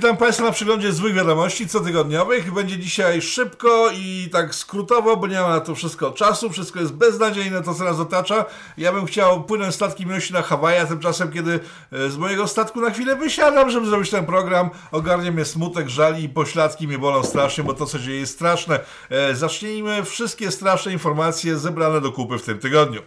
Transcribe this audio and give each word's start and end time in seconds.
Witam 0.00 0.16
Państwa 0.16 0.44
na 0.44 0.52
przeglądzie 0.52 0.92
złych 0.92 1.14
wiadomości 1.14 1.68
cotygodniowych. 1.68 2.52
Będzie 2.52 2.78
dzisiaj 2.78 3.22
szybko 3.22 3.90
i 3.94 4.28
tak 4.32 4.54
skrótowo, 4.54 5.16
bo 5.16 5.26
nie 5.26 5.40
ma 5.40 5.48
na 5.48 5.60
to 5.60 5.74
wszystko 5.74 6.10
czasu. 6.10 6.50
Wszystko 6.50 6.80
jest 6.80 6.92
beznadziejne, 6.92 7.62
to 7.62 7.74
co 7.74 7.84
nas 7.84 7.98
otacza. 7.98 8.44
Ja 8.78 8.92
bym 8.92 9.06
chciał 9.06 9.44
płynąć 9.44 9.74
statkiem 9.74 10.08
miłości 10.08 10.32
na 10.32 10.42
Hawaje, 10.42 10.80
a 10.80 10.86
tymczasem, 10.86 11.32
kiedy 11.32 11.60
e, 11.92 12.10
z 12.10 12.16
mojego 12.16 12.48
statku 12.48 12.80
na 12.80 12.90
chwilę 12.90 13.16
wysiadam, 13.16 13.70
żeby 13.70 13.86
zrobić 13.86 14.10
ten 14.10 14.26
program, 14.26 14.70
ogarnie 14.92 15.32
mnie 15.32 15.44
smutek, 15.44 15.88
żal 15.88 16.22
i 16.22 16.28
pośladki 16.28 16.88
mnie 16.88 16.98
bolą 16.98 17.22
strasznie, 17.22 17.64
bo 17.64 17.74
to, 17.74 17.86
co 17.86 17.98
dzieje, 17.98 18.20
jest 18.20 18.34
straszne. 18.34 18.80
E, 19.10 19.34
zacznijmy 19.34 20.04
wszystkie 20.04 20.50
straszne 20.50 20.92
informacje 20.92 21.58
zebrane 21.58 22.00
do 22.00 22.12
kupy 22.12 22.38
w 22.38 22.42
tym 22.42 22.58
tygodniu. 22.58 23.00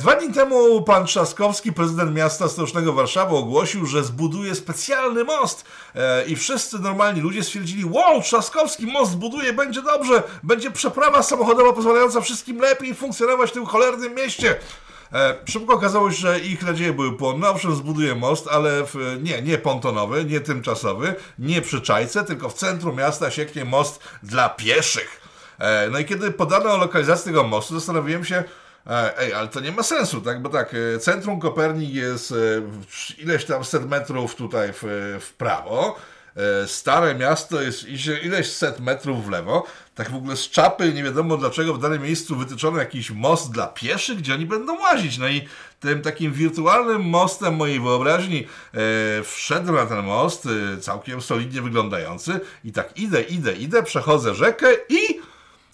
Dwa 0.00 0.14
dni 0.14 0.34
temu 0.34 0.82
pan 0.82 1.06
Trzaskowski, 1.06 1.72
prezydent 1.72 2.14
miasta 2.14 2.48
stołecznego 2.48 2.92
Warszawy, 2.92 3.36
ogłosił, 3.36 3.86
że 3.86 4.04
zbuduje 4.04 4.54
specjalny 4.54 5.24
most 5.24 5.64
e, 5.94 6.24
i 6.24 6.36
wszyscy 6.36 6.78
normalni 6.78 7.20
ludzie 7.20 7.44
stwierdzili, 7.44 7.84
wow, 7.84 8.22
Trzaskowski 8.22 8.86
most 8.86 9.12
zbuduje, 9.12 9.52
będzie 9.52 9.82
dobrze, 9.82 10.22
będzie 10.42 10.70
przeprawa 10.70 11.22
samochodowa 11.22 11.72
pozwalająca 11.72 12.20
wszystkim 12.20 12.58
lepiej 12.58 12.94
funkcjonować 12.94 13.50
w 13.50 13.52
tym 13.52 13.66
cholernym 13.66 14.14
mieście. 14.14 14.54
E, 15.12 15.34
szybko 15.48 15.74
okazało 15.74 16.10
się, 16.10 16.16
że 16.16 16.40
ich 16.40 16.62
nadzieje 16.62 16.92
były 16.92 17.16
płonne. 17.16 17.50
Owszem, 17.50 17.74
zbuduje 17.74 18.14
most, 18.14 18.48
ale 18.48 18.86
w, 18.86 19.18
nie, 19.22 19.42
nie 19.42 19.58
pontonowy, 19.58 20.24
nie 20.24 20.40
tymczasowy, 20.40 21.14
nie 21.38 21.62
przy 21.62 21.80
Czajce, 21.80 22.24
tylko 22.24 22.48
w 22.48 22.54
centrum 22.54 22.96
miasta 22.96 23.30
sieknie 23.30 23.64
most 23.64 24.00
dla 24.22 24.48
pieszych. 24.48 25.20
E, 25.58 25.88
no 25.90 25.98
i 25.98 26.04
kiedy 26.04 26.30
podano 26.30 26.76
lokalizację 26.76 27.24
tego 27.24 27.44
mostu, 27.44 27.74
zastanowiłem 27.74 28.24
się, 28.24 28.44
ej, 28.86 29.34
ale 29.34 29.48
to 29.48 29.60
nie 29.60 29.72
ma 29.72 29.82
sensu, 29.82 30.20
tak? 30.20 30.42
Bo 30.42 30.48
tak, 30.48 30.74
e, 30.74 30.98
centrum 30.98 31.40
Kopernik 31.40 31.94
jest 31.94 32.32
e, 32.32 32.34
ileś 33.22 33.44
tam 33.44 33.64
set 33.64 33.88
metrów 33.88 34.34
tutaj 34.34 34.72
w, 34.72 34.82
w 35.20 35.32
prawo, 35.32 35.96
stare 36.66 37.14
miasto 37.14 37.62
jest 37.62 37.86
ileś 38.22 38.52
set 38.52 38.80
metrów 38.80 39.26
w 39.26 39.30
lewo. 39.30 39.66
Tak 39.94 40.10
w 40.10 40.14
ogóle 40.14 40.36
z 40.36 40.50
czapy 40.50 40.92
nie 40.92 41.02
wiadomo 41.02 41.36
dlaczego 41.36 41.74
w 41.74 41.78
danym 41.78 42.02
miejscu 42.02 42.36
wytyczono 42.36 42.78
jakiś 42.78 43.10
most 43.10 43.52
dla 43.52 43.66
pieszych, 43.66 44.18
gdzie 44.18 44.34
oni 44.34 44.46
będą 44.46 44.80
łazić. 44.80 45.18
No 45.18 45.28
i 45.28 45.48
tym 45.80 46.02
takim 46.02 46.32
wirtualnym 46.32 47.02
mostem 47.02 47.56
mojej 47.56 47.80
wyobraźni 47.80 48.46
e, 48.74 48.78
wszedłem 49.22 49.74
na 49.74 49.86
ten 49.86 50.04
most, 50.04 50.46
e, 50.46 50.80
całkiem 50.80 51.20
solidnie 51.20 51.62
wyglądający 51.62 52.40
i 52.64 52.72
tak 52.72 52.98
idę, 52.98 53.22
idę, 53.22 53.52
idę, 53.52 53.82
przechodzę 53.82 54.34
rzekę 54.34 54.66
i 54.88 55.20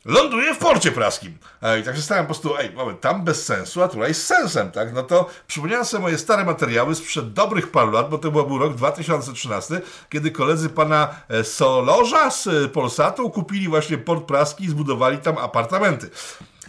ląduje 0.08 0.54
w 0.54 0.58
porcie 0.58 0.92
praskim. 0.92 1.38
I 1.80 1.82
tak 1.82 1.96
się 1.96 2.02
stałem 2.02 2.24
po 2.24 2.26
prostu, 2.26 2.56
ej, 2.58 2.72
moment, 2.72 3.00
tam 3.00 3.24
bez 3.24 3.44
sensu, 3.44 3.82
a 3.82 3.88
tutaj 3.88 4.14
z 4.14 4.26
sensem, 4.26 4.70
tak? 4.70 4.92
No 4.92 5.02
to 5.02 5.30
przypomniałem 5.46 5.84
sobie 5.84 6.02
moje 6.02 6.18
stare 6.18 6.44
materiały 6.44 6.94
sprzed 6.94 7.32
dobrych 7.32 7.70
paru 7.70 7.90
lat, 7.90 8.10
bo 8.10 8.18
to 8.18 8.30
był 8.30 8.58
rok 8.58 8.74
2013, 8.74 9.80
kiedy 10.08 10.30
koledzy 10.30 10.68
pana 10.68 11.08
e, 11.28 11.44
Solorza 11.44 12.30
z 12.30 12.46
e, 12.46 12.68
Polsatu 12.68 13.30
kupili 13.30 13.68
właśnie 13.68 13.98
port 13.98 14.24
praski 14.24 14.64
i 14.64 14.68
zbudowali 14.68 15.18
tam 15.18 15.38
apartamenty. 15.38 16.10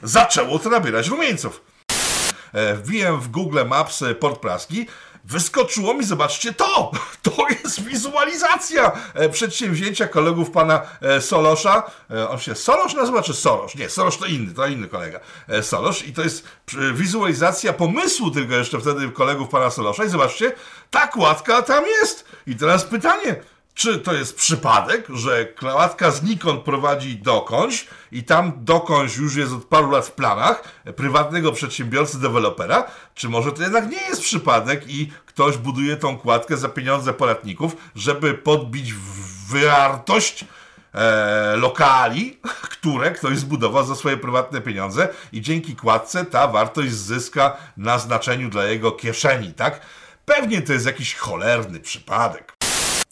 Zaczęło 0.03 0.59
to 0.59 0.70
nabierać 0.70 1.08
rumieńców. 1.08 1.62
E, 2.53 2.76
wbiłem 2.76 3.20
w 3.20 3.28
Google 3.28 3.66
Maps 3.68 4.03
port 4.20 4.40
praski, 4.40 4.88
wyskoczyło 5.23 5.94
mi, 5.94 6.03
zobaczcie 6.03 6.53
to! 6.53 6.92
To 7.22 7.45
jest 7.64 7.84
wizualizacja 7.84 8.92
e, 9.14 9.30
przedsięwzięcia 9.30 10.08
kolegów 10.08 10.52
pana 10.52 10.81
e, 11.02 11.22
Solosza. 11.22 11.91
E, 12.12 12.30
on 12.30 12.40
się 12.40 12.56
Solosz 12.56 12.94
nazywa, 12.94 13.22
czy 13.22 13.34
Sorosz? 13.34 13.75
Nie, 13.75 13.90
Sorosz 13.90 14.18
to 14.18 14.25
inny, 14.25 14.53
to 14.53 14.68
inny 14.68 14.88
kolega. 14.88 15.19
Solosz 15.62 16.07
i 16.07 16.13
to 16.13 16.22
jest 16.22 16.47
wizualizacja 16.94 17.74
pomysłu 17.74 18.31
tylko 18.31 18.56
jeszcze 18.56 18.80
wtedy 18.80 19.09
kolegów 19.09 19.50
pana 19.50 19.69
Solosza. 19.69 20.06
I 20.06 20.09
zobaczcie, 20.09 20.52
ta 20.91 21.07
kładka 21.07 21.62
tam 21.62 21.86
jest. 21.86 22.25
I 22.47 22.56
teraz 22.56 22.84
pytanie, 22.84 23.36
czy 23.79 24.00
to 24.00 24.13
jest 24.13 24.35
przypadek, 24.35 25.07
że 25.09 25.45
klatka 25.45 26.12
znikąd 26.12 26.63
prowadzi 26.63 27.17
dokądś 27.17 27.88
i 28.12 28.23
tam 28.23 28.51
dokądś 28.57 29.17
już 29.17 29.35
jest 29.35 29.53
od 29.53 29.66
paru 29.66 29.91
lat 29.91 30.06
w 30.06 30.12
planach 30.12 30.63
prywatnego 30.95 31.51
przedsiębiorcy, 31.51 32.19
dewelopera, 32.19 32.84
czy 33.13 33.29
może 33.29 33.51
to 33.51 33.63
jednak 33.63 33.91
nie 33.91 34.01
jest 34.01 34.22
przypadek 34.22 34.84
i 34.88 35.12
ktoś 35.25 35.57
buduje 35.57 35.97
tą 35.97 36.18
kładkę 36.18 36.57
za 36.57 36.69
pieniądze 36.69 37.13
podatników, 37.13 37.75
żeby 37.95 38.34
podbić 38.34 38.94
wartość 39.50 40.45
e, 40.94 41.56
lokali, 41.56 42.39
które 42.62 43.12
ktoś 43.12 43.38
zbudował 43.38 43.85
za 43.85 43.95
swoje 43.95 44.18
prywatne 44.18 44.62
pieniądze 44.62 45.07
i 45.31 45.41
dzięki 45.41 45.75
kładce 45.75 46.25
ta 46.25 46.47
wartość 46.47 46.91
zyska 46.91 47.57
na 47.78 48.00
znaczeniu 48.00 48.50
dla 48.50 48.66
jego 48.66 48.91
kieszeni, 48.91 49.53
tak? 49.53 49.81
Pewnie 50.25 50.62
to 50.62 50.73
jest 50.73 50.85
jakiś 50.85 51.16
cholerny 51.16 51.79
przypadek. 51.79 52.59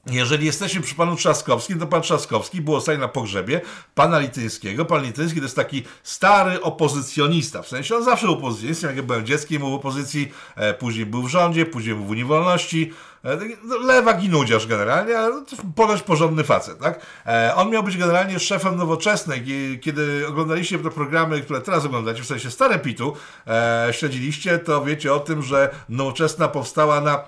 Jeżeli 0.09 0.45
jesteśmy 0.45 0.81
przy 0.81 0.95
panu 0.95 1.15
Trzaskowskim, 1.15 1.79
to 1.79 1.87
pan 1.87 2.01
Trzaskowski 2.01 2.61
był 2.61 2.75
ostatnio 2.75 3.01
na 3.01 3.07
pogrzebie 3.07 3.61
pana 3.95 4.19
Lityńskiego. 4.19 4.85
Pan 4.85 5.03
Lityński 5.03 5.39
to 5.39 5.45
jest 5.45 5.55
taki 5.55 5.83
stary 6.03 6.61
opozycjonista. 6.61 7.61
W 7.61 7.67
sensie 7.67 7.95
on 7.95 8.03
zawsze 8.03 8.25
był 8.25 8.35
opozycjonistą, 8.35 8.87
jak 8.87 8.95
ja 8.95 9.03
byłem 9.03 9.25
dzieckiem, 9.25 9.59
był 9.59 9.71
w 9.71 9.73
opozycji, 9.73 10.31
e, 10.55 10.73
później 10.73 11.05
był 11.05 11.23
w 11.23 11.27
rządzie, 11.27 11.65
później 11.65 11.95
był 11.95 12.05
w 12.05 12.09
Unii 12.09 12.25
Wolności. 12.25 12.91
E, 13.25 13.37
no, 13.63 13.77
lewak 13.77 14.23
i 14.23 14.29
nudziarz 14.29 14.67
generalnie, 14.67 15.19
ale 15.19 15.43
ponoć 15.75 16.01
porządny 16.01 16.43
facet, 16.43 16.79
tak? 16.79 17.05
E, 17.25 17.55
on 17.55 17.69
miał 17.69 17.83
być 17.83 17.97
generalnie 17.97 18.39
szefem 18.39 18.75
nowoczesnej. 18.75 19.45
Kiedy 19.81 20.27
oglądaliście 20.27 20.79
te 20.79 20.91
programy, 20.91 21.41
które 21.41 21.61
teraz 21.61 21.85
oglądacie, 21.85 22.23
w 22.23 22.27
sensie 22.27 22.51
stare 22.51 22.79
Pitu, 22.79 23.13
e, 23.47 23.87
śledziliście, 23.91 24.59
to 24.59 24.85
wiecie 24.85 25.13
o 25.13 25.19
tym, 25.19 25.41
że 25.43 25.69
nowoczesna 25.89 26.47
powstała 26.47 27.01
na 27.01 27.23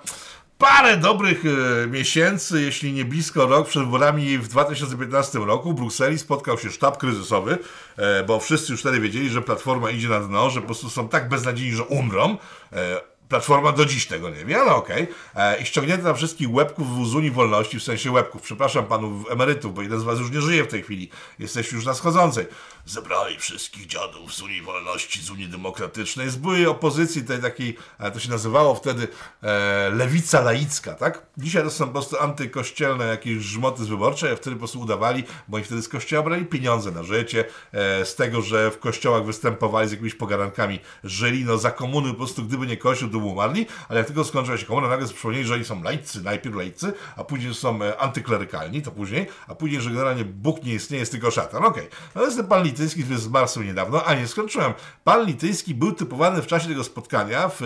parę 0.60 0.96
dobrych 0.96 1.42
e, 1.46 1.86
miesięcy, 1.86 2.62
jeśli 2.62 2.92
nie 2.92 3.04
blisko 3.04 3.46
rok 3.46 3.68
przed 3.68 3.84
wyborami 3.84 4.38
w 4.38 4.48
2015 4.48 5.38
roku 5.38 5.72
w 5.72 5.74
Brukseli 5.74 6.18
spotkał 6.18 6.58
się 6.58 6.70
sztab 6.70 6.98
kryzysowy, 6.98 7.58
e, 7.96 8.24
bo 8.24 8.40
wszyscy 8.40 8.72
już 8.72 8.80
wtedy 8.80 9.00
wiedzieli, 9.00 9.30
że 9.30 9.42
Platforma 9.42 9.90
idzie 9.90 10.08
na 10.08 10.20
dno, 10.20 10.50
że 10.50 10.60
po 10.60 10.66
prostu 10.66 10.90
są 10.90 11.08
tak 11.08 11.28
beznadziejni, 11.28 11.76
że 11.76 11.84
umrą. 11.84 12.36
E, 12.72 13.00
Platforma 13.30 13.72
do 13.72 13.84
dziś 13.84 14.06
tego 14.06 14.30
nie 14.30 14.44
wie, 14.44 14.60
ale 14.60 14.74
okej. 14.74 15.08
Okay. 15.34 15.56
I 15.56 15.66
ściągnięto 15.66 16.04
na 16.04 16.14
wszystkich 16.14 16.54
łebków 16.54 17.08
z 17.08 17.14
Unii 17.14 17.30
Wolności, 17.30 17.78
w 17.78 17.82
sensie 17.82 18.12
łebków, 18.12 18.42
przepraszam 18.42 18.86
panów 18.86 19.30
emerytów, 19.30 19.74
bo 19.74 19.82
jeden 19.82 20.00
z 20.00 20.02
was 20.02 20.18
już 20.18 20.30
nie 20.30 20.40
żyje 20.40 20.64
w 20.64 20.68
tej 20.68 20.82
chwili. 20.82 21.10
Jesteście 21.38 21.76
już 21.76 21.84
na 21.84 21.94
schodzącej. 21.94 22.46
Zebrali 22.86 23.38
wszystkich 23.38 23.86
dziadów 23.86 24.34
z 24.34 24.42
Unii 24.42 24.62
Wolności, 24.62 25.22
z 25.22 25.30
Unii 25.30 25.48
Demokratycznej, 25.48 26.30
z 26.30 26.36
byłej 26.36 26.66
opozycji, 26.66 27.24
tej 27.24 27.40
takiej, 27.40 27.76
to 28.12 28.20
się 28.20 28.30
nazywało 28.30 28.74
wtedy 28.74 29.08
e, 29.42 29.90
lewica 29.90 30.40
laicka, 30.40 30.94
tak? 30.94 31.26
Dzisiaj 31.38 31.62
to 31.62 31.70
są 31.70 31.86
po 31.86 31.92
prostu 31.92 32.16
antykościelne 32.20 33.06
jakieś 33.06 33.42
żmoty 33.42 33.84
wyborcze, 33.84 34.36
wtedy 34.36 34.56
po 34.56 34.58
prostu 34.58 34.80
udawali, 34.80 35.24
bo 35.48 35.56
oni 35.56 35.64
wtedy 35.64 35.82
z 35.82 35.88
kościoła 35.88 36.22
brali 36.22 36.44
pieniądze 36.44 36.90
na 36.90 37.02
życie, 37.02 37.44
e, 37.72 38.04
z 38.04 38.14
tego, 38.14 38.42
że 38.42 38.70
w 38.70 38.78
kościołach 38.78 39.24
występowali 39.24 39.88
z 39.88 39.90
jakimiś 39.90 40.14
pogadankami, 40.14 40.80
żyli, 41.04 41.44
no 41.44 41.58
za 41.58 41.70
komuny 41.70 42.10
po 42.10 42.16
prostu, 42.16 42.44
gdyby 42.44 42.66
nie 42.66 42.76
kościół, 42.76 43.08
umarli, 43.28 43.66
ale 43.88 43.98
jak 43.98 44.06
tylko 44.06 44.24
skończyła 44.24 44.58
się 44.58 44.66
komuna, 44.66 44.88
nagle 44.88 45.08
przypomnieli, 45.08 45.44
że 45.44 45.54
oni 45.54 45.64
są 45.64 45.82
laicy, 45.82 46.22
najpierw 46.22 46.56
laicy, 46.56 46.92
a 47.16 47.24
później 47.24 47.54
są 47.54 47.82
e, 47.82 47.98
antyklerykalni, 47.98 48.82
to 48.82 48.90
później, 48.90 49.26
a 49.48 49.54
później, 49.54 49.80
że 49.80 49.90
generalnie 49.90 50.24
Bóg 50.24 50.64
nie 50.64 50.74
istnieje, 50.74 51.00
jest 51.00 51.12
tylko 51.12 51.30
szatan. 51.30 51.64
Okej, 51.64 51.82
okay. 51.82 51.98
no 52.14 52.22
jest 52.22 52.36
ten 52.36 52.46
pan 52.46 52.62
Lityński, 52.62 53.02
który 53.04 53.18
zmarł 53.18 53.46
niedawno, 53.64 54.04
a 54.04 54.14
nie 54.14 54.28
skończyłem. 54.28 54.72
Pan 55.04 55.26
Lityński 55.26 55.74
był 55.74 55.92
typowany 55.92 56.42
w 56.42 56.46
czasie 56.46 56.68
tego 56.68 56.84
spotkania 56.84 57.48
w, 57.48 57.56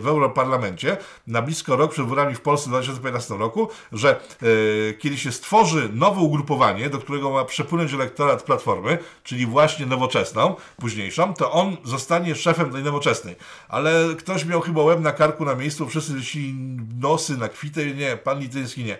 w 0.00 0.06
Europarlamencie 0.06 0.96
na 1.26 1.42
blisko 1.42 1.76
rok 1.76 1.92
przed 1.92 2.04
wyborami 2.04 2.34
w 2.34 2.40
Polsce 2.40 2.66
w 2.66 2.68
2015 2.68 3.34
roku, 3.34 3.68
że 3.92 4.10
e, 4.10 4.94
kiedy 4.94 5.18
się 5.18 5.32
stworzy 5.32 5.90
nowe 5.92 6.20
ugrupowanie, 6.20 6.90
do 6.90 6.98
którego 6.98 7.30
ma 7.30 7.44
przepłynąć 7.44 7.92
elektorat 7.92 8.42
Platformy, 8.42 8.98
czyli 9.24 9.46
właśnie 9.46 9.86
nowoczesną, 9.86 10.54
późniejszą, 10.76 11.34
to 11.34 11.52
on 11.52 11.76
zostanie 11.84 12.34
szefem 12.34 12.70
tej 12.70 12.82
nowoczesnej. 12.82 13.36
Ale 13.68 14.14
ktoś 14.18 14.44
miał 14.44 14.60
chyba 14.60 14.82
łeb 14.82 15.00
na 15.02 15.12
karku 15.12 15.44
na 15.44 15.54
miejscu, 15.54 15.88
wszyscy 15.88 16.12
wyszli 16.12 16.54
nosy 16.98 17.36
na 17.36 17.48
kwitę, 17.48 17.86
nie, 17.86 18.16
pan 18.16 18.40
Lityński 18.40 18.84
nie. 18.84 18.98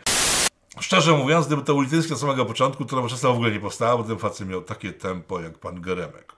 Szczerze 0.80 1.12
mówiąc, 1.12 1.46
gdyby 1.46 1.62
to 1.62 1.82
Lityński 1.82 2.12
od 2.12 2.20
samego 2.20 2.46
początku, 2.46 2.84
to 2.84 2.96
nowoczesna 2.96 3.28
w 3.28 3.32
ogóle 3.32 3.50
nie 3.50 3.60
powstała, 3.60 3.96
bo 3.96 4.04
ten 4.04 4.18
facet 4.18 4.48
miał 4.48 4.62
takie 4.62 4.92
tempo 4.92 5.40
jak 5.40 5.58
pan 5.58 5.80
Geremek. 5.80 6.32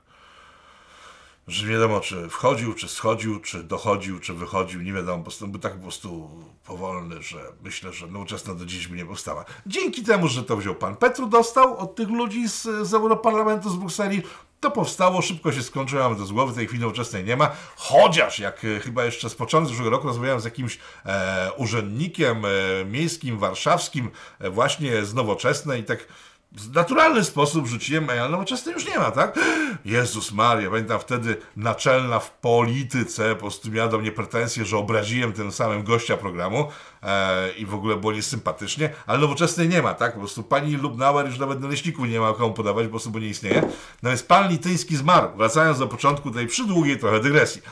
Że 1.49 1.67
nie 1.67 1.73
wiadomo, 1.73 2.01
czy 2.01 2.29
wchodził, 2.29 2.75
czy 2.75 2.89
schodził, 2.89 3.41
czy 3.41 3.65
dochodził, 3.65 4.21
czy 4.21 4.35
wychodził, 4.35 4.83
nie 4.83 4.93
wiadomo, 4.93 5.25
po 5.25 5.47
był 5.47 5.61
tak 5.61 5.75
po 5.75 5.83
prostu 5.83 6.31
powolny, 6.65 7.23
że 7.23 7.39
myślę, 7.63 7.93
że 7.93 8.07
nowoczesna 8.07 8.55
do 8.55 8.67
dziś 8.67 8.89
by 8.89 8.97
nie 8.97 9.07
powstała. 9.07 9.45
Dzięki 9.67 10.03
temu, 10.03 10.29
że 10.29 10.43
to 10.43 10.57
wziął 10.57 10.75
pan 10.75 10.97
Petru, 10.97 11.27
dostał 11.27 11.77
od 11.77 11.95
tych 11.95 12.09
ludzi 12.09 12.49
z, 12.49 12.63
z 12.63 12.95
Europarlamentu 12.95 13.71
z 13.71 13.77
Brukseli, 13.77 14.23
to 14.65 14.71
powstało, 14.71 15.23
szybko 15.23 15.53
się 15.53 15.63
skończyło, 15.63 16.03
mamy 16.11 16.27
z 16.27 16.33
głowy, 16.33 16.55
tej 16.55 16.67
chwili 16.67 16.83
nowoczesnej 16.83 17.25
nie 17.25 17.37
ma, 17.37 17.51
chociaż 17.77 18.39
jak 18.39 18.65
e, 18.65 18.81
chyba 18.81 19.05
jeszcze 19.05 19.31
z 19.31 19.35
początku 19.35 19.69
zeszłego 19.69 19.91
roku 19.91 20.07
rozmawiałem 20.07 20.41
z 20.41 20.45
jakimś 20.45 20.79
e, 21.07 21.51
urzędnikiem 21.57 22.45
e, 22.45 22.49
miejskim, 22.85 23.39
warszawskim, 23.39 24.11
e, 24.39 24.51
właśnie 24.51 25.05
z 25.05 25.15
nowoczesnej 25.15 25.81
i 25.81 25.85
tak 25.85 26.07
w 26.55 26.75
naturalny 26.75 27.25
sposób 27.25 27.67
rzuciłem, 27.67 28.11
ej, 28.11 28.19
ale 28.19 28.29
nowoczesny 28.29 28.73
już 28.73 28.87
nie 28.87 28.99
ma, 28.99 29.11
tak? 29.11 29.39
Jezus 29.85 30.33
Maria, 30.33 30.71
pamiętam 30.71 31.01
wtedy 31.01 31.37
naczelna 31.57 32.19
w 32.19 32.31
polityce 32.31 33.35
po 33.35 33.41
prostu 33.41 33.71
miała 33.71 33.89
do 33.89 33.99
mnie 33.99 34.13
pretensje, 34.13 34.65
że 34.65 34.79
obraziłem 34.79 35.33
tym 35.33 35.53
samym 35.53 35.85
gościa 35.85 36.17
programu 36.17 36.69
e, 37.03 37.53
i 37.53 37.67
w 37.67 37.75
ogóle 37.75 37.97
było 37.97 38.13
niesympatycznie, 38.13 38.91
ale 39.07 39.19
nowoczesnej 39.19 39.69
nie 39.69 39.83
ma, 39.83 39.95
tak? 39.95 40.13
Po 40.13 40.19
prostu 40.19 40.43
pani 40.43 40.77
Lubnauer 40.77 41.27
już 41.27 41.39
nawet 41.39 41.61
na 41.61 41.69
leśniku 41.69 42.05
nie 42.05 42.21
ma 42.21 42.33
komu 42.33 42.55
podawać, 42.55 42.85
po 42.85 42.91
prostu 42.91 43.11
bo 43.11 43.19
nie 43.19 43.29
istnieje. 43.29 43.63
No 44.03 44.11
więc 44.11 44.23
pan 44.23 44.49
Lityński 44.49 44.97
zmarł, 44.97 45.29
wracając 45.37 45.79
do 45.79 45.87
początku 45.87 46.31
tej 46.31 46.47
przydługiej 46.47 46.99
trochę 46.99 47.21
dygresji. 47.21 47.63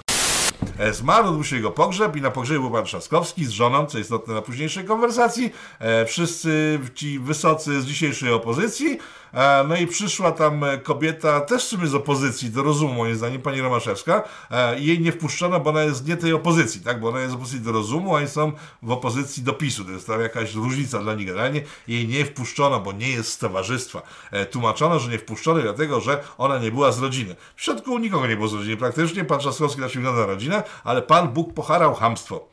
E, 0.79 0.93
Zmarł, 0.93 1.29
odbył 1.29 1.45
się 1.45 1.57
jego 1.57 1.71
pogrzeb 1.71 2.17
i 2.17 2.21
na 2.21 2.31
pogrzebie 2.31 2.61
był 2.61 2.71
pan 2.71 2.85
Trzaskowski 2.85 3.45
z 3.45 3.51
żoną, 3.51 3.87
co 3.87 3.99
istotne 3.99 4.35
na 4.35 4.43
późniejszej 4.43 4.85
konwersacji. 4.85 5.53
E, 5.79 6.07
wszyscy 6.07 6.81
ci 6.95 7.19
wysocy 7.19 7.81
z 7.81 7.87
dzisiejszej 7.87 8.33
opozycji. 8.33 8.99
E, 9.35 9.65
no 9.69 9.77
i 9.77 9.87
przyszła 9.87 10.33
tam 10.33 10.65
e, 10.65 10.79
kobieta, 10.79 11.41
też 11.41 11.65
w 11.65 11.69
sumie 11.69 11.87
z 11.87 11.95
opozycji, 11.95 12.51
do 12.51 12.63
rozumu 12.63 12.95
moim 12.95 13.17
zdaniem, 13.17 13.43
pani 13.43 13.61
Romaszewska. 13.61 14.23
E, 14.51 14.81
jej 14.81 15.01
nie 15.01 15.13
wpuszczono, 15.13 15.61
bo 15.61 15.71
ona 15.71 15.83
jest 15.83 16.09
nie 16.09 16.17
tej 16.17 16.33
opozycji, 16.33 16.81
tak? 16.81 17.01
Bo 17.01 17.09
ona 17.09 17.21
jest 17.21 17.33
z 17.33 17.35
opozycji 17.35 17.61
do 17.61 17.73
rozumu, 17.73 18.15
a 18.15 18.19
oni 18.19 18.29
są 18.29 18.53
w 18.83 18.91
opozycji 18.91 19.43
do 19.43 19.53
PiSu. 19.53 19.85
To 19.85 19.91
jest 19.91 20.07
tam 20.07 20.21
jakaś 20.21 20.55
różnica 20.55 20.99
dla 20.99 21.15
nich 21.15 21.27
generalnie. 21.27 21.63
Jej 21.89 22.09
nie 22.09 22.25
wpuszczono, 22.25 22.81
bo 22.81 22.93
nie 22.93 23.09
jest 23.09 23.33
z 23.33 23.39
towarzystwa. 23.39 24.03
Tłumaczono, 24.51 24.99
że 24.99 25.11
nie 25.11 25.19
wpuszczono 25.19 25.63
dlatego, 25.63 26.01
że 26.01 26.25
ona 26.39 26.59
nie 26.59 26.71
była 26.71 26.93
z 26.93 26.99
rodziny. 26.99 27.37
W 27.57 27.63
środku 27.63 27.99
nikogo 27.99 28.27
nie 28.27 28.37
było 28.37 28.49
z 28.49 28.55
rodziny 28.55 28.77
praktycznie. 28.77 29.25
Pan 29.25 29.39
Trzaskowski 29.39 29.81
znaczy 29.81 30.01
na 30.01 30.27
rodzinę, 30.27 30.63
ale 30.85 31.03
pan 31.03 31.29
Bóg 31.29 31.55
poharał 31.55 31.95
hamstwo. 31.95 32.52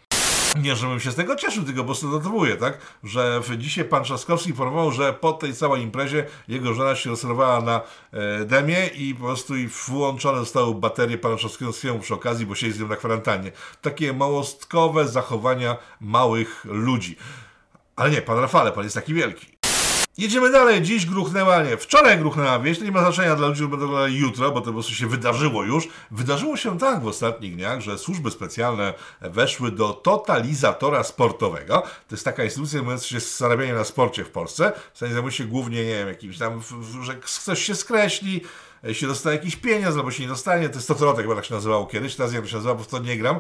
Nie, 0.63 0.75
żebym 0.75 0.99
się 0.99 1.11
z 1.11 1.15
tego 1.15 1.35
cieszył, 1.35 1.63
tylko 1.63 1.81
po 1.81 1.85
prostu 1.85 2.07
notowuję, 2.07 2.57
tak? 2.57 2.77
Że 3.03 3.41
dzisiaj 3.57 3.85
pan 3.85 4.03
Trzaskowski 4.03 4.49
informował, 4.49 4.91
że 4.91 5.13
po 5.13 5.33
tej 5.33 5.53
całej 5.53 5.81
imprezie 5.81 6.25
jego 6.47 6.73
żona 6.73 6.95
się 6.95 7.09
rozrywała 7.09 7.61
na 7.61 7.81
e, 8.11 8.45
demie 8.45 8.87
i 8.87 9.15
po 9.15 9.25
prostu 9.25 9.55
i 9.55 9.67
włączone 9.67 10.39
zostały 10.39 10.75
baterie 10.75 11.17
pana 11.17 11.35
Trzaskowskiego 11.35 11.99
przy 11.99 12.13
okazji, 12.13 12.45
bo 12.45 12.55
siedzi 12.55 12.73
z 12.73 12.79
nią 12.79 12.87
na 12.87 12.95
kwarantannie. 12.95 13.51
Takie 13.81 14.13
małostkowe 14.13 15.07
zachowania 15.07 15.77
małych 16.01 16.65
ludzi. 16.65 17.15
Ale 17.95 18.11
nie, 18.11 18.21
pan 18.21 18.39
Rafale, 18.39 18.71
pan 18.71 18.83
jest 18.83 18.95
taki 18.95 19.13
wielki. 19.13 19.58
Jedziemy 20.17 20.51
dalej. 20.51 20.81
Dziś 20.81 21.05
gruchnęła, 21.05 21.63
nie, 21.63 21.77
wczoraj 21.77 22.17
gruchnęła 22.17 22.59
wieś. 22.59 22.81
Nie 22.81 22.91
ma 22.91 22.99
znaczenia 22.99 23.35
dla 23.35 23.47
ludzi, 23.47 23.57
którzy 23.57 23.69
będą 23.69 23.85
oglądali 23.85 24.17
jutro, 24.17 24.51
bo 24.51 24.61
to 24.61 24.65
po 24.65 24.73
prostu 24.73 24.93
się 24.93 25.07
wydarzyło 25.07 25.63
już. 25.63 25.87
Wydarzyło 26.11 26.57
się 26.57 26.77
tak 26.79 27.01
w 27.01 27.07
ostatnich 27.07 27.55
dniach, 27.55 27.81
że 27.81 27.97
służby 27.97 28.31
specjalne 28.31 28.93
weszły 29.21 29.71
do 29.71 29.93
totalizatora 29.93 31.03
sportowego. 31.03 31.81
To 31.81 32.15
jest 32.15 32.25
taka 32.25 32.43
instytucja 32.43 32.79
zajmująca 32.79 33.05
się 33.05 33.19
zarabianiem 33.19 33.75
na 33.75 33.83
sporcie 33.83 34.25
w 34.25 34.29
Polsce. 34.29 34.71
W 34.93 34.97
sensie 34.97 35.13
zajmuje 35.13 35.33
się 35.33 35.45
głównie, 35.45 35.85
nie 35.85 35.95
wiem, 35.95 36.07
jakimś 36.07 36.37
tam, 36.37 36.61
że 37.01 37.15
ktoś 37.15 37.63
się 37.63 37.75
skreśli, 37.75 38.41
się 38.91 39.07
dostaje 39.07 39.37
jakiś 39.37 39.55
pieniądz, 39.55 39.95
albo 39.97 40.11
się 40.11 40.23
nie 40.23 40.29
dostanie. 40.29 40.69
To 40.69 40.75
jest 40.75 40.87
Totolotek, 40.87 41.23
chyba 41.25 41.35
tak 41.35 41.45
się 41.45 41.53
nazywało 41.53 41.85
kiedyś. 41.85 42.15
Teraz 42.15 42.33
jak 42.33 42.41
to 42.41 42.47
się 42.49 42.55
nazywa, 42.55 42.75
bo 42.75 42.83
w 42.83 42.87
to 42.87 42.99
nie 42.99 43.17
gram. 43.17 43.39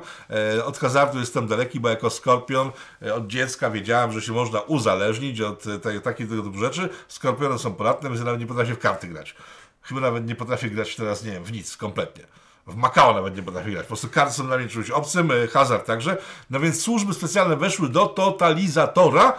E, 0.57 0.65
Od 0.65 0.77
hazardu 0.77 1.19
jestem 1.19 1.47
daleki, 1.47 1.79
bo 1.79 1.89
jako 1.89 2.09
skorpion 2.09 2.71
e, 3.01 3.15
od 3.15 3.27
dziecka 3.27 3.69
wiedziałem, 3.69 4.11
że 4.11 4.21
się 4.21 4.31
można 4.31 4.61
uzależnić 4.61 5.41
od 5.41 5.67
e, 5.67 5.79
tej- 5.79 6.01
takich 6.01 6.29
tego 6.29 6.43
typu 6.43 6.57
rzeczy. 6.57 6.89
Skorpiony 7.07 7.59
są 7.59 7.73
podatne, 7.73 8.09
więc 8.09 8.21
nawet 8.21 8.39
nie 8.41 8.47
potrafię 8.47 8.73
w 8.73 8.79
karty 8.79 9.07
grać. 9.07 9.35
Chyba 9.81 10.01
nawet 10.01 10.27
nie 10.27 10.35
potrafię 10.35 10.69
grać 10.69 10.95
teraz, 10.95 11.23
nie 11.23 11.31
wiem, 11.31 11.43
w 11.43 11.51
nic, 11.51 11.77
kompletnie. 11.77 12.23
W 12.67 12.75
Macao 12.75 13.13
nawet 13.13 13.35
nie 13.37 13.43
potrafię 13.43 13.71
grać. 13.71 13.83
Po 13.83 13.87
prostu 13.87 14.07
karty 14.09 14.33
są 14.33 14.47
dla 14.47 14.57
mnie 14.57 14.67
czymś 14.67 14.89
obcym, 14.89 15.31
e, 15.31 15.47
hazard 15.47 15.85
także. 15.87 16.17
No 16.49 16.59
więc 16.59 16.81
służby 16.81 17.13
specjalne 17.13 17.55
weszły 17.55 17.89
do 17.89 18.05
totalizatora, 18.07 19.29
e, 19.29 19.33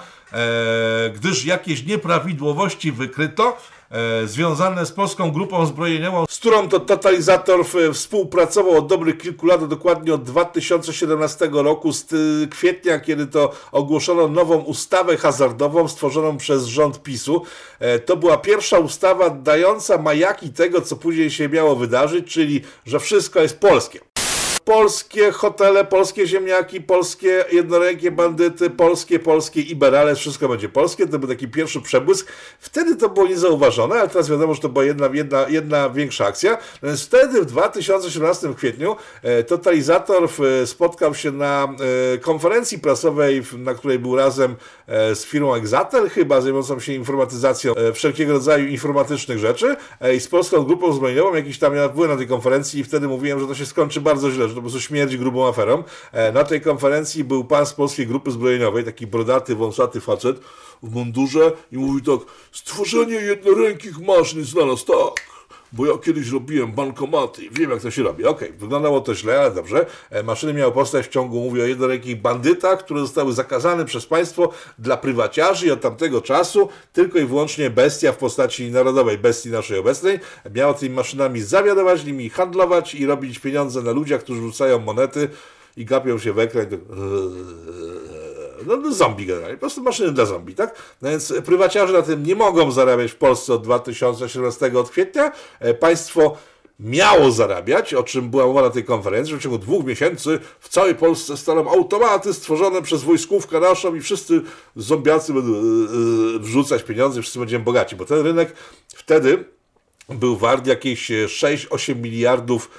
gdyż 1.15 1.45
jakieś 1.45 1.87
nieprawidłowości 1.87 2.93
wykryto 2.93 3.57
e, 3.91 4.27
związane 4.27 4.87
z 4.87 4.93
polską 4.93 5.31
grupą 5.31 5.67
zbrojeniową, 5.67 6.25
z 6.31 6.39
którą 6.39 6.69
to 6.69 6.81
totalizator 6.81 7.67
w, 7.67 7.75
współpracował 7.95 8.79
od 8.79 8.87
dobrych 8.87 9.19
kilku 9.19 9.47
lat, 9.47 9.69
dokładnie 9.69 10.15
od 10.15 10.23
2017 10.23 11.49
roku, 11.53 11.93
z 11.93 12.07
kwietnia, 12.51 13.01
kiedy 13.01 13.27
to 13.27 13.53
ogłoszono 13.73 14.29
nową 14.29 14.57
ustawę 14.59 15.17
hazardową 15.17 15.89
stworzoną 15.89 16.37
przez 16.37 16.67
rząd 16.67 17.03
PiSu. 17.03 17.43
E, 17.79 17.99
to 17.99 18.17
była 18.17 18.37
pierwsza 18.37 18.79
ustawa 18.79 19.31
dająca 19.31 19.99
majaki 19.99 20.51
tego, 20.51 20.81
co 20.81 20.97
później 20.97 21.31
się 21.31 21.49
miało 21.49 21.77
wydarzyć, 21.77 22.33
czyli 22.33 22.63
że 22.87 23.01
wszystko 23.01 23.41
jest 23.41 23.61
polskie 23.61 24.01
polskie 24.65 25.33
hotele, 25.33 25.85
polskie 25.85 26.27
ziemniaki, 26.27 26.81
polskie 26.81 27.45
jednorękie 27.53 28.11
bandyty, 28.11 28.71
polskie, 28.71 29.19
polskie 29.19 29.61
Iberale, 29.61 30.15
wszystko 30.15 30.49
będzie 30.49 30.69
polskie. 30.69 31.07
To 31.07 31.19
był 31.19 31.29
taki 31.29 31.49
pierwszy 31.49 31.81
przebłysk. 31.81 32.33
Wtedy 32.59 32.97
to 32.97 33.09
było 33.09 33.27
niezauważone, 33.27 33.95
ale 33.95 34.09
teraz 34.09 34.31
wiadomo, 34.31 34.55
że 34.55 34.61
to 34.61 34.69
była 34.69 34.85
jedna, 34.85 35.09
jedna, 35.13 35.49
jedna 35.49 35.91
większa 35.91 36.27
akcja. 36.27 36.59
Więc 36.83 37.05
wtedy 37.05 37.43
w 37.43 37.47
2017 37.47 38.55
kwietniu 38.55 38.97
e, 39.23 39.45
totalizator 39.45 40.29
w, 40.31 40.63
spotkał 40.67 41.15
się 41.15 41.33
na 41.33 41.75
e, 42.15 42.19
konferencji 42.19 42.79
prasowej, 42.79 43.43
na 43.59 43.75
której 43.75 43.99
był 43.99 44.17
razem 44.17 44.57
e, 44.87 45.15
z 45.15 45.25
firmą 45.25 45.55
Exatel, 45.55 46.09
chyba 46.09 46.41
zajmującą 46.41 46.81
się 46.81 46.93
informatyzacją 46.93 47.75
wszelkiego 47.95 48.33
rodzaju 48.33 48.67
informatycznych 48.67 49.39
rzeczy 49.39 49.77
i 50.17 50.21
z 50.21 50.29
polską 50.29 50.63
grupą 50.63 50.93
zbrojeniową. 50.93 51.35
Jakiś 51.35 51.59
tam 51.59 51.75
ja 51.75 51.89
byłem 51.89 52.11
na 52.11 52.17
tej 52.17 52.27
konferencji 52.27 52.81
i 52.81 52.85
wtedy 52.85 53.09
mówiłem, 53.09 53.41
że 53.41 53.47
to 53.47 53.55
się 53.55 53.67
skończy 53.67 54.01
bardzo 54.01 54.31
źle, 54.31 54.49
że 54.51 54.55
to 54.55 54.61
po 54.61 54.71
prostu 54.71 54.81
śmierdzi 54.81 55.19
grubą 55.19 55.49
aferą. 55.49 55.85
E, 56.13 56.33
Na 56.33 56.45
tej 56.45 56.61
konferencji 56.61 57.25
był 57.25 57.45
pan 57.45 57.67
z 57.67 57.73
polskiej 57.73 58.07
grupy 58.07 58.31
zbrojeniowej, 58.31 58.85
taki 58.85 59.07
brodaty, 59.07 59.55
wąsaty 59.55 60.01
facet 60.01 60.41
w 60.83 60.95
mundurze 60.95 61.53
i 61.73 61.77
mówi 61.79 62.03
tak, 62.03 62.21
stworzenie 62.53 63.15
jednorękich 63.15 63.99
maszyn 63.99 64.45
znalazł, 64.45 64.87
tak. 64.87 65.30
Bo 65.73 65.87
ja 65.87 65.93
kiedyś 65.99 66.29
robiłem 66.31 66.73
bankomaty 66.73 67.45
i 67.45 67.51
wiem, 67.51 67.71
jak 67.71 67.81
to 67.83 67.91
się 67.91 68.03
robi. 68.03 68.25
Okej, 68.25 68.53
wyglądało 68.53 69.01
to 69.01 69.15
źle, 69.15 69.41
ale 69.41 69.51
dobrze. 69.51 69.87
E, 70.11 70.23
Maszyny 70.23 70.55
miały 70.55 70.73
powstać 70.73 71.07
w 71.07 71.09
ciągu, 71.09 71.41
mówię 71.41 71.63
o 71.63 71.67
jednorękich 71.67 72.21
bandytach, 72.21 72.79
które 72.79 73.01
zostały 73.01 73.33
zakazane 73.33 73.85
przez 73.85 74.07
państwo 74.07 74.53
dla 74.79 74.97
prywaciarzy 74.97 75.67
i 75.67 75.71
od 75.71 75.81
tamtego 75.81 76.21
czasu 76.23 76.69
tylko 76.93 77.19
i 77.19 77.25
wyłącznie 77.25 77.71
bestia 77.71 78.13
w 78.13 78.17
postaci 78.17 78.71
narodowej, 78.71 79.19
bestii 79.19 79.51
naszej 79.51 79.79
obecnej, 79.79 80.19
miała 80.55 80.75
tymi 80.75 80.95
maszynami 80.95 81.43
zawiadować, 81.43 82.05
nimi 82.05 82.31
handlować 82.31 82.95
i 82.95 83.07
robić 83.07 83.39
pieniądze 83.39 83.83
na 83.83 83.91
ludziach, 83.93 84.21
którzy 84.21 84.41
rzucają 84.41 84.79
monety 84.79 85.29
i 85.77 85.85
gapią 85.85 86.19
się 86.19 86.33
w 86.33 86.39
ekran. 86.39 86.67
i 86.67 86.71
tak- 86.71 86.81
no, 88.67 88.77
no 88.77 88.93
zombie 88.93 89.27
generalnie, 89.27 89.57
po 89.57 89.61
prostu 89.61 89.83
maszyny 89.83 90.13
dla 90.13 90.27
zombie, 90.27 90.55
tak? 90.55 90.75
No 91.03 91.11
więc 91.11 91.33
prywaciarze 91.45 91.93
na 91.93 92.03
tym 92.03 92.27
nie 92.27 92.35
mogą 92.35 92.71
zarabiać 92.71 93.13
w 93.13 93.17
Polsce 93.17 93.55
od 93.55 93.63
2017 93.63 94.79
od 94.79 94.91
kwietnia. 94.91 95.33
E, 95.61 95.75
Państwo 95.75 96.37
miało 96.81 97.31
zarabiać, 97.31 97.95
o 97.95 98.03
czym 98.03 98.31
była 98.31 98.47
mowa 98.47 98.63
na 98.63 98.71
tej 98.71 98.85
konferencji, 98.85 99.31
że 99.31 99.39
w 99.39 99.43
ciągu 99.43 99.59
dwóch 99.59 99.85
miesięcy 99.85 100.39
w 100.61 100.69
całej 100.69 100.95
Polsce 100.95 101.37
staną 101.37 101.71
automaty 101.71 102.35
stworzone 102.35 102.83
przez 102.83 103.03
wojskówkę 103.03 103.61
naszą 103.61 103.95
i 103.95 104.01
wszyscy 104.01 104.43
zombiacy 104.77 105.33
będą 105.33 105.53
e, 105.53 105.57
e, 105.57 106.39
wrzucać 106.39 106.83
pieniądze, 106.83 107.23
wszyscy 107.23 107.39
będziemy 107.39 107.65
bogaci, 107.65 107.97
bo 107.97 108.05
ten 108.05 108.19
rynek 108.19 108.55
wtedy 108.95 109.45
był 110.09 110.37
wart 110.37 110.67
jakieś 110.67 111.11
e, 111.11 111.27
6-8 111.27 111.97
miliardów 111.97 112.71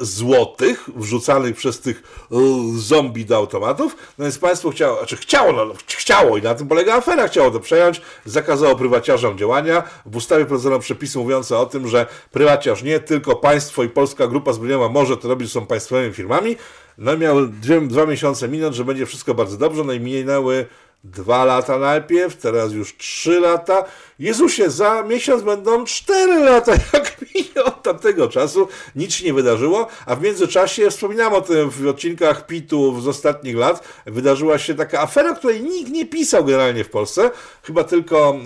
złotych 0.00 0.88
wrzucanych 0.96 1.56
przez 1.56 1.80
tych 1.80 2.02
e, 2.32 2.36
zombie 2.76 3.24
do 3.24 3.36
automatów. 3.36 3.96
No 4.18 4.24
więc 4.24 4.38
państwo 4.38 4.70
chciało, 4.70 4.98
znaczy 4.98 5.16
chciało, 5.16 5.52
no, 5.52 5.74
chciało 5.86 6.36
i 6.38 6.42
na 6.42 6.54
tym 6.54 6.68
polega 6.68 6.94
afera, 6.94 7.28
chciało 7.28 7.50
to 7.50 7.60
przejąć, 7.60 8.00
zakazało 8.24 8.76
prywaciarzom 8.76 9.38
działania. 9.38 9.82
W 10.06 10.16
ustawie 10.16 10.44
wprowadzono 10.44 10.78
przepisy 10.78 11.18
mówiące 11.18 11.58
o 11.58 11.66
tym, 11.66 11.88
że 11.88 12.06
prywaciarz 12.32 12.82
nie, 12.82 13.00
tylko 13.00 13.36
państwo 13.36 13.82
i 13.82 13.88
polska 13.88 14.26
grupa 14.26 14.52
zbrojeniowa 14.52 14.88
może 14.88 15.16
to 15.16 15.28
robić, 15.28 15.52
są 15.52 15.66
państwowymi 15.66 16.14
firmami. 16.14 16.56
No 16.98 17.14
i 17.14 17.18
miały 17.18 17.48
dwie, 17.48 17.80
dwa 17.80 18.06
miesiące 18.06 18.48
minąć, 18.48 18.76
że 18.76 18.84
będzie 18.84 19.06
wszystko 19.06 19.34
bardzo 19.34 19.56
dobrze, 19.56 19.84
no 19.84 19.92
i 19.92 20.00
minęły 20.00 20.66
Dwa 21.04 21.44
lata 21.44 21.78
najpierw, 21.78 22.36
teraz 22.36 22.72
już 22.72 22.96
trzy 22.96 23.40
lata. 23.40 23.84
Jezusie, 24.18 24.70
za 24.70 25.02
miesiąc 25.02 25.42
będą 25.42 25.84
cztery 25.84 26.40
lata, 26.40 26.72
jak 26.92 27.16
minie 27.34 27.64
od 27.64 27.82
tamtego 27.82 28.28
czasu. 28.28 28.68
Nic 28.96 29.14
się 29.14 29.24
nie 29.24 29.34
wydarzyło, 29.34 29.86
a 30.06 30.16
w 30.16 30.22
międzyczasie, 30.22 30.90
wspominałem 30.90 31.32
o 31.32 31.40
tym 31.40 31.70
w 31.70 31.86
odcinkach 31.86 32.46
PIT-u 32.46 33.00
z 33.00 33.08
ostatnich 33.08 33.56
lat, 33.56 33.88
wydarzyła 34.06 34.58
się 34.58 34.74
taka 34.74 35.00
afera, 35.00 35.34
której 35.34 35.62
nikt 35.62 35.90
nie 35.90 36.06
pisał 36.06 36.44
generalnie 36.44 36.84
w 36.84 36.90
Polsce. 36.90 37.30
Chyba 37.62 37.84
tylko 37.84 38.36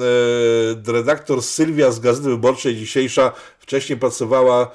e, 0.89 0.93
redaktor 0.93 1.43
Sylwia 1.43 1.91
z 1.91 2.01
Gazety 2.01 2.29
Wyborczej 2.29 2.77
dzisiejsza 2.77 3.33
wcześniej 3.59 3.99
pracowała 3.99 4.63
e, 4.63 4.69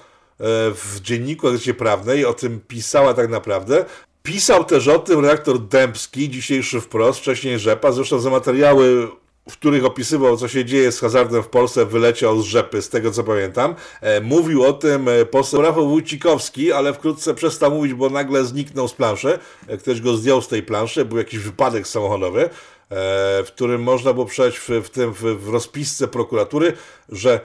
w 0.73 0.99
dzienniku 1.01 1.47
Gazecie 1.47 1.73
Prawnej, 1.73 2.25
o 2.25 2.33
tym 2.33 2.59
pisała 2.67 3.13
tak 3.13 3.29
naprawdę. 3.29 3.85
Pisał 4.29 4.63
też 4.63 4.87
o 4.87 4.99
tym 4.99 5.19
redaktor 5.19 5.59
Dębski, 5.59 6.29
dzisiejszy 6.29 6.81
wprost, 6.81 7.19
wcześniej 7.19 7.59
Rzepa, 7.59 7.91
zresztą 7.91 8.19
za 8.19 8.29
materiały 8.29 9.07
w 9.49 9.53
których 9.53 9.85
opisywał, 9.85 10.37
co 10.37 10.47
się 10.47 10.65
dzieje 10.65 10.91
z 10.91 10.99
hazardem 10.99 11.43
w 11.43 11.47
Polsce, 11.47 11.85
wyleciał 11.85 12.41
z 12.41 12.45
rzepy, 12.45 12.81
z 12.81 12.89
tego 12.89 13.11
co 13.11 13.23
pamiętam. 13.23 13.75
E, 14.01 14.21
mówił 14.21 14.63
o 14.63 14.73
tym 14.73 15.07
e, 15.07 15.25
poseł 15.25 15.61
Rafał 15.61 15.89
Wójcikowski, 15.89 16.71
ale 16.71 16.93
wkrótce 16.93 17.33
przestał 17.33 17.71
mówić, 17.71 17.93
bo 17.93 18.09
nagle 18.09 18.45
zniknął 18.45 18.87
z 18.87 18.93
planszy. 18.93 19.39
E, 19.67 19.77
ktoś 19.77 20.01
go 20.01 20.17
zdjął 20.17 20.41
z 20.41 20.47
tej 20.47 20.63
planszy, 20.63 21.05
był 21.05 21.17
jakiś 21.17 21.39
wypadek 21.39 21.87
samochodowy. 21.87 22.49
W 22.89 23.47
którym 23.47 23.83
można 23.83 24.13
było 24.13 24.25
przeczytać 24.25 24.59
w, 24.59 24.69
w 24.69 24.89
tym 24.89 25.13
w, 25.13 25.49
rozpisce 25.49 26.07
prokuratury, 26.07 26.73
że 27.09 27.39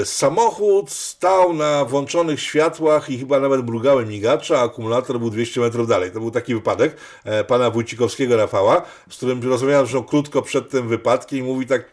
e, 0.00 0.04
samochód 0.04 0.90
stał 0.90 1.52
na 1.52 1.84
włączonych 1.84 2.40
światłach 2.40 3.10
i 3.10 3.18
chyba 3.18 3.40
nawet 3.40 3.66
mrugały 3.66 4.06
migacze, 4.06 4.58
a 4.58 4.62
akumulator 4.62 5.18
był 5.18 5.30
200 5.30 5.60
metrów 5.60 5.88
dalej. 5.88 6.10
To 6.10 6.20
był 6.20 6.30
taki 6.30 6.54
wypadek 6.54 6.96
e, 7.24 7.44
pana 7.44 7.70
Wójcikowskiego 7.70 8.36
Rafała, 8.36 8.82
z 9.10 9.16
którym 9.16 9.42
rozmawiałem 9.50 9.86
zresztą 9.86 10.04
krótko 10.04 10.42
przed 10.42 10.70
tym 10.70 10.88
wypadkiem 10.88 11.38
i 11.38 11.42
mówi 11.42 11.66
tak, 11.66 11.90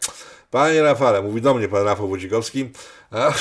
panie 0.50 0.82
Rafale, 0.82 1.22
mówi 1.22 1.40
do 1.40 1.54
mnie 1.54 1.68
pan 1.68 1.84
Rafał 1.84 2.08
Wójcikowski, 2.08 2.70
a, 3.10 3.32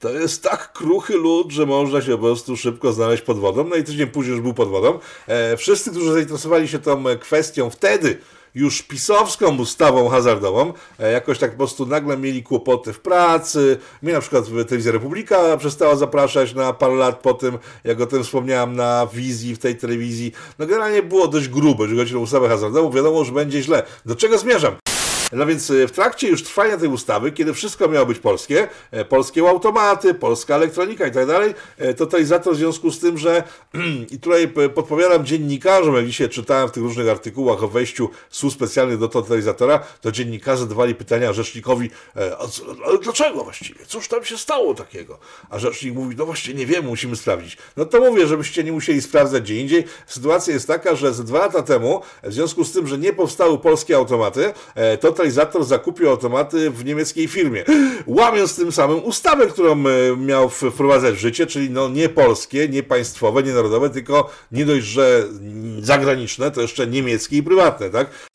to 0.00 0.10
jest 0.10 0.42
tak 0.42 0.72
kruchy 0.72 1.16
lód, 1.16 1.52
że 1.52 1.66
można 1.66 2.02
się 2.02 2.12
po 2.12 2.18
prostu 2.18 2.56
szybko 2.56 2.92
znaleźć 2.92 3.22
pod 3.22 3.38
wodą. 3.38 3.64
No 3.64 3.76
i 3.76 3.84
tydzień 3.84 4.06
później 4.06 4.32
już 4.32 4.42
był 4.42 4.54
pod 4.54 4.68
wodą. 4.68 4.98
E, 5.26 5.56
wszyscy, 5.56 5.90
którzy 5.90 6.12
zainteresowali 6.12 6.68
się 6.68 6.78
tą 6.78 7.04
kwestią 7.20 7.70
wtedy, 7.70 8.18
już 8.54 8.82
pisowską 8.82 9.58
ustawą 9.58 10.08
hazardową, 10.08 10.72
e, 10.98 11.12
jakoś 11.12 11.38
tak 11.38 11.50
po 11.50 11.56
prostu 11.56 11.86
nagle 11.86 12.16
mieli 12.16 12.42
kłopoty 12.42 12.92
w 12.92 13.00
pracy. 13.00 13.78
Mnie 14.02 14.12
na 14.12 14.20
przykład 14.20 14.44
Telewizja 14.44 14.92
Republika 14.92 15.56
przestała 15.56 15.96
zapraszać 15.96 16.54
na 16.54 16.72
parę 16.72 16.94
lat 16.94 17.20
po 17.20 17.34
tym, 17.34 17.58
jak 17.84 18.00
o 18.00 18.06
tym 18.06 18.24
wspomniałem 18.24 18.76
na 18.76 19.06
wizji 19.14 19.54
w 19.54 19.58
tej 19.58 19.76
telewizji. 19.76 20.32
No 20.58 20.66
generalnie 20.66 21.02
było 21.02 21.28
dość 21.28 21.48
grube, 21.48 21.82
jeżeli 21.82 22.00
chodzi 22.00 22.16
o 22.16 22.20
ustawę 22.20 22.48
hazardową. 22.48 22.90
Wiadomo, 22.90 23.24
że 23.24 23.32
będzie 23.32 23.62
źle. 23.62 23.82
Do 24.06 24.16
czego 24.16 24.38
zmierzam? 24.38 24.91
No 25.32 25.46
więc 25.46 25.70
e, 25.70 25.88
w 25.88 25.92
trakcie 25.92 26.28
już 26.28 26.42
trwania 26.42 26.76
tej 26.76 26.88
ustawy, 26.88 27.32
kiedy 27.32 27.54
wszystko 27.54 27.88
miało 27.88 28.06
być 28.06 28.18
polskie, 28.18 28.68
e, 28.90 29.04
polskie 29.04 29.48
automaty, 29.48 30.14
polska 30.14 30.54
elektronika 30.54 31.06
i 31.06 31.10
tak 31.10 31.26
dalej, 31.26 31.54
e, 31.78 31.94
totalizator 31.94 32.54
w 32.54 32.56
związku 32.56 32.90
z 32.90 32.98
tym, 32.98 33.18
że 33.18 33.42
i 34.12 34.20
tutaj 34.20 34.48
podpowiadam 34.74 35.26
dziennikarzom, 35.26 35.96
jak 35.96 36.06
dzisiaj 36.06 36.28
czytałem 36.28 36.68
w 36.68 36.72
tych 36.72 36.82
różnych 36.82 37.08
artykułach 37.08 37.62
o 37.62 37.68
wejściu 37.68 38.10
słów 38.30 38.52
specjalnych 38.52 38.98
do 38.98 39.08
totalizatora, 39.08 39.78
to 40.00 40.12
dziennikarze 40.12 40.62
zadawali 40.62 40.94
pytania 40.94 41.32
rzecznikowi, 41.32 41.90
ale 42.84 42.98
dlaczego 42.98 43.44
właściwie? 43.44 43.86
Cóż 43.86 44.08
tam 44.08 44.24
się 44.24 44.38
stało 44.38 44.74
takiego? 44.74 45.18
A 45.50 45.58
rzecznik 45.58 45.94
mówi, 45.94 46.16
no 46.16 46.26
właśnie 46.26 46.54
nie 46.54 46.66
wiem, 46.66 46.84
musimy 46.84 47.16
sprawdzić. 47.16 47.56
No 47.76 47.84
to 47.84 48.00
mówię, 48.00 48.26
żebyście 48.26 48.64
nie 48.64 48.72
musieli 48.72 49.02
sprawdzać 49.02 49.42
gdzie 49.42 49.60
indziej. 49.60 49.84
Sytuacja 50.06 50.54
jest 50.54 50.66
taka, 50.66 50.94
że 50.94 51.14
z 51.14 51.24
dwa 51.24 51.38
lata 51.38 51.62
temu, 51.62 52.02
w 52.22 52.32
związku 52.32 52.64
z 52.64 52.72
tym, 52.72 52.86
że 52.86 52.98
nie 52.98 53.12
powstały 53.12 53.58
polskie 53.58 53.96
automaty, 53.96 54.52
to 55.00 55.12
totalizator 55.22 55.64
zakupił 55.64 56.10
automaty 56.10 56.70
w 56.70 56.84
niemieckiej 56.84 57.28
firmie, 57.28 57.64
łamiąc 58.06 58.56
tym 58.56 58.72
samym 58.72 59.04
ustawę, 59.04 59.46
którą 59.46 59.72
e, 59.72 60.16
miał 60.16 60.48
wprowadzać 60.48 61.14
w 61.14 61.18
życie, 61.18 61.46
czyli 61.46 61.70
no 61.70 61.88
nie 61.88 62.08
polskie, 62.08 62.68
nie 62.68 62.82
państwowe, 62.82 63.42
nie 63.42 63.52
narodowe, 63.52 63.90
tylko 63.90 64.30
nie 64.52 64.66
dość, 64.66 64.86
że 64.86 65.24
zagraniczne, 65.80 66.50
to 66.50 66.60
jeszcze 66.60 66.86
niemieckie 66.86 67.36
i 67.36 67.42
prywatne, 67.42 67.90
tak? 67.90 68.31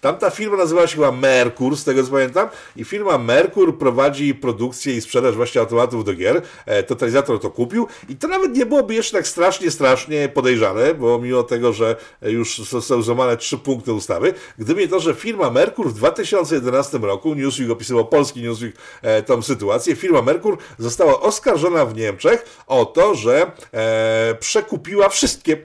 Tamta 0.00 0.30
firma 0.30 0.56
nazywa 0.56 0.86
się 0.86 0.94
chyba 0.94 1.12
Merkur, 1.12 1.76
z 1.76 1.84
tego 1.84 2.04
co 2.04 2.10
pamiętam, 2.10 2.48
i 2.76 2.84
firma 2.84 3.18
Merkur 3.18 3.78
prowadzi 3.78 4.34
produkcję 4.34 4.94
i 4.96 5.00
sprzedaż 5.00 5.36
właśnie 5.36 5.60
automatów 5.60 6.04
do 6.04 6.14
gier. 6.14 6.42
E, 6.66 6.82
totalizator 6.82 7.40
to 7.40 7.50
kupił 7.50 7.86
i 8.08 8.16
to 8.16 8.28
nawet 8.28 8.56
nie 8.56 8.66
byłoby 8.66 8.94
jeszcze 8.94 9.16
tak 9.16 9.26
strasznie, 9.26 9.70
strasznie 9.70 10.28
podejrzane, 10.28 10.94
bo 10.94 11.18
mimo 11.18 11.42
tego, 11.42 11.72
że 11.72 11.96
już 12.22 12.60
są 12.80 13.02
złamane 13.02 13.36
trzy 13.36 13.58
punkty 13.58 13.92
ustawy, 13.92 14.34
gdyby 14.58 14.80
nie 14.80 14.88
to, 14.88 15.00
że 15.00 15.14
firma 15.14 15.50
Merkur 15.50 15.88
w 15.88 15.92
2011 15.92 16.98
roku, 16.98 17.34
Newsweek 17.34 17.70
opisywał 17.70 18.06
polski 18.06 18.42
Newsweek 18.42 18.76
e, 19.02 19.22
tą 19.22 19.42
sytuację, 19.42 19.96
firma 19.96 20.22
Merkur 20.22 20.58
została 20.78 21.20
oskarżona 21.20 21.86
w 21.86 21.94
Niemczech 21.94 22.62
o 22.66 22.84
to, 22.84 23.14
że 23.14 23.50
e, 23.72 24.34
przekupiła 24.40 25.08
wszystkie 25.08 25.56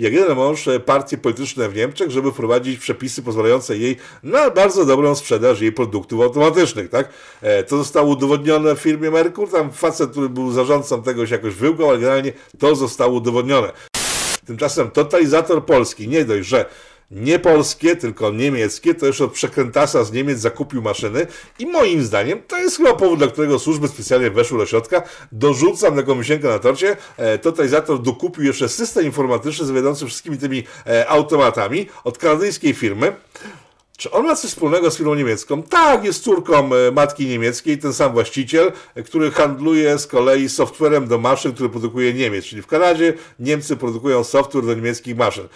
jak 0.00 0.12
jeden 0.12 0.36
mąż 0.36 0.68
e, 0.68 0.80
partie 0.80 1.18
polityczne 1.18 1.68
w 1.68 1.76
Niemczech, 1.76 2.10
żeby 2.10 2.32
wprowadzić 2.32 2.80
przepisy 2.80 3.22
pozwalające 3.22 3.76
jej 3.76 3.96
na 4.22 4.50
bardzo 4.50 4.84
dobrą 4.84 5.14
sprzedaż 5.14 5.60
jej 5.60 5.72
produktów 5.72 6.20
automatycznych, 6.20 6.90
tak? 6.90 7.08
E, 7.42 7.64
to 7.64 7.76
zostało 7.76 8.08
udowodnione 8.08 8.76
w 8.76 8.78
firmie 8.78 9.10
Merkur, 9.10 9.50
tam 9.50 9.72
facet, 9.72 10.10
który 10.10 10.28
był 10.28 10.52
zarządcą 10.52 11.02
tego 11.02 11.26
się 11.26 11.34
jakoś 11.34 11.54
wyłkał, 11.54 11.88
ale 11.88 11.98
generalnie 11.98 12.32
to 12.58 12.74
zostało 12.74 13.14
udowodnione. 13.14 13.72
Tymczasem 14.46 14.90
totalizator 14.90 15.66
polski, 15.66 16.08
nie 16.08 16.24
dość, 16.24 16.48
że 16.48 16.64
nie 17.10 17.38
polskie, 17.38 17.96
tylko 17.96 18.30
niemieckie, 18.30 18.94
to 18.94 19.06
już 19.06 19.20
od 19.20 19.32
przekrętasa 19.32 20.04
z 20.04 20.12
Niemiec 20.12 20.38
zakupił 20.38 20.82
maszyny 20.82 21.26
i 21.58 21.66
moim 21.66 22.04
zdaniem 22.04 22.42
to 22.46 22.58
jest 22.58 22.76
chyba 22.76 22.94
powód, 22.94 23.18
dla 23.18 23.28
którego 23.28 23.58
służby 23.58 23.88
specjalnie 23.88 24.30
weszły 24.30 24.58
do 24.58 24.66
środka. 24.66 25.02
Dorzucam 25.32 25.96
na 25.96 26.02
komisionkę 26.02 26.48
na 26.48 26.58
torcie, 26.58 26.96
e, 27.16 27.38
totalizator 27.38 28.02
dokupił 28.02 28.44
jeszcze 28.44 28.68
system 28.68 29.04
informatyczny 29.04 29.66
zawiadający 29.66 30.06
wszystkimi 30.06 30.38
tymi 30.38 30.64
e, 30.86 31.08
automatami 31.08 31.86
od 32.04 32.18
kanadyjskiej 32.18 32.74
firmy. 32.74 33.12
Czy 34.00 34.10
on 34.10 34.26
ma 34.26 34.36
coś 34.36 34.50
wspólnego 34.50 34.90
z 34.90 34.96
firmą 34.96 35.14
niemiecką? 35.14 35.62
Tak, 35.62 36.04
jest 36.04 36.24
córką 36.24 36.70
e, 36.74 36.90
matki 36.90 37.26
niemieckiej, 37.26 37.78
ten 37.78 37.92
sam 37.92 38.12
właściciel, 38.12 38.72
e, 38.94 39.02
który 39.02 39.30
handluje 39.30 39.98
z 39.98 40.06
kolei 40.06 40.48
softwarem 40.48 41.08
do 41.08 41.18
maszyn, 41.18 41.52
który 41.52 41.68
produkuje 41.68 42.14
Niemiec. 42.14 42.44
Czyli 42.44 42.62
w 42.62 42.66
Kanadzie 42.66 43.14
Niemcy 43.38 43.76
produkują 43.76 44.24
software 44.24 44.66
do 44.66 44.74
niemieckich 44.74 45.16
maszyn. 45.16 45.48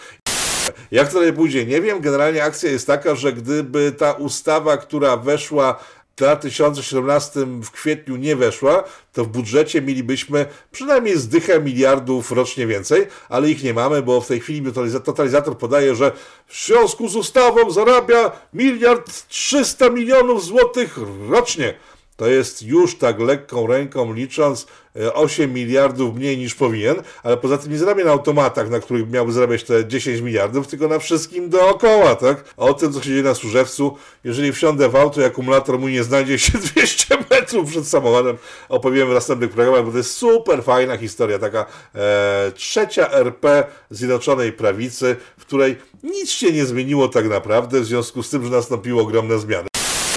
Jak 0.90 1.12
to 1.12 1.20
pójdzie, 1.36 1.66
nie 1.66 1.80
wiem. 1.80 2.00
Generalnie 2.00 2.44
akcja 2.44 2.70
jest 2.70 2.86
taka, 2.86 3.14
że 3.14 3.32
gdyby 3.32 3.92
ta 3.98 4.12
ustawa, 4.12 4.76
która 4.76 5.16
weszła 5.16 5.74
w 6.14 6.16
2017 6.16 7.40
w 7.62 7.70
kwietniu 7.70 8.16
nie 8.16 8.36
weszła, 8.36 8.84
to 9.12 9.24
w 9.24 9.28
budżecie 9.28 9.82
mielibyśmy 9.82 10.46
przynajmniej 10.72 11.18
zdychę 11.18 11.60
miliardów 11.60 12.32
rocznie 12.32 12.66
więcej, 12.66 13.06
ale 13.28 13.50
ich 13.50 13.62
nie 13.62 13.74
mamy, 13.74 14.02
bo 14.02 14.20
w 14.20 14.26
tej 14.26 14.40
chwili 14.40 14.72
totalizator 15.04 15.58
podaje, 15.58 15.94
że 15.94 16.12
w 16.46 16.66
związku 16.66 17.08
z 17.08 17.16
ustawą 17.16 17.70
zarabia 17.70 18.32
miliard 18.52 19.28
300 19.28 19.90
milionów 19.90 20.44
złotych 20.44 20.98
rocznie. 21.28 21.74
To 22.16 22.26
jest 22.26 22.62
już 22.62 22.98
tak 22.98 23.20
lekką 23.20 23.66
ręką 23.66 24.12
licząc 24.12 24.66
8 25.14 25.50
e, 25.50 25.52
miliardów 25.52 26.14
mniej 26.14 26.38
niż 26.38 26.54
powinien, 26.54 26.96
ale 27.22 27.36
poza 27.36 27.58
tym 27.58 27.72
nie 27.72 27.78
zarabia 27.78 28.04
na 28.04 28.10
automatach, 28.10 28.70
na 28.70 28.80
których 28.80 29.10
miałby 29.10 29.32
zarabiać 29.32 29.64
te 29.64 29.86
10 29.86 30.20
miliardów, 30.20 30.66
tylko 30.66 30.88
na 30.88 30.98
wszystkim 30.98 31.50
dookoła, 31.50 32.14
tak? 32.14 32.44
O 32.56 32.74
tym, 32.74 32.92
co 32.92 33.02
się 33.02 33.08
dzieje 33.08 33.22
na 33.22 33.34
Służewcu, 33.34 33.96
jeżeli 34.24 34.52
wsiądę 34.52 34.88
w 34.88 34.96
auto 34.96 35.20
i 35.20 35.24
akumulator 35.24 35.78
mój 35.78 35.92
nie 35.92 36.04
znajdzie 36.04 36.38
się 36.38 36.58
200 36.74 37.18
metrów 37.30 37.70
przed 37.70 37.88
samochodem, 37.88 38.36
opowiemy 38.68 39.10
w 39.10 39.14
następnych 39.14 39.50
programach, 39.50 39.84
bo 39.84 39.90
to 39.90 39.96
jest 39.96 40.16
super 40.16 40.64
fajna 40.64 40.96
historia, 40.96 41.38
taka 41.38 41.66
e, 41.94 42.52
trzecia 42.54 43.10
RP 43.10 43.64
Zjednoczonej 43.90 44.52
Prawicy, 44.52 45.16
w 45.38 45.44
której 45.44 45.76
nic 46.02 46.30
się 46.30 46.52
nie 46.52 46.66
zmieniło 46.66 47.08
tak 47.08 47.28
naprawdę, 47.28 47.80
w 47.80 47.84
związku 47.84 48.22
z 48.22 48.30
tym, 48.30 48.44
że 48.44 48.50
nastąpiły 48.50 49.00
ogromne 49.00 49.38
zmiany. 49.38 49.68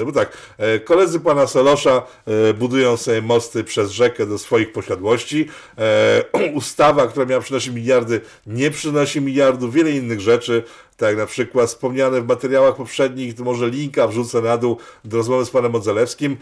Bo 0.04 0.12
tak, 0.12 0.36
e, 0.58 0.80
koledzy 0.80 1.20
pana 1.20 1.46
Solosza 1.46 2.02
e, 2.26 2.54
budują 2.54 2.96
sobie 2.96 3.22
mosty 3.22 3.64
przez 3.64 3.90
rzekę 3.90 4.26
do 4.26 4.38
swoich 4.38 4.72
posiadłości. 4.72 5.48
E, 5.78 6.24
ustawa, 6.54 7.06
która 7.06 7.26
miała 7.26 7.42
przynosić 7.42 7.74
miliardy, 7.74 8.20
nie 8.46 8.70
przynosi 8.70 9.20
miliardów, 9.20 9.74
wiele 9.74 9.90
innych 9.90 10.20
rzeczy. 10.20 10.62
Tak, 10.96 11.16
na 11.16 11.26
przykład 11.26 11.68
wspomniane 11.68 12.20
w 12.20 12.26
materiałach 12.26 12.76
poprzednich, 12.76 13.34
to 13.34 13.44
może 13.44 13.68
linka 13.68 14.06
wrzucę 14.06 14.40
na 14.42 14.56
dół 14.56 14.78
do 15.04 15.16
rozmowy 15.16 15.44
z 15.44 15.50
panem 15.50 15.72
Modzelewskim. 15.72 16.36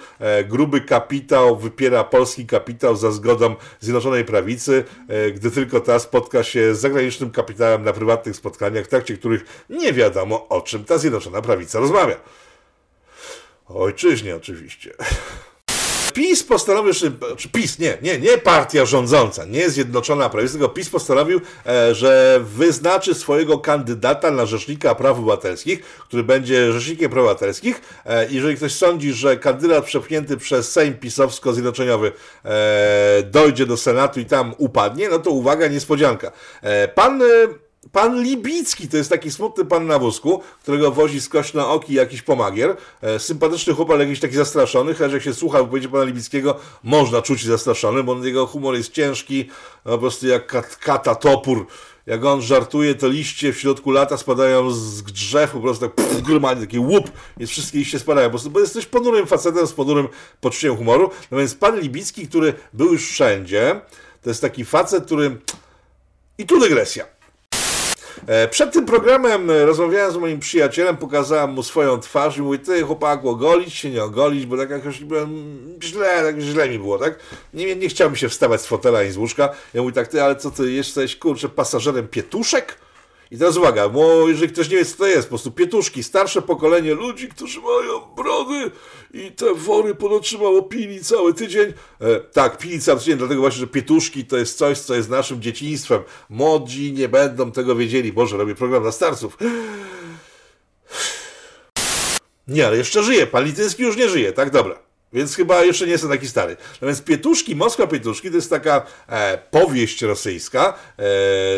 gruby 0.49 0.81
kapitał 0.81 1.57
wypiera 1.57 2.05
polski 2.05 2.47
kapitał 2.47 2.97
za 2.97 3.11
zgodą 3.11 3.55
Zjednoczonej 3.81 4.25
Prawicy, 4.25 4.85
gdy 5.35 5.51
tylko 5.51 5.81
ta 5.81 5.99
spotka 5.99 6.43
się 6.43 6.75
z 6.75 6.81
zagranicznym 6.81 7.31
kapitałem 7.31 7.85
na 7.85 7.93
prywatnych 7.93 8.37
spotkaniach, 8.37 8.85
w 8.85 8.89
trakcie 8.89 9.17
których 9.17 9.67
nie 9.71 9.93
wiadomo 9.93 10.49
o 10.49 10.61
czym 10.61 10.85
ta 10.85 10.99
Zjednoczona 10.99 11.43
Prawica 11.43 11.79
rozmawia. 11.79 12.17
Ojczyźnie 13.68 14.37
oczywiście. 14.37 14.94
PiS 16.16 16.42
postanowił, 16.42 16.92
czy 17.37 17.49
PiS, 17.49 17.78
nie, 17.78 17.99
nie, 18.02 18.18
nie 18.18 18.38
partia 18.38 18.87
rządząca, 18.87 19.44
nie 19.44 19.70
Zjednoczona 19.70 20.28
Prawica, 20.28 20.52
tylko 20.52 20.68
PiS 20.68 20.90
postanowił, 20.90 21.40
e, 21.66 21.94
że 21.94 22.40
wyznaczy 22.44 23.14
swojego 23.14 23.58
kandydata 23.58 24.30
na 24.30 24.46
Rzecznika 24.46 24.94
Praw 24.94 25.18
Obywatelskich, 25.18 25.82
który 25.82 26.25
będzie 26.25 26.73
Rzecznikiem 26.73 27.11
Praw 27.11 27.23
Obywatelskich. 27.23 27.80
E, 28.06 28.32
jeżeli 28.32 28.56
ktoś 28.56 28.73
sądzi, 28.73 29.12
że 29.12 29.37
kandydat 29.37 29.85
przepchnięty 29.85 30.37
przez 30.37 30.73
Sejm 30.73 30.94
pisowsko-zjednoczeniowy 30.94 32.12
e, 32.44 33.23
dojdzie 33.23 33.66
do 33.66 33.76
Senatu 33.76 34.20
i 34.20 34.25
tam 34.25 34.54
upadnie, 34.58 35.08
no 35.08 35.18
to 35.18 35.30
uwaga, 35.30 35.68
niespodzianka. 35.68 36.32
Pan 36.94 37.23
Pan 37.93 38.23
Libicki 38.23 38.88
to 38.88 38.97
jest 38.97 39.11
taki 39.11 39.31
smutny 39.31 39.64
pan 39.64 39.87
na 39.87 39.99
wózku, 39.99 40.43
którego 40.62 40.90
wozi 40.90 41.21
skoś 41.21 41.55
na 41.55 41.69
oki 41.69 41.95
jakiś 41.95 42.23
pomagier. 42.23 42.76
E, 43.02 43.19
sympatyczny 43.19 43.75
chłopak, 43.75 44.00
jakiś 44.00 44.21
taki 44.21 44.37
zastraszony, 44.37 44.95
chociaż 44.95 45.12
jak 45.12 45.23
się 45.23 45.35
słucha 45.35 45.62
wypowiedzi 45.62 45.88
pana 45.88 46.05
Libickiego, 46.05 46.59
można 46.83 47.23
czuć 47.23 47.45
zastraszony, 47.45 48.02
bo 48.02 48.25
jego 48.25 48.47
humor 48.47 48.75
jest 48.75 48.93
ciężki, 48.93 49.49
no, 49.85 49.93
po 49.93 49.99
prostu 49.99 50.26
jak 50.26 50.47
kat, 50.47 50.76
kata 50.76 51.14
topór. 51.14 51.66
Jak 52.07 52.25
on 52.25 52.43
żartuje, 52.43 52.95
to 52.95 53.09
liście 53.09 53.52
w 53.52 53.61
środku 53.61 53.90
lata 53.90 54.16
spadają 54.16 54.71
z 54.71 55.02
drzew, 55.02 55.50
po 55.50 55.61
prostu 55.61 55.88
tak 55.88 55.95
pff, 55.95 56.23
taki 56.61 56.78
łup, 56.78 57.11
jest 57.38 57.52
wszystkie 57.52 57.78
liście 57.78 57.99
spadają, 57.99 58.26
po 58.26 58.31
prostu, 58.31 58.50
bo 58.50 58.61
jesteś 58.61 58.87
ponurym 58.87 59.26
facetem 59.26 59.66
z 59.66 59.73
ponurym 59.73 60.09
poczuciem 60.40 60.76
humoru. 60.76 61.11
No 61.31 61.38
więc 61.38 61.55
pan 61.55 61.81
Libicki, 61.81 62.28
który 62.28 62.55
był 62.73 62.93
już 62.93 63.11
wszędzie, 63.11 63.81
to 64.23 64.31
jest 64.31 64.40
taki 64.40 64.64
facet, 64.64 65.05
który... 65.05 65.37
I 66.38 66.47
tu 66.47 66.61
dygresja 66.61 67.15
przed 68.50 68.73
tym 68.73 68.87
programem 68.87 69.50
e, 69.50 69.64
rozmawiałem 69.64 70.12
z 70.12 70.16
moim 70.16 70.40
przyjacielem, 70.40 70.97
pokazałem 70.97 71.50
mu 71.50 71.62
swoją 71.62 72.00
twarz 72.00 72.37
i 72.37 72.42
mówi, 72.42 72.59
ty 72.59 72.83
chłopaku, 72.83 73.28
ogolić 73.28 73.75
się, 73.75 73.90
nie 73.90 74.04
ogolić, 74.04 74.47
bo 74.47 74.56
tak 74.56 74.71
jakoś 74.71 75.00
byłem 75.00 75.59
źle, 75.83 76.23
tak 76.23 76.40
źle 76.40 76.68
mi 76.68 76.78
było, 76.78 76.99
tak? 76.99 77.18
Nie, 77.54 77.76
nie 77.76 77.88
chciałem 77.88 78.16
się 78.16 78.28
wstawać 78.28 78.61
z 78.61 78.66
fotela 78.66 79.02
i 79.02 79.11
z 79.11 79.16
łóżka. 79.16 79.49
Ja 79.75 79.83
mówię 79.83 79.95
tak, 79.95 80.09
ty, 80.09 80.23
ale 80.23 80.37
co 80.37 80.50
ty, 80.50 80.73
jesteś, 80.73 81.16
kurczę, 81.16 81.49
pasażerem 81.49 82.09
pietuszek? 82.09 82.86
I 83.30 83.38
teraz 83.38 83.56
uwaga, 83.56 83.88
bo 83.88 84.28
jeżeli 84.28 84.52
ktoś 84.52 84.71
nie 84.71 84.76
wie, 84.76 84.85
co 84.85 84.97
to 84.97 85.06
jest, 85.06 85.23
po 85.23 85.28
prostu 85.28 85.50
pietuszki, 85.50 86.02
starsze 86.02 86.42
pokolenie 86.42 86.95
ludzi, 86.95 87.28
którzy 87.28 87.61
mają 87.61 88.00
brody 88.16 88.71
i 89.14 89.33
te 89.33 89.54
wory 89.54 89.95
pod 89.95 90.12
oczyma 90.12 90.62
pili 90.68 91.04
cały 91.04 91.35
tydzień. 91.35 91.73
E, 92.00 92.21
tak, 92.21 92.59
pili 92.59 92.80
cały 92.80 92.99
tydzień, 92.99 93.18
dlatego 93.18 93.40
właśnie, 93.40 93.61
że 93.61 93.66
pietuszki 93.66 94.25
to 94.25 94.37
jest 94.37 94.59
coś, 94.59 94.78
co 94.78 94.95
jest 94.95 95.09
naszym 95.11 95.42
dzieciństwem. 95.42 96.02
Młodzi 96.30 96.92
nie 96.92 97.09
będą 97.09 97.52
tego 97.52 97.76
wiedzieli. 97.76 98.12
Boże, 98.12 98.37
robię 98.37 98.54
program 98.54 98.83
dla 98.83 98.92
starców. 98.92 99.38
Nie, 102.49 102.66
ale 102.66 102.76
jeszcze 102.76 103.02
żyje. 103.02 103.26
Pan 103.26 103.45
Lityński 103.45 103.83
już 103.83 103.97
nie 103.97 104.09
żyje, 104.09 104.33
tak? 104.33 104.50
Dobra. 104.50 104.86
Więc 105.13 105.37
chyba 105.37 105.65
jeszcze 105.65 105.87
nie 105.87 105.93
jestem 105.93 106.11
taki 106.11 106.29
stary. 106.29 106.57
Więc 106.83 107.03
Pietuszki, 107.03 107.57
Moskwa 107.57 107.87
Pietuszki 107.87 108.31
to 108.31 108.37
jest 108.37 108.51
taka 108.51 108.87
e, 109.09 109.39
powieść 109.51 110.03
rosyjska 110.03 110.69
e, 110.69 110.75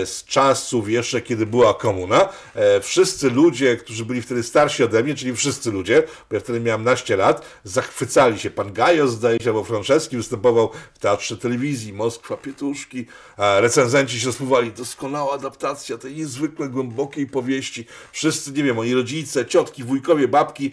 z 0.07 0.25
czasów 0.25 0.90
jeszcze, 0.90 1.21
kiedy 1.21 1.47
była 1.47 1.75
komuna. 1.75 2.28
E, 2.55 2.81
wszyscy 2.81 3.31
ludzie, 3.31 3.76
którzy 3.76 4.05
byli 4.05 4.23
wtedy 4.23 4.43
starsi 4.43 4.85
ode 4.85 5.02
mnie, 5.02 5.14
czyli 5.14 5.37
wszyscy 5.37 5.71
ludzie, 5.71 6.02
bo 6.31 6.37
ja 6.37 6.40
wtedy 6.40 6.61
miałem 6.61 6.85
naście 6.85 7.17
lat, 7.17 7.47
zachwycali 7.64 8.38
się. 8.38 8.50
Pan 8.50 8.73
Gajos, 8.73 9.11
zdaje 9.11 9.38
się, 9.40 9.50
albo 9.50 9.64
Franceski 9.64 10.17
występował 10.17 10.71
w 10.95 10.99
Teatrze 10.99 11.37
Telewizji, 11.37 11.93
Moskwa 11.93 12.37
Pietuszki. 12.37 13.07
E, 13.38 13.61
recenzenci 13.61 14.21
się 14.21 14.26
rozpływali, 14.26 14.73
doskonała 14.73 15.35
adaptacja 15.35 15.99
tej 15.99 16.14
niezwykle 16.14 16.69
głębokiej 16.69 17.26
powieści. 17.26 17.87
Wszyscy, 18.12 18.52
nie 18.52 18.62
wiem, 18.62 18.76
moi 18.76 18.95
rodzice, 18.95 19.47
ciotki, 19.47 19.85
wujkowie, 19.85 20.28
babki. 20.28 20.73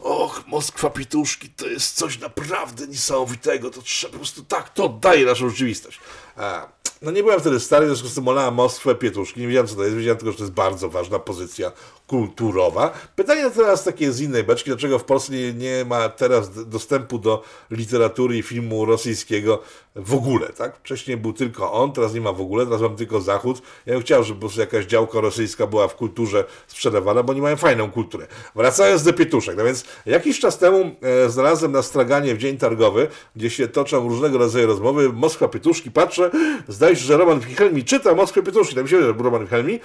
Och, 0.00 0.44
Moskwa 0.46 0.90
Pietuszki 0.90 1.48
to 1.48 1.66
jest 1.66 1.94
coś 1.94 2.07
naprawdę 2.20 2.86
niesamowitego, 2.86 3.70
to 3.70 3.82
trzeba 3.82 4.12
po 4.12 4.18
prostu 4.18 4.44
tak, 4.44 4.74
to 4.74 4.84
oddaje 4.84 5.26
naszą 5.26 5.50
rzeczywistość. 5.50 6.00
A, 6.36 6.68
no 7.02 7.10
nie 7.10 7.22
byłem 7.22 7.40
wtedy 7.40 7.60
stary, 7.60 7.86
w 7.86 7.88
związku 7.88 8.08
z 8.08 8.14
tym 8.14 8.28
olałem 8.28 8.54
Moskwę, 8.54 8.94
Pietruszki, 8.94 9.40
nie 9.40 9.46
wiedziałem 9.46 9.68
co 9.68 9.74
to 9.74 9.84
jest, 9.84 9.96
wiedziałem 9.96 10.18
tylko, 10.18 10.32
że 10.32 10.38
to 10.38 10.44
jest 10.44 10.54
bardzo 10.54 10.88
ważna 10.88 11.18
pozycja 11.18 11.72
kulturowa. 12.08 12.90
Pytanie 13.16 13.50
teraz 13.50 13.84
takie 13.84 14.12
z 14.12 14.20
innej 14.20 14.44
beczki, 14.44 14.70
dlaczego 14.70 14.98
w 14.98 15.04
Polsce 15.04 15.32
nie, 15.32 15.84
ma 15.84 16.08
teraz 16.08 16.68
dostępu 16.68 17.18
do 17.18 17.42
literatury 17.70 18.38
i 18.38 18.42
filmu 18.42 18.84
rosyjskiego 18.84 19.62
w 19.96 20.14
ogóle, 20.14 20.48
tak? 20.48 20.76
Wcześniej 20.76 21.16
był 21.16 21.32
tylko 21.32 21.72
on, 21.72 21.92
teraz 21.92 22.14
nie 22.14 22.20
ma 22.20 22.32
w 22.32 22.40
ogóle, 22.40 22.64
teraz 22.64 22.80
mam 22.80 22.96
tylko 22.96 23.20
Zachód. 23.20 23.62
Ja 23.86 23.92
bym 23.92 24.02
chciał, 24.02 24.24
żeby 24.24 24.46
jakaś 24.56 24.86
działka 24.86 25.20
rosyjska 25.20 25.66
była 25.66 25.88
w 25.88 25.96
kulturze 25.96 26.44
sprzedawana, 26.66 27.22
bo 27.22 27.34
nie 27.34 27.42
mają 27.42 27.56
fajną 27.56 27.90
kulturę. 27.90 28.26
Wracając 28.54 29.02
do 29.02 29.12
Pietuszek, 29.12 29.56
no 29.56 29.64
więc 29.64 29.84
jakiś 30.06 30.40
czas 30.40 30.58
temu 30.58 30.90
e, 31.02 31.30
znalazłem 31.30 31.72
na 31.72 31.82
straganie 31.82 32.34
w 32.34 32.38
dzień 32.38 32.56
targowy, 32.56 33.08
gdzie 33.36 33.50
się 33.50 33.68
toczą 33.68 34.08
różnego 34.08 34.38
rodzaju 34.38 34.66
rozmowy, 34.66 35.12
Moskwa 35.12 35.48
Pietuszki, 35.48 35.90
patrzę, 35.90 36.30
zdaje 36.68 36.96
się, 36.96 37.04
że 37.04 37.16
Roman 37.16 37.40
Wilhelmi 37.40 37.84
czyta 37.84 38.14
Moskwę 38.14 38.42
Pietuszki, 38.42 38.74
tam 38.74 38.88
się 38.88 39.02
że 39.02 39.12
Roman 39.12 39.40
Wilhelmi, 39.40 39.74
e, 39.74 39.80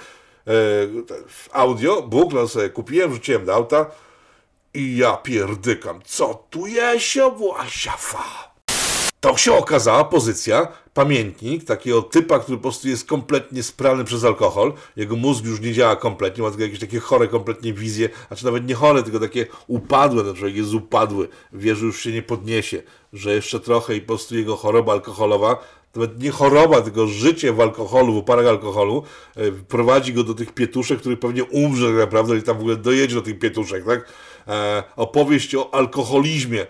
audio, 1.52 2.02
Bóg, 2.02 2.32
no 2.32 2.48
sobie 2.48 2.70
kupiłem, 2.70 3.10
wrzuciłem 3.10 3.44
do 3.44 3.54
auta 3.54 3.86
i 4.74 4.96
ja 4.96 5.16
pierdykam, 5.16 6.00
co 6.04 6.44
tu 6.50 6.64
się 6.98 7.30
własiafa? 7.30 8.54
To 9.20 9.36
się 9.36 9.52
okazała 9.54 10.04
pozycja, 10.04 10.68
pamiętnik 10.94 11.64
takiego 11.64 12.02
typa, 12.02 12.38
który 12.38 12.58
po 12.58 12.62
prostu 12.62 12.88
jest 12.88 13.08
kompletnie 13.08 13.62
sprawny 13.62 14.04
przez 14.04 14.24
alkohol. 14.24 14.72
Jego 14.96 15.16
mózg 15.16 15.44
już 15.44 15.60
nie 15.60 15.72
działa 15.72 15.96
kompletnie, 15.96 16.42
ma 16.42 16.48
tylko 16.50 16.62
jakieś 16.62 16.80
takie 16.80 17.00
chore 17.00 17.28
kompletnie 17.28 17.72
wizje, 17.72 18.08
a 18.30 18.36
czy 18.36 18.44
nawet 18.44 18.68
nie 18.68 18.74
chore, 18.74 19.02
tylko 19.02 19.20
takie 19.20 19.46
upadłe, 19.66 20.24
ten 20.24 20.34
człowiek 20.34 20.56
jest 20.56 20.74
upadły, 20.74 21.28
wie, 21.52 21.74
że 21.74 21.86
już 21.86 22.02
się 22.02 22.12
nie 22.12 22.22
podniesie, 22.22 22.82
że 23.12 23.34
jeszcze 23.34 23.60
trochę 23.60 23.96
i 23.96 24.00
po 24.00 24.06
prostu 24.06 24.36
jego 24.36 24.56
choroba 24.56 24.92
alkoholowa 24.92 25.58
nawet 25.96 26.22
nie 26.22 26.30
choroba, 26.30 26.80
tylko 26.80 27.06
życie 27.06 27.52
w 27.52 27.60
alkoholu, 27.60 28.12
w 28.12 28.16
uparach 28.16 28.46
alkoholu, 28.46 29.02
e, 29.36 29.52
prowadzi 29.52 30.12
go 30.12 30.24
do 30.24 30.34
tych 30.34 30.52
pietuszek, 30.52 30.98
który 30.98 31.16
pewnie 31.16 31.44
umrze 31.44 31.86
tak 31.86 31.96
naprawdę 31.96 32.36
i 32.36 32.42
tam 32.42 32.56
w 32.56 32.60
ogóle 32.60 32.76
dojedzie 32.76 33.14
do 33.14 33.22
tych 33.22 33.38
pietuszek, 33.38 33.84
tak? 33.84 34.08
E, 34.48 34.82
opowieść 34.96 35.54
o 35.54 35.74
alkoholizmie 35.74 36.66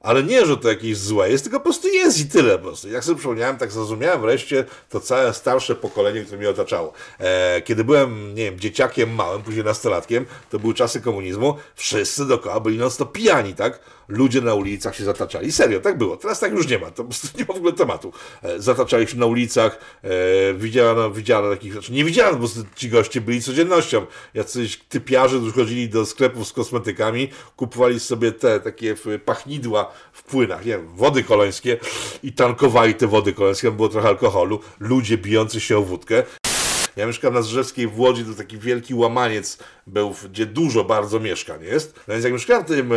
ale 0.00 0.22
nie, 0.22 0.46
że 0.46 0.56
to 0.56 0.68
jakieś 0.68 0.96
złe 0.96 1.30
jest, 1.30 1.44
tylko 1.44 1.58
po 1.58 1.64
prostu 1.64 1.88
jest 1.88 2.20
i 2.20 2.26
tyle 2.26 2.58
po 2.58 2.64
prostu. 2.64 2.88
Jak 2.88 3.04
sobie 3.04 3.18
przypomniałem, 3.18 3.58
tak 3.58 3.72
zrozumiałem 3.72 4.20
wreszcie 4.20 4.64
to 4.88 5.00
całe 5.00 5.34
starsze 5.34 5.74
pokolenie, 5.74 6.22
które 6.22 6.38
mnie 6.38 6.50
otaczało. 6.50 6.92
E, 7.18 7.62
kiedy 7.62 7.84
byłem, 7.84 8.34
nie 8.34 8.44
wiem, 8.44 8.60
dzieciakiem 8.60 9.14
małym, 9.14 9.42
później 9.42 9.64
nastolatkiem, 9.64 10.26
to 10.50 10.58
były 10.58 10.74
czasy 10.74 11.00
komunizmu, 11.00 11.54
wszyscy 11.74 12.26
dookoła 12.26 12.60
byli 12.60 12.78
no 12.78 12.90
to 12.90 13.06
pijani, 13.06 13.54
tak? 13.54 13.80
Ludzie 14.10 14.40
na 14.40 14.54
ulicach 14.54 14.96
się 14.96 15.04
zataczali. 15.04 15.52
Serio, 15.52 15.80
tak 15.80 15.98
było. 15.98 16.16
Teraz 16.16 16.40
tak 16.40 16.52
już 16.52 16.68
nie 16.68 16.78
ma. 16.78 16.90
To 16.90 17.02
nie 17.38 17.44
ma 17.44 17.54
w 17.54 17.56
ogóle 17.56 17.72
tematu. 17.72 18.12
E, 18.42 18.60
zataczali 18.60 19.06
się 19.06 19.16
na 19.16 19.26
ulicach, 19.26 19.78
e, 20.02 20.54
widziano, 20.54 21.10
widziano 21.10 21.50
takich, 21.50 21.72
znaczy 21.72 21.92
nie 21.92 22.04
widziano, 22.04 22.38
bo 22.38 22.46
ci 22.76 22.88
goście 22.88 23.20
byli 23.20 23.42
codziennością. 23.42 24.06
Jacyś 24.34 24.80
typiarze, 24.88 25.36
którzy 25.36 25.52
chodzili 25.52 25.88
do 25.88 26.06
sklepów 26.06 26.48
z 26.48 26.52
kosmetykami, 26.52 27.28
kupowali 27.56 28.00
sobie 28.00 28.32
te 28.32 28.60
takie 28.60 28.94
pachnidła 29.24 29.92
w 30.12 30.22
płynach, 30.22 30.64
nie 30.64 30.72
wiem, 30.72 30.88
wody 30.94 31.22
kolońskie 31.24 31.76
i 32.22 32.32
tankowali 32.32 32.94
te 32.94 33.06
wody 33.06 33.32
kolońskie, 33.32 33.70
było 33.70 33.88
trochę 33.88 34.08
alkoholu, 34.08 34.60
ludzie 34.80 35.18
bijący 35.18 35.60
się 35.60 35.78
o 35.78 35.82
wódkę. 35.82 36.22
Ja 37.00 37.06
mieszkam 37.06 37.34
na 37.34 37.42
Zrzewskiej 37.42 37.88
w 37.88 38.00
Łodzi, 38.00 38.24
to 38.24 38.34
taki 38.34 38.58
wielki 38.58 38.94
łamaniec 38.94 39.58
był, 39.86 40.14
gdzie 40.30 40.46
dużo 40.46 40.84
bardzo 40.84 41.20
mieszkań 41.20 41.62
jest. 41.62 41.94
No 42.08 42.14
więc 42.14 42.24
jak 42.24 42.32
mieszkałem 42.32 42.64
w 42.64 42.66
tym 42.66 42.92
e, 42.92 42.96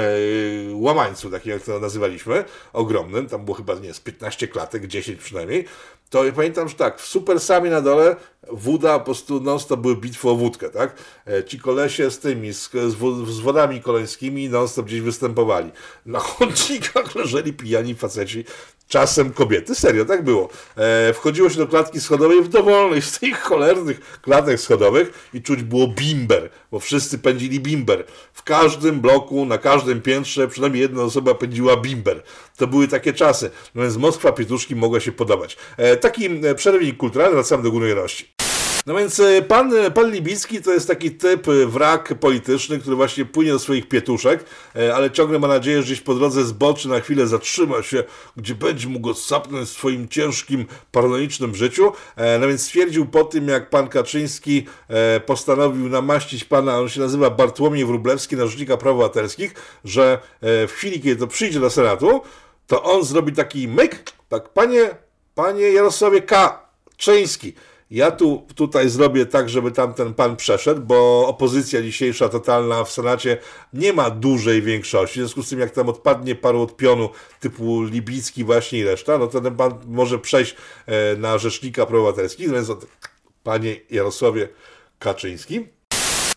łamańcu, 0.74 1.30
takim 1.30 1.52
jak 1.52 1.64
to 1.64 1.80
nazywaliśmy, 1.80 2.46
ogromnym, 2.74 3.30
tam 3.30 3.46
było 3.46 3.58
chyba, 3.58 3.74
nie 3.76 3.94
z 3.94 4.00
15 4.00 4.48
klatek, 4.48 4.88
10 4.88 5.20
przynajmniej, 5.20 5.66
to 6.14 6.24
pamiętam, 6.36 6.70
że 6.70 6.76
tak, 6.76 7.00
w 7.00 7.08
Super 7.08 7.40
Sami 7.40 7.70
na 7.70 7.82
dole 7.82 8.16
woda, 8.52 9.00
po 9.00 9.06
prostu 9.06 9.40
non-stop 9.40 9.80
były 9.80 9.96
bitwy 9.96 10.30
o 10.30 10.36
wódkę, 10.36 10.70
tak? 10.70 10.96
E, 11.28 11.44
ci 11.44 11.60
kolesie 11.60 12.12
z 12.12 12.20
tymi, 12.20 12.54
z, 12.54 12.70
z 13.28 13.40
wodami 13.40 13.82
koleńskimi 13.82 14.50
non-stop 14.50 14.86
gdzieś 14.86 15.02
występowali. 15.02 15.72
Na 16.06 16.20
chodnikach 16.20 17.16
leżeli 17.20 17.54
pijani 17.54 17.96
faceci, 17.96 18.46
czasem 18.94 19.32
kobiety. 19.32 19.76
Serio, 19.76 20.06
tak 20.06 20.24
było. 20.24 20.50
E, 20.78 21.14
wchodziło 21.14 21.50
się 21.50 21.58
do 21.58 21.68
klatki 21.68 22.02
schodowej 22.02 22.44
w 22.44 22.48
dowolnej 22.48 23.02
z 23.02 23.20
tych 23.20 23.42
cholernych 23.42 24.20
klatek 24.22 24.60
schodowych 24.60 25.30
i 25.34 25.42
czuć 25.42 25.64
było 25.64 25.88
bimber, 25.88 26.50
bo 26.72 26.80
wszyscy 26.80 27.20
pędzili 27.20 27.60
bimber. 27.60 28.06
W 28.34 28.44
każdym 28.44 29.02
bloku, 29.02 29.46
na 29.46 29.58
każdym 29.58 30.02
piętrze 30.02 30.48
przynajmniej 30.48 30.82
jedna 30.82 31.04
osoba 31.04 31.36
pędziła 31.36 31.78
bimber. 31.78 32.24
To 32.58 32.68
były 32.68 32.88
takie 32.88 33.14
czasy. 33.14 33.50
No 33.76 33.82
więc 33.82 33.98
Moskwa 33.98 34.32
Pietuszki 34.32 34.76
mogła 34.76 35.00
się 35.00 35.12
podobać. 35.12 35.58
E, 35.78 35.98
taki 35.98 36.26
e, 36.26 36.56
przerywnik 36.56 36.98
kulturalny, 36.98 37.36
wracamy 37.36 37.64
do 37.64 37.72
Górnej 37.72 37.90
Jarości. 37.90 38.43
No 38.86 38.96
więc 38.96 39.20
e, 39.20 39.42
pan, 39.42 39.76
e, 39.76 39.92
pan 39.92 40.12
Libicki 40.12 40.62
to 40.62 40.74
jest 40.74 40.88
taki 40.88 41.12
typ 41.12 41.48
e, 41.48 41.66
wrak 41.66 42.14
polityczny, 42.20 42.80
który 42.80 42.96
właśnie 42.96 43.26
płynie 43.26 43.52
do 43.52 43.60
swoich 43.60 43.88
pietuszek, 43.88 44.46
ale 44.96 45.12
ciągle 45.12 45.40
ma 45.40 45.48
nadzieję, 45.48 45.78
że 45.78 45.84
gdzieś 45.84 46.02
po 46.02 46.16
drodze 46.16 46.46
zboczy, 46.46 46.90
na 46.90 47.00
chwilę 47.00 47.28
zatrzyma 47.28 47.84
się, 47.84 48.04
gdzie 48.38 48.56
będzie 48.56 48.88
mógł 48.88 49.08
go 49.08 49.14
sapnąć 49.14 49.70
w 49.70 49.72
swoim 49.72 50.08
ciężkim, 50.08 50.66
paranoicznym 50.92 51.56
życiu. 51.56 51.92
No 52.40 52.48
więc 52.48 52.62
stwierdził 52.62 53.06
po 53.06 53.24
tym, 53.24 53.48
jak 53.48 53.70
pan 53.70 53.88
Kaczyński 53.88 54.66
postanowił 55.26 55.90
namaścić 55.90 56.44
pana, 56.44 56.80
on 56.80 56.90
się 56.90 57.00
nazywa 57.00 57.30
Bartłomiej 57.30 57.86
Wróblewski, 57.86 58.36
na 58.36 58.48
Rzecznika 58.48 58.78
Praw 58.78 58.94
Obywatelskich, 58.94 59.54
że 59.86 60.20
w 60.42 60.72
chwili, 60.76 61.02
kiedy 61.02 61.16
to 61.16 61.28
przyjdzie 61.28 61.60
do 61.60 61.70
Senatu, 61.70 62.22
to 62.68 62.84
on 62.84 63.04
zrobi 63.04 63.34
taki 63.34 63.68
myk, 63.68 64.04
tak, 64.30 64.50
panie, 64.50 64.90
panie 65.36 65.72
Jarosławie 65.72 66.22
Kaczyński, 66.22 67.54
ja 67.94 68.12
tu, 68.12 68.48
tutaj 68.56 68.90
zrobię 68.90 69.26
tak, 69.26 69.50
żeby 69.50 69.72
tamten 69.72 70.14
pan 70.14 70.36
przeszedł, 70.36 70.82
bo 70.82 71.28
opozycja 71.28 71.82
dzisiejsza 71.82 72.30
totalna 72.30 72.84
w 72.84 72.92
Senacie 72.92 73.38
nie 73.74 73.94
ma 73.94 74.10
dużej 74.10 74.62
większości. 74.62 75.14
W 75.14 75.22
związku 75.24 75.44
z 75.44 75.50
tym, 75.50 75.60
jak 75.60 75.72
tam 75.72 75.90
odpadnie 75.90 76.36
paru 76.36 76.62
od 76.62 76.78
pionu 76.78 77.10
typu 77.40 77.84
Libicki 77.84 78.44
właśnie 78.44 78.80
i 78.80 78.84
reszta, 78.84 79.18
no 79.18 79.28
to 79.28 79.42
ten 79.42 79.56
pan 79.56 79.74
może 79.88 80.20
przejść 80.20 80.56
e, 80.86 81.18
na 81.18 81.38
rzecznika 81.38 81.86
proobywatelskich, 81.86 82.52
więc 82.52 82.72
panie 83.44 83.76
Jarosławie 83.92 84.50
Kaczyński. 85.00 85.68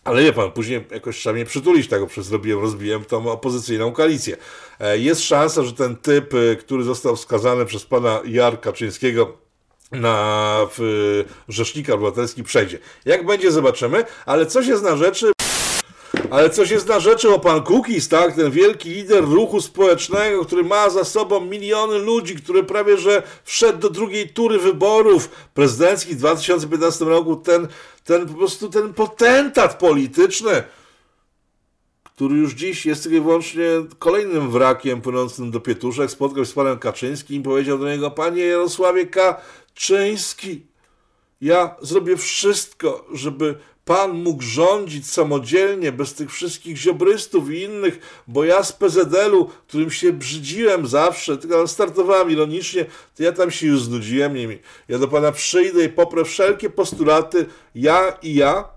Ale 0.03 0.23
wie 0.23 0.33
pan, 0.33 0.51
później 0.51 0.85
jakoś 0.91 1.17
trzeba 1.17 1.33
mnie 1.33 1.45
przytulić, 1.45 1.87
tego 1.87 2.07
przez 2.07 2.25
zrobiłem, 2.25 2.61
rozbiłem 2.61 3.05
tą 3.05 3.31
opozycyjną 3.31 3.91
koalicję. 3.91 4.37
E, 4.79 4.97
jest 4.97 5.21
szansa, 5.23 5.63
że 5.63 5.73
ten 5.73 5.95
typ, 5.95 6.33
e, 6.33 6.55
który 6.55 6.83
został 6.83 7.15
wskazany 7.15 7.65
przez 7.65 7.85
pana 7.85 8.21
Jar 8.25 8.61
Kaczyńskiego, 8.61 9.46
na 9.91 10.57
w, 10.77 11.23
Rzecznika 11.49 11.93
Obywatelski 11.93 12.43
przejdzie. 12.43 12.79
Jak 13.05 13.25
będzie, 13.25 13.51
zobaczymy, 13.51 14.05
ale 14.25 14.45
coś 14.45 14.67
jest 14.67 14.83
na 14.83 14.97
rzeczy. 14.97 15.31
Ale 16.29 16.49
coś 16.49 16.69
jest 16.71 16.87
na 16.87 16.99
rzeczy, 16.99 17.29
o 17.29 17.39
pan 17.39 17.63
Kukis, 17.63 18.07
tak? 18.07 18.35
Ten 18.35 18.51
wielki 18.51 18.89
lider 18.89 19.23
ruchu 19.23 19.61
społecznego, 19.61 20.45
który 20.45 20.63
ma 20.63 20.89
za 20.89 21.03
sobą 21.03 21.41
miliony 21.41 21.97
ludzi, 21.97 22.35
który 22.35 22.63
prawie 22.63 22.97
że 22.97 23.23
wszedł 23.43 23.79
do 23.79 23.89
drugiej 23.89 24.29
tury 24.29 24.59
wyborów 24.59 25.29
prezydenckich 25.53 26.15
w 26.15 26.19
2015 26.19 27.05
roku. 27.05 27.35
Ten, 27.35 27.67
ten 28.03 28.27
po 28.27 28.33
prostu 28.33 28.69
ten 28.69 28.93
potentat 28.93 29.79
polityczny, 29.79 30.63
który 32.03 32.35
już 32.35 32.53
dziś 32.53 32.85
jest 32.85 33.03
tylko 33.03 33.17
i 33.17 33.21
wyłącznie 33.21 33.63
kolejnym 33.99 34.51
wrakiem 34.51 35.01
płynącym 35.01 35.51
do 35.51 35.59
pietuszek, 35.59 36.11
spotkał 36.11 36.45
się 36.45 36.51
z 36.51 36.53
panem 36.53 36.79
Kaczyńskim 36.79 37.41
i 37.41 37.43
powiedział 37.43 37.77
do 37.77 37.89
niego, 37.89 38.11
panie 38.11 38.43
Jarosławie 38.43 39.05
Kaczyński, 39.77 40.65
ja 41.41 41.75
zrobię 41.81 42.17
wszystko, 42.17 43.05
żeby 43.13 43.55
Pan 43.85 44.11
mógł 44.11 44.43
rządzić 44.43 45.11
samodzielnie, 45.11 45.91
bez 45.91 46.13
tych 46.13 46.31
wszystkich 46.31 46.77
ziobrystów 46.77 47.51
i 47.51 47.61
innych, 47.61 47.99
bo 48.27 48.43
ja 48.43 48.63
z 48.63 48.71
PZL-u, 48.71 49.45
którym 49.67 49.91
się 49.91 50.13
brzydziłem 50.13 50.87
zawsze, 50.87 51.37
tylko 51.37 51.67
startowałem 51.67 52.31
ironicznie, 52.31 52.85
to 53.15 53.23
ja 53.23 53.31
tam 53.31 53.51
się 53.51 53.67
już 53.67 53.81
znudziłem 53.81 54.33
nimi. 54.33 54.59
Ja 54.87 54.99
do 54.99 55.07
Pana 55.07 55.31
przyjdę 55.31 55.83
i 55.83 55.89
poprę 55.89 56.25
wszelkie 56.25 56.69
postulaty, 56.69 57.45
ja 57.75 58.17
i 58.21 58.33
ja, 58.33 58.69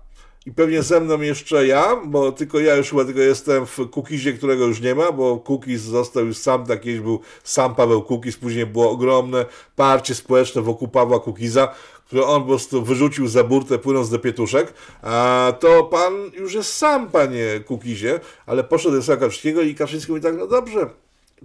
i 0.45 0.51
pewnie 0.51 0.83
ze 0.83 0.99
mną 0.99 1.21
jeszcze 1.21 1.67
ja, 1.67 1.95
bo 2.05 2.31
tylko 2.31 2.59
ja 2.59 2.75
już 2.75 2.89
chyba 2.89 3.05
tylko 3.05 3.19
jestem 3.19 3.65
w 3.65 3.89
Kukizie, 3.89 4.33
którego 4.33 4.67
już 4.67 4.81
nie 4.81 4.95
ma, 4.95 5.11
bo 5.11 5.37
Kukiz 5.37 5.81
został 5.81 6.25
już 6.25 6.37
sam, 6.37 6.65
tak 6.65 6.81
kiedyś 6.81 6.99
był 6.99 7.19
sam 7.43 7.75
Paweł 7.75 8.01
Kukiz, 8.01 8.37
później 8.37 8.65
było 8.65 8.91
ogromne 8.91 9.45
parcie 9.75 10.15
społeczne 10.15 10.61
wokół 10.61 10.87
Pawła 10.87 11.19
Kukiza, 11.19 11.75
które 12.05 12.25
on 12.25 12.41
po 12.41 12.47
prostu 12.47 12.83
wyrzucił 12.83 13.27
za 13.27 13.43
burtę 13.43 13.79
płynąc 13.79 14.09
do 14.09 14.19
pietuszek, 14.19 14.73
a 15.01 15.53
to 15.59 15.83
pan 15.83 16.13
już 16.33 16.53
jest 16.53 16.73
sam, 16.73 17.09
panie 17.09 17.45
Kukizie, 17.65 18.19
ale 18.45 18.63
poszedł 18.63 19.01
do 19.01 19.17
Kaczyńskiego 19.17 19.61
i 19.61 19.75
Kaczyński 19.75 20.11
mówi 20.11 20.23
tak, 20.23 20.37
no 20.37 20.47
dobrze, 20.47 20.89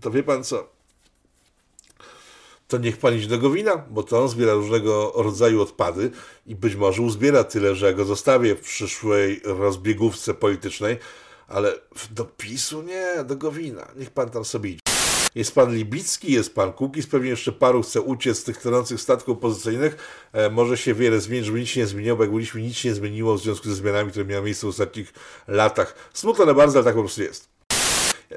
to 0.01 0.11
wie 0.11 0.23
pan 0.23 0.45
co, 0.45 0.76
to 2.69 2.79
niech 2.79 2.97
pan 2.97 3.15
idzie 3.15 3.29
do 3.29 3.39
Gowina, 3.39 3.77
bo 3.91 4.03
to 4.03 4.23
on 4.23 4.29
zbiera 4.29 4.55
różnego 4.55 5.13
rodzaju 5.17 5.63
odpady 5.63 6.11
i 6.47 6.57
być 6.57 6.75
może 6.75 7.03
uzbiera 7.03 7.45
tyle, 7.45 7.75
że 7.75 7.87
ja 7.87 7.93
go 7.93 8.05
zostawię 8.05 8.57
w 8.57 8.61
przyszłej 8.61 9.41
rozbiegówce 9.45 10.35
politycznej, 10.35 10.99
ale 11.49 11.75
do 12.11 12.25
PiSu 12.25 12.83
nie, 12.83 13.25
do 13.25 13.37
Gowina. 13.37 13.89
Niech 13.97 14.11
pan 14.11 14.31
tam 14.31 14.45
sobie 14.45 14.71
idzie. 14.71 14.81
Jest 15.35 15.55
pan 15.55 15.75
Libicki, 15.75 16.33
jest 16.33 16.55
pan 16.55 16.73
Kukiz, 16.73 17.07
pewnie 17.07 17.31
jeszcze 17.31 17.53
paru 17.53 17.83
chce 17.83 18.01
uciec 18.01 18.39
z 18.39 18.45
tych 18.45 18.63
tonących 18.63 19.01
statków 19.01 19.37
opozycyjnych. 19.37 19.97
E, 20.33 20.51
może 20.51 20.77
się 20.77 20.95
wiele 20.95 21.21
zmienić, 21.21 21.47
żeby 21.47 21.61
nic 21.61 21.69
się 21.69 21.81
nie 21.81 21.87
zmieniło, 21.87 22.17
bo 22.17 22.23
jak 22.23 22.31
mówiliśmy, 22.31 22.63
nic 22.63 22.77
się 22.77 22.89
nie 22.89 22.95
zmieniło 22.95 23.35
w 23.35 23.41
związku 23.41 23.69
ze 23.69 23.75
zmianami, 23.75 24.11
które 24.11 24.25
miały 24.25 24.45
miejsce 24.45 24.67
w 24.67 24.71
ostatnich 24.71 25.13
latach. 25.49 26.11
Smutno, 26.15 26.45
ale 26.45 26.55
bardzo, 26.55 26.79
ale 26.79 26.85
tak 26.85 26.95
po 26.95 27.01
prostu 27.01 27.23
jest. 27.23 27.56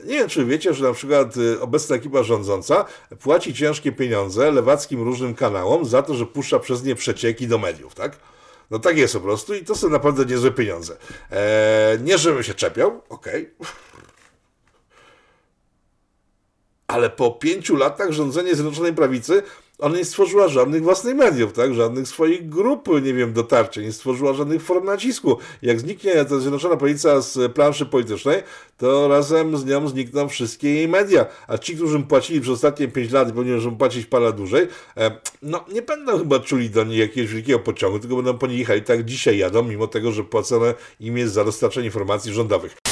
Nie 0.06 0.14
wiem, 0.14 0.30
czy 0.30 0.46
wiecie, 0.46 0.74
że 0.74 0.84
na 0.84 0.94
przykład 0.94 1.38
y, 1.38 1.62
obecna 1.62 1.96
ekipa 1.96 2.24
rządząca 2.24 2.86
płaci 3.20 3.54
ciężkie 3.54 3.92
pieniądze 3.92 4.52
lewackim 4.52 5.04
różnym 5.04 5.36
kanałom 5.36 5.86
za 5.86 6.04
to, 6.04 6.14
że 6.14 6.26
puszcza 6.26 6.60
przez 6.60 6.84
nie 6.84 6.96
przecieki 6.96 7.48
do 7.48 7.58
mediów, 7.58 7.96
tak? 7.96 8.18
No 8.72 8.80
tak 8.80 8.98
jest 8.98 9.14
po 9.14 9.20
prostu 9.20 9.54
i 9.54 9.64
to 9.64 9.76
są 9.76 9.90
naprawdę 9.90 10.26
niezłe 10.26 10.52
pieniądze. 10.52 10.98
Eee, 11.32 12.02
nie, 12.02 12.18
żebym 12.18 12.44
się 12.44 12.54
czepiał, 12.54 13.02
okej. 13.10 13.50
Okay. 13.60 13.72
Ale 16.88 17.10
po 17.10 17.32
pięciu 17.32 17.76
latach 17.76 18.12
rządzenia 18.12 18.54
Zjednoczonej 18.54 18.94
Prawicy 18.94 19.44
ona 19.80 19.98
nie 19.98 20.06
stworzyła 20.06 20.48
żadnych 20.48 20.84
własnych 20.84 21.16
mediów, 21.16 21.54
tak? 21.54 21.74
żadnych 21.74 22.08
swoich 22.08 22.50
grup, 22.50 22.88
nie 23.04 23.14
wiem, 23.14 23.34
dotarcia, 23.34 23.82
nie 23.82 23.92
stworzyła 23.92 24.34
żadnych 24.34 24.62
form 24.62 24.86
nacisku. 24.86 25.38
Jak 25.62 25.80
zniknie 25.80 26.26
ta 26.26 26.40
Zjednoczona 26.40 26.78
Prawica 26.78 27.22
z 27.22 27.54
planszy 27.54 27.86
politycznej, 27.86 28.44
to 28.78 29.08
razem 29.08 29.58
z 29.58 29.66
nią 29.66 29.88
znikną 29.88 30.30
wszystkie 30.30 30.70
jej 30.76 30.88
media. 30.88 31.26
A 31.48 31.58
ci, 31.58 31.76
którzy 31.76 32.00
płacili 32.00 32.42
przez 32.42 32.54
ostatnie 32.54 32.88
5 32.88 33.12
lat 33.12 33.30
i 33.30 33.34
powinni 33.34 33.78
płacić 33.78 34.06
parę 34.06 34.34
dłużej, 34.34 34.68
e, 34.98 35.12
no 35.42 35.66
nie 35.74 35.82
będą 35.82 36.18
chyba 36.18 36.40
czuli 36.40 36.70
do 36.70 36.84
nich 36.84 37.00
jakiegoś 37.00 37.34
wielkiego 37.34 37.60
pociągu, 37.60 38.00
tylko 38.00 38.16
będą 38.16 38.38
po 38.38 38.48
nich 38.48 38.60
jechali 38.60 38.82
tak 38.82 39.06
dzisiaj 39.06 39.38
jadą, 39.38 39.64
mimo 39.64 39.88
tego, 39.88 40.12
że 40.12 40.24
płacone 40.24 40.74
im 41.00 41.18
jest 41.18 41.34
za 41.34 41.46
dostarczenie 41.46 41.86
informacji 41.86 42.34
rządowych. 42.34 42.89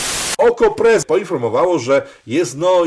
Oko 0.58 0.76
Press 0.76 1.06
poinformowało, 1.06 1.80
że 1.80 2.08
jest, 2.28 2.58
no, 2.58 2.84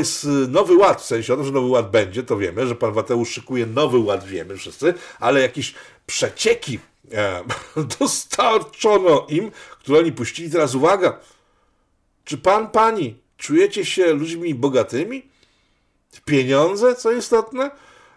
nowy 0.47 0.75
ład, 0.75 1.01
w 1.01 1.05
sensie 1.05 1.33
o 1.33 1.35
tym, 1.35 1.45
że 1.45 1.51
nowy 1.51 1.67
ład 1.67 1.91
będzie, 1.91 2.23
to 2.23 2.37
wiemy, 2.37 2.67
że 2.67 2.75
pan 2.75 2.93
Wateusz 2.93 3.29
szykuje 3.31 3.65
nowy 3.65 3.99
ład, 3.99 4.25
wiemy 4.25 4.57
wszyscy, 4.57 4.93
ale 5.19 5.41
jakieś 5.41 5.73
przecieki 6.05 6.79
e, 7.11 7.43
dostarczono 7.99 9.25
im, 9.29 9.51
które 9.79 9.99
oni 9.99 10.11
puścili. 10.11 10.49
Teraz 10.49 10.75
uwaga, 10.75 11.19
czy 12.25 12.37
pan, 12.37 12.69
pani 12.69 13.15
czujecie 13.37 13.85
się 13.85 14.13
ludźmi 14.13 14.55
bogatymi? 14.55 15.29
Pieniądze, 16.25 16.95
co 16.95 17.11
istotne? 17.11 17.71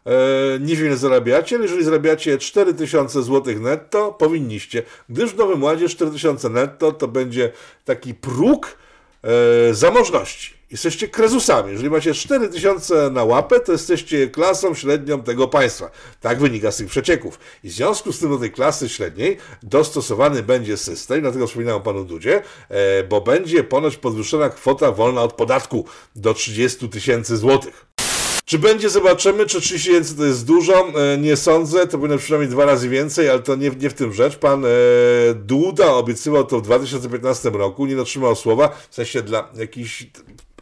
E, 0.06 0.58
nie 0.60 0.76
wiem, 0.76 0.86
ile 0.86 0.96
zarabiacie, 0.96 1.56
ale 1.56 1.64
jeżeli 1.64 1.84
zarabiacie 1.84 2.38
4000 2.38 3.22
zł 3.22 3.60
netto, 3.60 4.12
powinniście. 4.12 4.82
Gdyż 5.08 5.30
w 5.30 5.36
Nowym 5.36 5.62
Ładzie 5.62 5.88
4000 5.88 6.48
netto 6.50 6.92
to 6.92 7.08
będzie 7.08 7.52
taki 7.84 8.14
próg, 8.14 8.76
e, 9.70 9.74
zamożności. 9.74 10.54
Jesteście 10.70 11.08
krezusami. 11.08 11.72
Jeżeli 11.72 11.90
macie 11.90 12.14
4000 12.14 13.10
na 13.10 13.24
łapę, 13.24 13.60
to 13.60 13.72
jesteście 13.72 14.28
klasą 14.28 14.74
średnią 14.74 15.22
tego 15.22 15.48
państwa. 15.48 15.90
Tak 16.20 16.38
wynika 16.38 16.72
z 16.72 16.76
tych 16.76 16.88
przecieków. 16.88 17.38
I 17.64 17.68
w 17.68 17.72
związku 17.72 18.12
z 18.12 18.18
tym 18.18 18.30
do 18.30 18.38
tej 18.38 18.52
klasy 18.52 18.88
średniej 18.88 19.38
dostosowany 19.62 20.42
będzie 20.42 20.76
system, 20.76 21.20
dlatego 21.20 21.46
wspominałem 21.46 21.80
o 21.80 21.84
panu 21.84 22.04
Dudzie, 22.04 22.42
e, 22.68 23.04
bo 23.04 23.20
będzie 23.20 23.64
ponoć 23.64 23.96
podwyższona 23.96 24.48
kwota 24.48 24.92
wolna 24.92 25.22
od 25.22 25.32
podatku 25.32 25.84
do 26.16 26.34
30 26.34 26.88
tysięcy 26.88 27.36
złotych. 27.36 27.86
Czy 28.54 28.58
będzie, 28.58 28.90
zobaczymy, 28.90 29.46
czy 29.46 29.60
30 29.60 29.88
tysięcy 29.88 30.16
to 30.16 30.24
jest 30.24 30.46
dużo, 30.46 30.88
e, 30.88 31.18
nie 31.18 31.36
sądzę, 31.36 31.86
to 31.86 31.98
powinno 31.98 32.18
przynajmniej 32.18 32.50
dwa 32.50 32.64
razy 32.64 32.88
więcej, 32.88 33.28
ale 33.28 33.40
to 33.40 33.54
nie, 33.56 33.70
nie 33.70 33.90
w 33.90 33.94
tym 33.94 34.12
rzecz. 34.12 34.36
Pan 34.36 34.64
e, 34.64 34.68
Duda 35.34 35.92
obiecywał 35.92 36.44
to 36.44 36.58
w 36.58 36.62
2015 36.62 37.50
roku, 37.50 37.86
nie 37.86 37.96
dotrzymał 37.96 38.36
słowa, 38.36 38.76
w 38.90 38.94
sensie 38.94 39.22
dla 39.22 39.48
jakichś 39.54 40.06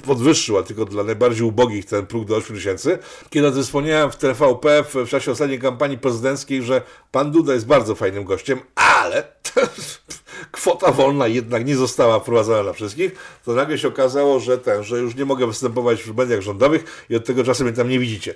podwyższył, 0.04 0.58
a 0.58 0.62
tylko 0.62 0.84
dla 0.84 1.04
najbardziej 1.04 1.42
ubogich 1.42 1.84
ten 1.84 2.06
próg 2.06 2.24
do 2.24 2.36
8 2.36 2.56
tysięcy. 2.56 2.98
Kiedy 3.30 3.62
wspomniałem 3.62 4.10
w 4.10 4.16
TVP 4.16 4.84
w, 4.84 4.94
w 4.94 5.08
czasie 5.08 5.32
ostatniej 5.32 5.58
kampanii 5.58 5.98
prezydenckiej, 5.98 6.62
że 6.62 6.82
pan 7.10 7.30
Duda 7.30 7.54
jest 7.54 7.66
bardzo 7.66 7.94
fajnym 7.94 8.24
gościem, 8.24 8.60
ale 8.74 9.32
kwota 10.50 10.92
wolna 10.92 11.26
jednak 11.26 11.66
nie 11.66 11.76
została 11.76 12.20
wprowadzona 12.20 12.62
dla 12.62 12.72
wszystkich, 12.72 13.12
to 13.44 13.52
nagle 13.52 13.78
się 13.78 13.88
okazało, 13.88 14.40
że 14.40 14.58
ten, 14.58 14.84
że 14.84 14.98
już 14.98 15.14
nie 15.14 15.24
mogę 15.24 15.46
występować 15.46 16.02
w 16.02 16.16
mediach 16.16 16.40
rządowych 16.40 17.06
i 17.10 17.16
od 17.16 17.24
tego 17.24 17.44
czasu 17.44 17.64
mnie 17.64 17.72
tam 17.72 17.88
nie 17.88 17.98
widzicie. 17.98 18.34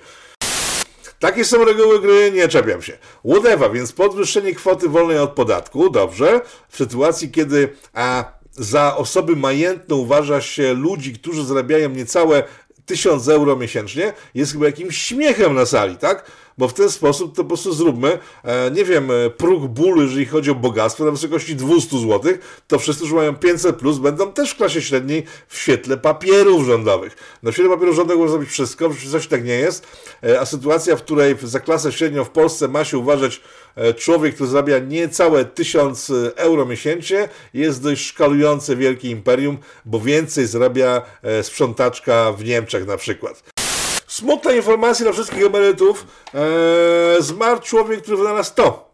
Takie 1.19 1.45
są 1.45 1.65
reguły 1.65 2.01
gry, 2.01 2.31
nie 2.31 2.47
czepiam 2.47 2.81
się. 2.81 2.97
Whatever, 3.25 3.71
więc 3.71 3.91
podwyższenie 3.91 4.55
kwoty 4.55 4.89
wolnej 4.89 5.19
od 5.19 5.31
podatku, 5.31 5.89
dobrze, 5.89 6.41
w 6.69 6.77
sytuacji, 6.77 7.31
kiedy 7.31 7.69
a 7.93 8.37
za 8.51 8.97
osoby 8.97 9.35
majętne 9.35 9.95
uważa 9.95 10.41
się 10.41 10.73
ludzi, 10.73 11.13
którzy 11.13 11.45
zarabiają 11.45 11.89
niecałe 11.89 12.43
1000 12.85 13.27
euro 13.27 13.55
miesięcznie, 13.55 14.13
jest 14.33 14.51
chyba 14.51 14.65
jakimś 14.65 14.97
śmiechem 14.97 15.53
na 15.53 15.65
sali, 15.65 15.97
tak? 15.97 16.31
Bo 16.57 16.67
w 16.67 16.73
ten 16.73 16.91
sposób 16.91 17.35
to 17.35 17.43
po 17.43 17.47
prostu 17.47 17.73
zróbmy, 17.73 18.19
e, 18.43 18.71
nie 18.71 18.85
wiem, 18.85 19.11
e, 19.11 19.29
próg 19.29 19.67
bólu, 19.67 20.01
jeżeli 20.01 20.25
chodzi 20.25 20.51
o 20.51 20.55
bogactwo 20.55 21.05
na 21.05 21.11
wysokości 21.11 21.55
200 21.55 21.99
zł, 21.99 22.33
to 22.67 22.79
wszyscy, 22.79 22.99
którzy 22.99 23.15
mają 23.15 23.35
500 23.35 23.75
plus, 23.75 23.97
będą 23.97 24.31
też 24.31 24.51
w 24.51 24.57
klasie 24.57 24.81
średniej 24.81 25.23
w 25.47 25.57
świetle 25.57 25.97
papierów 25.97 26.65
rządowych. 26.65 27.17
Na 27.43 27.51
świetle 27.51 27.73
papierów 27.73 27.95
rządowych 27.95 28.19
można 28.19 28.31
zrobić 28.31 28.49
wszystko, 28.49 28.89
w 28.89 29.11
coś 29.11 29.27
tak 29.27 29.45
nie 29.45 29.53
jest, 29.53 29.87
e, 30.23 30.39
a 30.39 30.45
sytuacja, 30.45 30.95
w 30.95 31.03
której 31.03 31.35
za 31.43 31.59
klasę 31.59 31.91
średnią 31.91 32.23
w 32.23 32.29
Polsce 32.29 32.67
ma 32.67 32.83
się 32.83 32.97
uważać 32.97 33.41
człowiek, 33.97 34.35
który 34.35 34.49
zarabia 34.49 34.79
niecałe 34.79 35.45
1000 35.45 36.11
euro 36.35 36.65
miesięcznie, 36.65 37.29
jest 37.53 37.83
dość 37.83 38.05
szkalujące 38.05 38.75
wielkie 38.75 39.09
imperium, 39.09 39.57
bo 39.85 39.99
więcej 39.99 40.47
zarabia 40.47 41.01
sprzątaczka 41.41 42.31
w 42.31 42.43
Niemczech 42.43 42.87
na 42.87 42.97
przykład. 42.97 43.56
Smutna 44.17 44.51
informacja 44.51 45.03
dla 45.03 45.13
wszystkich 45.13 45.45
emerytów. 45.45 46.07
Eee, 46.33 47.23
zmarł 47.23 47.61
człowiek, 47.61 48.01
który 48.01 48.17
wynalazł 48.17 48.53
to. 48.55 48.87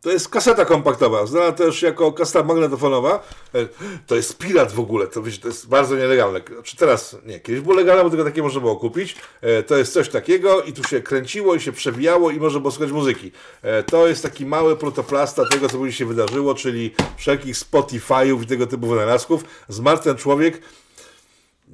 To 0.00 0.10
jest 0.12 0.28
kaseta 0.28 0.64
kompaktowa, 0.64 1.26
znana 1.26 1.52
też 1.52 1.82
jako 1.82 2.12
kaseta 2.12 2.42
magnetofonowa. 2.42 3.22
E, 3.54 3.66
to 4.06 4.16
jest 4.16 4.38
pirat 4.38 4.72
w 4.72 4.80
ogóle, 4.80 5.06
to, 5.06 5.22
wiecie, 5.22 5.40
to 5.40 5.48
jest 5.48 5.68
bardzo 5.68 5.96
nielegalne. 5.96 6.40
Czy 6.64 6.76
teraz, 6.76 7.16
nie, 7.26 7.40
kiedyś 7.40 7.60
było 7.60 7.74
legalne, 7.74 8.04
bo 8.04 8.10
tylko 8.10 8.24
takie 8.24 8.42
można 8.42 8.60
było 8.60 8.76
kupić. 8.76 9.16
E, 9.40 9.62
to 9.62 9.76
jest 9.76 9.92
coś 9.92 10.08
takiego 10.08 10.62
i 10.62 10.72
tu 10.72 10.84
się 10.84 11.00
kręciło 11.00 11.54
i 11.54 11.60
się 11.60 11.72
przewijało 11.72 12.30
i 12.30 12.40
można 12.40 12.60
było 12.60 12.70
słuchać 12.70 12.92
muzyki. 12.92 13.32
E, 13.62 13.82
to 13.82 14.06
jest 14.06 14.22
taki 14.22 14.46
mały 14.46 14.76
protoplasta 14.76 15.42
tego, 15.50 15.68
co 15.68 15.76
później 15.76 15.92
się 15.92 16.06
wydarzyło, 16.06 16.54
czyli 16.54 16.94
wszelkich 17.16 17.56
Spotify'ów 17.56 18.42
i 18.42 18.46
tego 18.46 18.66
typu 18.66 18.86
wynalazków. 18.86 19.44
Zmarł 19.68 20.02
ten 20.02 20.16
człowiek, 20.16 20.60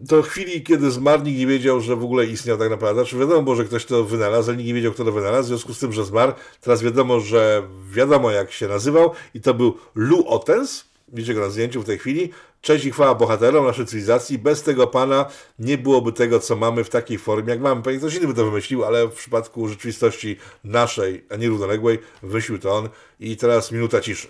do 0.01 0.23
chwili, 0.23 0.63
kiedy 0.63 0.91
zmarł, 0.91 1.23
nikt 1.23 1.39
nie 1.39 1.47
wiedział, 1.47 1.81
że 1.81 1.97
w 1.97 2.05
ogóle 2.05 2.27
istniał 2.27 2.59
tak 2.59 2.71
naprawdę. 2.71 3.03
Znaczy 3.03 3.19
wiadomo 3.19 3.43
było, 3.43 3.57
że 3.57 3.65
ktoś 3.65 3.85
to 3.85 4.05
wynalazł, 4.05 4.51
ale 4.51 4.57
nikt 4.57 4.69
nie 4.69 4.75
wiedział, 4.75 4.93
kto 4.93 5.05
to 5.05 5.13
wynalazł. 5.13 5.45
W 5.45 5.49
związku 5.49 5.75
z 5.75 5.79
tym, 5.79 5.93
że 5.93 6.05
zmarł, 6.05 6.33
teraz 6.61 6.83
wiadomo, 6.83 7.21
że 7.21 7.63
wiadomo 7.91 8.31
jak 8.31 8.53
się 8.53 8.69
nazywał 8.69 9.13
i 9.35 9.41
to 9.41 9.55
był 9.55 9.77
Lou 9.95 10.29
Otens. 10.29 10.85
Widzicie 11.09 11.35
go 11.35 11.41
na 11.41 11.51
zdjęciu 11.51 11.83
w 11.83 11.85
tej 11.85 11.99
chwili. 11.99 12.31
Cześć 12.61 12.85
i 12.85 12.91
chwała 12.91 13.15
bohaterom 13.15 13.67
naszej 13.67 13.87
cywilizacji. 13.87 14.39
Bez 14.39 14.63
tego 14.63 14.87
pana 14.87 15.27
nie 15.59 15.79
byłoby 15.79 16.13
tego, 16.13 16.41
co 16.41 16.57
mamy 16.57 16.85
w 16.85 16.91
takiej 16.91 17.19
formie, 17.19 17.51
jak 17.51 17.61
mamy. 17.61 17.83
Pewnie 17.83 17.99
ktoś 17.99 18.15
inny 18.15 18.27
by 18.27 18.35
to 18.35 18.45
wymyślił, 18.45 18.85
ale 18.85 19.07
w 19.07 19.13
przypadku 19.13 19.69
rzeczywistości 19.69 20.37
naszej, 20.65 21.25
a 21.31 21.37
nie 21.37 21.49
równoległej, 21.49 21.99
wymyślił 22.23 22.59
to 22.59 22.73
on. 22.73 22.89
I 23.21 23.37
teraz 23.37 23.73
minuta 23.73 24.01
ciszy. 24.01 24.29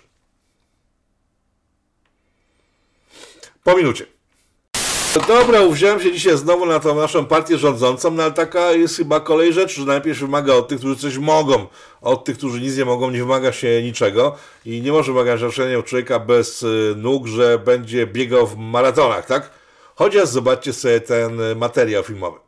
Po 3.65 3.77
minucie. 3.77 4.20
Dobra, 5.15 5.63
uwziąłem 5.63 6.01
się 6.01 6.13
dzisiaj 6.13 6.37
znowu 6.37 6.67
na 6.67 6.81
tą 6.81 6.95
naszą 6.95 7.27
partię 7.27 7.59
rządzącą, 7.59 8.11
no 8.11 8.23
ale 8.23 8.33
taka 8.33 8.73
jest 8.73 8.97
chyba 8.97 9.21
kolej 9.21 9.53
rzeczy, 9.53 9.81
że 9.81 9.87
najpierw 9.87 10.19
wymaga 10.19 10.55
od 10.55 10.69
tych, 10.69 10.79
którzy 10.79 10.97
coś 10.97 11.19
mogą, 11.19 11.67
od 12.01 12.25
tych, 12.25 12.37
którzy 12.39 12.61
nic 12.61 12.77
nie 12.77 12.85
mogą, 12.85 13.11
nie 13.11 13.19
wymaga 13.19 13.53
się 13.53 13.83
niczego 13.83 14.37
i 14.65 14.83
nie 14.83 14.93
może 14.93 15.13
wymagać 15.13 15.41
życzenia 15.41 15.83
człowieka 15.83 16.19
bez 16.19 16.63
y, 16.63 16.95
nóg, 16.97 17.27
że 17.27 17.59
będzie 17.59 18.07
biegał 18.07 18.47
w 18.47 18.57
maratonach, 18.57 19.27
tak? 19.27 19.51
Chociaż 19.95 20.29
zobaczcie 20.29 20.73
sobie 20.73 21.01
ten 21.01 21.41
materiał 21.57 22.03
filmowy. 22.03 22.39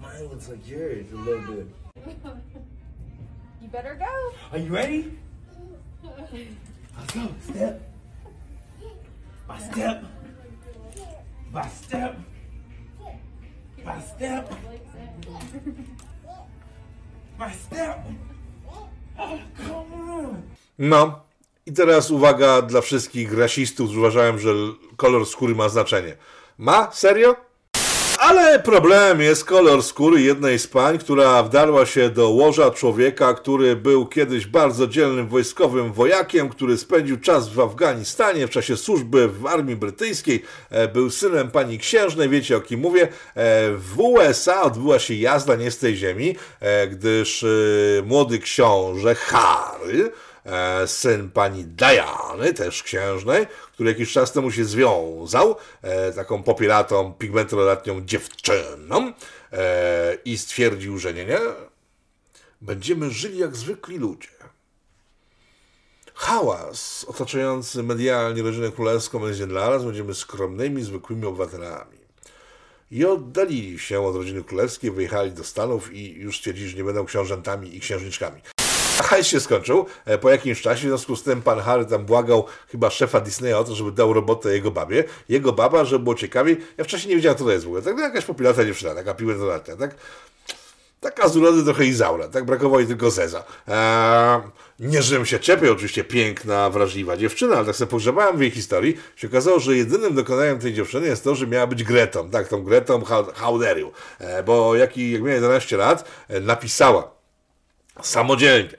Mine 0.00 0.28
looks 0.30 0.48
like 0.48 0.68
yours 0.68 1.06
a 1.12 1.30
little 1.30 1.54
bit. 1.54 1.66
You 3.62 3.68
better 3.68 3.94
go. 3.94 4.32
Are 4.52 4.58
you 4.58 4.74
ready? 4.74 5.21
Let's 6.32 7.14
go. 7.14 7.20
Step. 7.50 7.80
By 9.48 9.58
step. 9.60 10.04
By 11.52 11.68
step. 11.68 12.16
By 13.84 14.00
step. 14.00 14.54
By 17.38 17.52
step. 17.52 17.98
Oh, 19.18 19.38
come 19.56 19.94
on. 19.94 20.42
No, 20.78 21.20
i 21.66 21.72
teraz 21.72 22.10
uwaga 22.10 22.62
dla 22.62 22.80
wszystkich 22.80 23.32
rasistów, 23.38 23.86
którzy 23.86 24.00
uważają, 24.00 24.38
że 24.38 24.50
kolor 24.96 25.26
skóry 25.26 25.54
ma 25.54 25.68
znaczenie. 25.68 26.16
Ma? 26.58 26.92
Serio? 26.92 27.36
Ale 28.32 28.58
problem 28.58 29.20
jest 29.20 29.44
kolor 29.44 29.82
skóry 29.82 30.20
jednej 30.20 30.58
z 30.58 30.66
pań, 30.66 30.98
która 30.98 31.42
wdarła 31.42 31.86
się 31.86 32.10
do 32.10 32.28
łoża 32.28 32.70
człowieka, 32.70 33.34
który 33.34 33.76
był 33.76 34.06
kiedyś 34.06 34.46
bardzo 34.46 34.86
dzielnym 34.86 35.28
wojskowym 35.28 35.92
wojakiem, 35.92 36.48
który 36.48 36.78
spędził 36.78 37.20
czas 37.20 37.48
w 37.48 37.60
Afganistanie 37.60 38.46
w 38.46 38.50
czasie 38.50 38.76
służby 38.76 39.28
w 39.28 39.46
armii 39.46 39.76
brytyjskiej. 39.76 40.42
E, 40.70 40.88
Był 40.88 41.10
synem 41.10 41.50
pani 41.50 41.78
księżnej, 41.78 42.28
wiecie 42.28 42.56
o 42.56 42.60
kim 42.60 42.80
mówię. 42.80 43.02
E, 43.02 43.08
W 43.76 44.00
USA 44.00 44.62
odbyła 44.62 44.98
się 44.98 45.14
jazda 45.14 45.56
nie 45.56 45.70
z 45.70 45.78
tej 45.78 45.96
ziemi, 45.96 46.36
e, 46.60 46.88
gdyż 46.88 47.44
młody 48.04 48.38
książę 48.38 49.14
Harry 49.14 50.10
syn 50.86 51.30
pani 51.30 51.64
Diany, 51.64 52.54
też 52.54 52.82
księżnej, 52.82 53.46
który 53.72 53.90
jakiś 53.90 54.12
czas 54.12 54.32
temu 54.32 54.50
się 54.50 54.64
związał, 54.64 55.56
e, 55.82 56.12
taką 56.12 56.42
popielatą, 56.42 57.12
pigmentolatnią 57.12 58.04
dziewczyną 58.04 59.12
e, 59.52 60.18
i 60.24 60.38
stwierdził, 60.38 60.98
że 60.98 61.14
nie, 61.14 61.24
nie, 61.24 61.38
będziemy 62.60 63.10
żyli 63.10 63.38
jak 63.38 63.56
zwykli 63.56 63.98
ludzie. 63.98 64.28
Hałas 66.14 67.04
otaczający 67.08 67.82
medialnie 67.82 68.42
rodzinę 68.42 68.70
królewską 68.70 69.18
będzie 69.18 69.46
dla 69.46 69.70
nas, 69.70 69.84
będziemy 69.84 70.14
skromnymi, 70.14 70.82
zwykłymi 70.82 71.26
obywatelami. 71.26 71.98
I 72.90 73.04
oddalili 73.04 73.78
się 73.78 74.00
od 74.00 74.16
rodziny 74.16 74.44
królewskiej, 74.44 74.90
wyjechali 74.90 75.32
do 75.32 75.44
Stanów 75.44 75.92
i 75.92 76.12
już 76.12 76.38
stwierdzili, 76.38 76.68
że 76.68 76.76
nie 76.76 76.84
będą 76.84 77.04
książętami 77.04 77.76
i 77.76 77.80
księżniczkami. 77.80 78.40
Hajs 79.12 79.26
się 79.26 79.40
skończył. 79.40 79.86
E, 80.04 80.18
Po 80.18 80.30
jakimś 80.30 80.60
czasie, 80.62 80.80
w 80.86 80.88
związku 80.90 81.16
z 81.16 81.22
tym 81.22 81.42
pan 81.42 81.60
Harry 81.60 81.86
tam 81.86 82.04
błagał 82.04 82.46
chyba 82.68 82.90
szefa 82.90 83.20
Disneya 83.20 83.52
o 83.54 83.64
to, 83.64 83.74
żeby 83.74 83.92
dał 83.92 84.12
robotę 84.12 84.54
jego 84.54 84.70
babie. 84.70 85.04
Jego 85.28 85.52
baba, 85.52 85.84
żeby 85.84 86.02
było 86.04 86.14
ciekawiej. 86.14 86.56
Ja 86.78 86.84
wcześniej 86.84 87.10
nie 87.10 87.16
wiedziałem, 87.16 87.38
co 87.38 87.44
to 87.44 87.52
jest 87.52 87.64
w 87.64 87.68
ogóle. 87.68 87.82
Tak, 87.82 87.96
no 87.96 88.02
jakaś 88.02 88.24
popilata 88.24 88.64
dziewczyna, 88.64 88.94
taka 88.94 89.14
piłętolatnia, 89.14 89.76
tak? 89.76 89.94
Taka 91.00 91.28
z 91.28 91.36
urody 91.36 91.64
trochę 91.64 91.84
Izaura, 91.86 92.28
tak? 92.28 92.44
Brakowało 92.44 92.78
jej 92.78 92.88
tylko 92.88 93.10
Zeza. 93.10 93.44
Eee, 93.68 94.40
nie, 94.80 95.02
żebym 95.02 95.26
się 95.26 95.38
czepiał, 95.38 95.72
oczywiście 95.72 96.04
piękna, 96.04 96.70
wrażliwa 96.70 97.16
dziewczyna, 97.16 97.56
ale 97.56 97.66
tak 97.66 97.76
sobie 97.76 97.90
pogrzebałem 97.90 98.36
w 98.36 98.40
jej 98.40 98.50
historii, 98.50 98.96
się 99.16 99.28
okazało, 99.28 99.60
że 99.60 99.76
jedynym 99.76 100.14
dokonaniem 100.14 100.58
tej 100.58 100.74
dziewczyny 100.74 101.06
jest 101.06 101.24
to, 101.24 101.34
że 101.34 101.46
miała 101.46 101.66
być 101.66 101.84
Gretą, 101.84 102.30
tak? 102.30 102.48
Tą 102.48 102.62
Gretą 102.62 103.04
Ha- 103.04 103.24
Hauderiu. 103.34 103.92
E, 104.18 104.42
bo 104.42 104.74
jak, 104.76 104.96
jak 104.96 105.22
miała 105.22 105.34
11 105.34 105.76
lat, 105.76 106.08
e, 106.28 106.40
napisała 106.40 107.10
samodzielnie, 108.02 108.70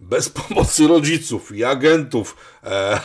bez 0.00 0.28
pomocy 0.28 0.88
rodziców 0.88 1.52
i 1.52 1.64
agentów, 1.64 2.36
e, 2.64 3.00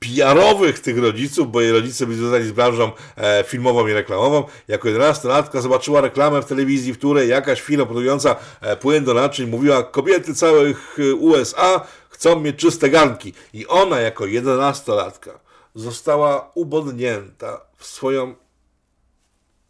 PR-owych 0.00 0.80
tych 0.80 0.98
rodziców, 0.98 1.50
bo 1.50 1.60
jej 1.60 1.72
rodzice 1.72 2.06
byli 2.06 2.18
związani 2.18 2.44
z 2.44 2.52
branżą 2.52 2.92
e, 3.16 3.44
filmową 3.44 3.86
i 3.86 3.92
reklamową. 3.92 4.44
Jako 4.68 4.88
11-latka 4.88 5.60
zobaczyła 5.60 6.00
reklamę 6.00 6.42
w 6.42 6.46
telewizji, 6.46 6.92
w 6.92 6.98
której 6.98 7.28
jakaś 7.28 7.60
firma 7.60 7.84
produkująca 7.84 8.36
e, 8.60 8.76
płyn 8.76 9.04
do 9.04 9.14
naczyń 9.14 9.46
mówiła, 9.46 9.82
kobiety 9.82 10.34
całych 10.34 10.98
e, 10.98 11.14
USA 11.14 11.86
chcą 12.08 12.40
mieć 12.40 12.56
czyste 12.56 12.90
garnki. 12.90 13.32
I 13.52 13.66
ona 13.66 14.00
jako 14.00 14.24
11-latka 14.24 15.30
została 15.74 16.50
ubodnięta 16.54 17.60
w 17.76 17.86
swoją 17.86 18.34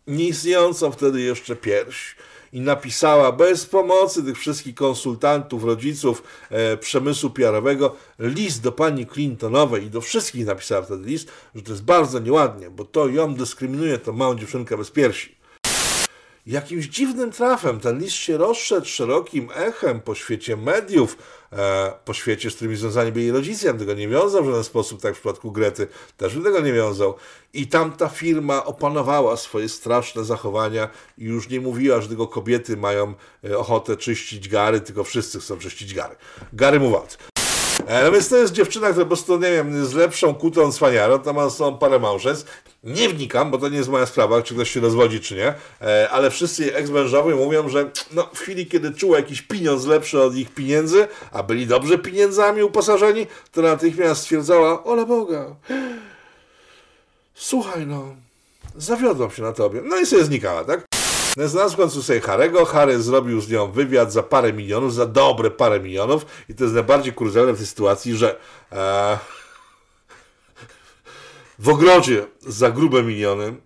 nieistniejącą 0.06 0.92
wtedy 0.92 1.20
jeszcze 1.20 1.56
pierś 1.56 2.16
i 2.52 2.60
napisała 2.60 3.32
bez 3.32 3.66
pomocy 3.66 4.24
tych 4.24 4.38
wszystkich 4.38 4.74
konsultantów, 4.74 5.64
rodziców 5.64 6.22
e, 6.50 6.76
przemysłu 6.76 7.30
PR-owego 7.30 7.96
list 8.18 8.62
do 8.62 8.72
pani 8.72 9.06
Clintonowej 9.06 9.84
i 9.84 9.90
do 9.90 10.00
wszystkich 10.00 10.46
napisała 10.46 10.82
wtedy 10.82 11.08
list, 11.08 11.32
że 11.54 11.62
to 11.62 11.70
jest 11.70 11.84
bardzo 11.84 12.18
nieładnie, 12.18 12.70
bo 12.70 12.84
to 12.84 13.08
ją 13.08 13.34
dyskryminuje, 13.34 13.98
tą 13.98 14.12
małą 14.12 14.34
dziewczynkę 14.34 14.76
bez 14.76 14.90
piersi. 14.90 15.37
Jakimś 16.48 16.86
dziwnym 16.86 17.32
trafem 17.32 17.80
ten 17.80 17.98
list 17.98 18.16
się 18.16 18.36
rozszedł 18.36 18.86
szerokim 18.86 19.48
echem 19.54 20.00
po 20.00 20.14
świecie 20.14 20.56
mediów, 20.56 21.18
e, 21.52 21.92
po 22.04 22.14
świecie, 22.14 22.50
z 22.50 22.54
którymi 22.54 22.76
związani 22.76 23.12
byli 23.12 23.30
rodzice. 23.30 23.66
Ja 23.66 23.72
bym 23.72 23.80
tego 23.80 23.94
nie 23.94 24.08
wiązał 24.08 24.44
w 24.44 24.46
żaden 24.46 24.64
sposób, 24.64 25.02
tak 25.02 25.14
w 25.14 25.16
przypadku 25.16 25.52
Grety 25.52 25.88
też 26.16 26.34
bym 26.34 26.44
tego 26.44 26.60
nie 26.60 26.72
wiązał. 26.72 27.14
I 27.52 27.66
tamta 27.66 28.08
firma 28.08 28.64
opanowała 28.64 29.36
swoje 29.36 29.68
straszne 29.68 30.24
zachowania 30.24 30.88
i 31.18 31.24
już 31.24 31.48
nie 31.48 31.60
mówiła, 31.60 32.00
że 32.00 32.08
tylko 32.08 32.26
kobiety 32.26 32.76
mają 32.76 33.14
e, 33.44 33.58
ochotę 33.58 33.96
czyścić 33.96 34.48
gary, 34.48 34.80
tylko 34.80 35.04
wszyscy 35.04 35.40
chcą 35.40 35.58
czyścić 35.58 35.94
gary. 35.94 36.16
Gary 36.52 36.80
mówiąc. 36.80 37.18
E, 37.86 38.04
No 38.04 38.12
więc 38.12 38.28
to 38.28 38.36
jest 38.36 38.52
dziewczyna, 38.52 38.88
która 38.88 39.04
po 39.04 39.08
prostu, 39.08 39.38
nie 39.38 39.50
wiem, 39.50 39.86
z 39.86 39.94
lepszą 39.94 40.34
kutą 40.34 40.72
cwaniarą, 40.72 41.18
tam 41.18 41.36
ma 41.36 41.50
są 41.50 41.78
parę 41.78 41.98
małżeństw. 41.98 42.62
Nie 42.84 43.08
wnikam, 43.08 43.50
bo 43.50 43.58
to 43.58 43.68
nie 43.68 43.76
jest 43.76 43.88
moja 43.88 44.06
sprawa, 44.06 44.42
czy 44.42 44.54
ktoś 44.54 44.70
się 44.70 44.80
rozwodzi, 44.80 45.20
czy 45.20 45.34
nie, 45.36 45.54
e, 45.80 46.10
ale 46.10 46.30
wszyscy 46.30 46.74
ex-mężowie 46.74 47.34
mówią, 47.34 47.68
że 47.68 47.90
no, 48.12 48.28
w 48.34 48.38
chwili, 48.38 48.66
kiedy 48.66 48.92
czuła 48.92 49.16
jakiś 49.16 49.42
pieniądz 49.42 49.86
lepszy 49.86 50.22
od 50.22 50.34
ich 50.34 50.54
pieniędzy, 50.54 51.08
a 51.32 51.42
byli 51.42 51.66
dobrze 51.66 51.98
pieniędzmi 51.98 52.62
uposażeni, 52.62 53.26
to 53.52 53.62
natychmiast 53.62 54.20
stwierdzała, 54.20 54.84
ola 54.84 55.04
Boga, 55.04 55.46
słuchaj 57.34 57.86
no, 57.86 58.14
zawiodłam 58.76 59.30
się 59.30 59.42
na 59.42 59.52
tobie. 59.52 59.80
No 59.84 59.96
i 59.96 60.06
sobie 60.06 60.24
znikała, 60.24 60.64
tak? 60.64 60.97
No, 61.36 61.48
Znalazł 61.48 62.00
w 62.00 62.04
sobie 62.04 62.20
Harego. 62.20 62.64
Harry 62.64 63.02
zrobił 63.02 63.40
z 63.40 63.50
nią 63.50 63.72
wywiad 63.72 64.12
za 64.12 64.22
parę 64.22 64.52
milionów, 64.52 64.94
za 64.94 65.06
dobre 65.06 65.50
parę 65.50 65.80
milionów. 65.80 66.26
I 66.48 66.54
to 66.54 66.64
jest 66.64 66.74
najbardziej 66.74 67.12
kuryzelne 67.12 67.52
w 67.52 67.56
tej 67.56 67.66
sytuacji, 67.66 68.16
że 68.16 68.38
e, 68.72 69.18
w 71.58 71.68
ogrodzie 71.68 72.26
za 72.40 72.70
grube 72.70 73.02
miliony 73.02 73.56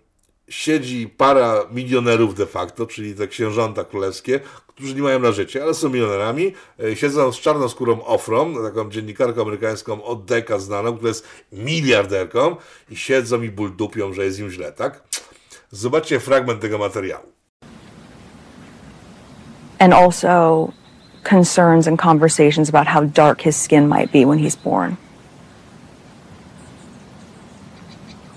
siedzi 0.49 1.07
para 1.07 1.65
milionerów 1.71 2.35
de 2.35 2.45
facto, 2.45 2.87
czyli 2.87 3.15
te 3.15 3.27
księżąta 3.27 3.83
królewskie, 3.83 4.39
którzy 4.67 4.95
nie 4.95 5.01
mają 5.01 5.19
na 5.19 5.31
życie, 5.31 5.63
ale 5.63 5.73
są 5.73 5.89
milionerami. 5.89 6.53
E, 6.79 6.95
Siedzą 6.95 7.31
z 7.31 7.39
czarnoskórą 7.39 8.05
Ofrą, 8.05 8.63
taką 8.63 8.89
dziennikarką 8.89 9.41
amerykańską 9.41 10.03
od 10.03 10.25
dekad 10.25 10.61
znaną, 10.61 10.95
która 10.95 11.09
jest 11.09 11.27
miliarderką 11.51 12.55
i 12.89 12.95
siedzą 12.95 13.41
i 13.41 13.49
buldupią, 13.49 14.13
że 14.13 14.25
jest 14.25 14.39
im 14.39 14.49
źle, 14.49 14.71
tak? 14.71 15.03
Zobaczcie 15.71 16.19
fragment 16.19 16.61
tego 16.61 16.77
materiału. 16.77 17.32
And 19.83 19.93
also 19.93 20.73
concerns 21.23 21.87
and 21.87 21.95
conversations 21.99 22.69
about 22.69 22.87
how 22.87 23.01
dark 23.03 23.41
his 23.41 23.55
skin 23.65 23.87
might 23.95 24.09
be 24.11 24.23
when 24.29 24.39
he's 24.39 24.55
born. 24.55 24.95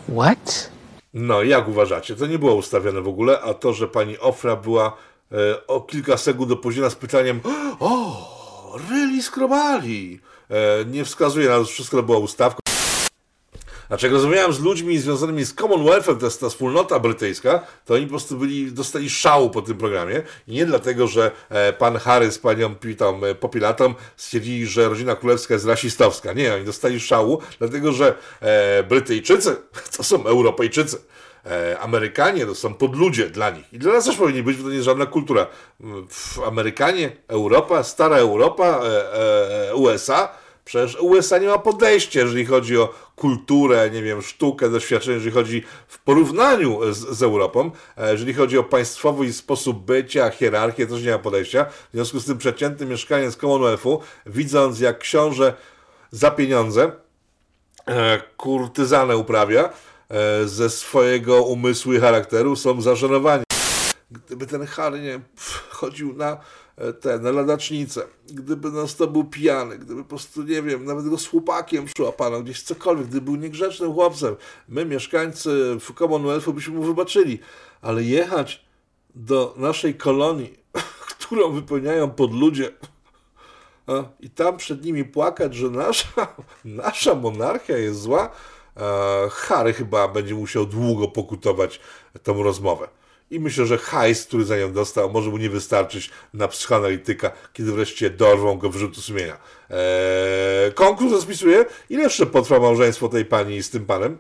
What? 0.08 0.70
No, 1.14 1.42
jak 1.42 1.68
uważacie? 1.68 2.16
To 2.16 2.26
nie 2.26 2.38
było 2.38 2.54
ustawione 2.54 3.00
w 3.00 3.08
ogóle, 3.08 3.40
a 3.40 3.54
to, 3.54 3.72
że 3.72 3.88
pani 3.88 4.18
Ofra 4.18 4.56
była 4.56 4.96
e, 5.32 5.66
o 5.66 5.80
kilka 5.80 6.16
sekund 6.16 6.52
opóźniona 6.52 6.90
z 6.90 6.94
pytaniem 6.94 7.40
o, 7.80 8.78
really 8.90 9.22
skrobali, 9.22 10.20
e, 10.50 10.84
nie 10.84 11.04
wskazuje 11.04 11.48
na 11.48 11.56
to, 11.56 11.64
że 11.64 11.72
wszystko 11.72 12.02
była 12.02 12.18
ustawką. 12.18 12.65
Znaczy, 13.88 14.06
jak 14.06 14.12
rozmawiałem 14.12 14.52
z 14.52 14.60
ludźmi 14.60 14.98
związanymi 14.98 15.44
z 15.44 15.54
Commonwealthem, 15.54 16.18
to 16.18 16.24
jest 16.24 16.40
ta 16.40 16.48
wspólnota 16.48 16.98
brytyjska, 17.00 17.66
to 17.84 17.94
oni 17.94 18.04
po 18.04 18.10
prostu 18.10 18.36
byli, 18.36 18.72
dostali 18.72 19.10
szału 19.10 19.50
po 19.50 19.62
tym 19.62 19.78
programie. 19.78 20.22
I 20.48 20.52
nie 20.52 20.66
dlatego, 20.66 21.06
że 21.06 21.30
e, 21.48 21.72
pan 21.72 21.96
Harry 21.96 22.32
z 22.32 22.38
panią 22.38 22.74
Pitą 22.74 23.24
e, 23.24 23.34
Popilatą 23.34 23.94
stwierdzili, 24.16 24.66
że 24.66 24.88
rodzina 24.88 25.16
królewska 25.16 25.54
jest 25.54 25.66
rasistowska. 25.66 26.32
Nie, 26.32 26.54
oni 26.54 26.64
dostali 26.64 27.00
szału, 27.00 27.42
dlatego 27.58 27.92
że 27.92 28.14
e, 28.40 28.82
Brytyjczycy 28.82 29.56
to 29.96 30.02
są 30.02 30.26
Europejczycy. 30.26 30.98
E, 31.46 31.78
Amerykanie 31.78 32.46
to 32.46 32.54
są 32.54 32.74
podludzie 32.74 33.30
dla 33.30 33.50
nich. 33.50 33.72
I 33.72 33.78
dla 33.78 33.92
nas 33.92 34.04
też 34.04 34.16
powinni 34.16 34.42
być, 34.42 34.56
bo 34.56 34.62
to 34.62 34.68
nie 34.68 34.74
jest 34.74 34.84
żadna 34.84 35.06
kultura. 35.06 35.46
Mm, 35.80 36.06
Amerykanie, 36.46 37.16
Europa, 37.28 37.82
stara 37.82 38.16
Europa, 38.16 38.80
USA, 39.74 40.28
przecież 40.66 40.96
USA 41.00 41.38
nie 41.38 41.46
ma 41.46 41.58
podejścia, 41.58 42.20
jeżeli 42.20 42.46
chodzi 42.46 42.78
o 42.78 42.94
kulturę, 43.16 43.90
nie 43.90 44.02
wiem, 44.02 44.22
sztukę, 44.22 44.70
doświadczenie, 44.70 45.14
jeżeli 45.14 45.34
chodzi 45.34 45.62
w 45.88 45.98
porównaniu 45.98 46.92
z, 46.92 46.98
z 46.98 47.22
Europą, 47.22 47.70
e, 47.96 48.12
jeżeli 48.12 48.34
chodzi 48.34 48.58
o 48.58 48.64
państwowy 48.64 49.32
sposób 49.32 49.84
bycia, 49.84 50.30
hierarchię, 50.30 50.86
też 50.86 51.02
nie 51.02 51.10
ma 51.10 51.18
podejścia. 51.18 51.64
W 51.64 51.94
związku 51.94 52.20
z 52.20 52.26
tym 52.26 52.38
przeciętny 52.38 52.86
mieszkaniec 52.86 53.36
Commonwealthu, 53.36 54.00
widząc 54.26 54.80
jak 54.80 54.98
książę 54.98 55.54
za 56.10 56.30
pieniądze 56.30 56.92
e, 57.86 58.22
kurtyzanę 58.36 59.16
uprawia, 59.16 59.70
e, 60.10 60.48
ze 60.48 60.70
swojego 60.70 61.42
umysłu 61.42 61.92
i 61.92 62.00
charakteru 62.00 62.56
są 62.56 62.80
zażenowani. 62.80 63.44
Gdyby 64.10 64.46
ten 64.46 64.66
Harry 64.66 65.00
nie 65.00 65.20
pff, 65.36 65.68
chodził 65.70 66.14
na 66.14 66.36
e, 66.76 66.92
te, 66.92 67.18
na 67.18 67.30
ladacznicę, 67.30 68.02
gdyby 68.26 68.70
no, 68.70 68.86
to 68.98 69.06
był 69.06 69.24
pijany, 69.24 69.78
gdyby 69.78 70.02
po 70.02 70.08
prostu, 70.08 70.42
nie 70.42 70.62
wiem, 70.62 70.84
nawet 70.84 71.08
go 71.08 71.18
z 71.18 71.26
chłopakiem 71.26 71.84
przyłapano, 71.84 72.42
gdzieś 72.42 72.62
cokolwiek, 72.62 73.06
gdyby 73.06 73.24
był 73.24 73.36
niegrzecznym 73.36 73.92
chłopcem, 73.92 74.36
my, 74.68 74.84
mieszkańcy 74.84 75.76
w 75.80 75.94
Commonwealthu, 75.94 76.52
byśmy 76.52 76.74
mu 76.74 76.82
wybaczyli. 76.82 77.38
Ale 77.82 78.02
jechać 78.02 78.64
do 79.14 79.54
naszej 79.56 79.94
kolonii, 79.94 80.58
którą 81.18 81.52
wypełniają 81.52 82.10
podludzie, 82.10 82.72
i 84.20 84.30
tam 84.30 84.56
przed 84.56 84.84
nimi 84.84 85.04
płakać, 85.04 85.54
że 85.54 85.70
nasza, 85.70 86.36
nasza 86.64 87.14
monarchia 87.14 87.76
jest 87.76 88.00
zła, 88.00 88.30
e, 88.76 89.28
Harry 89.30 89.72
chyba 89.72 90.08
będzie 90.08 90.34
musiał 90.34 90.66
długo 90.66 91.08
pokutować 91.08 91.80
tą 92.22 92.42
rozmowę. 92.42 92.88
I 93.30 93.40
myślę, 93.40 93.66
że 93.66 93.78
hajs, 93.78 94.24
który 94.24 94.44
za 94.44 94.58
nią 94.58 94.72
dostał, 94.72 95.10
może 95.10 95.30
mu 95.30 95.36
nie 95.36 95.50
wystarczyć 95.50 96.10
na 96.34 96.48
psychoanalityka, 96.48 97.32
kiedy 97.52 97.72
wreszcie 97.72 98.10
dorwą 98.10 98.58
go 98.58 98.70
wyrzutu 98.70 99.00
sumienia. 99.00 99.38
Eee, 99.70 100.72
konkurs 100.74 101.12
rozpisuje, 101.12 101.64
ile 101.90 102.02
jeszcze 102.02 102.26
potrwa 102.26 102.60
małżeństwo 102.60 103.08
tej 103.08 103.24
pani 103.24 103.62
z 103.62 103.70
tym 103.70 103.86
panem? 103.86 104.18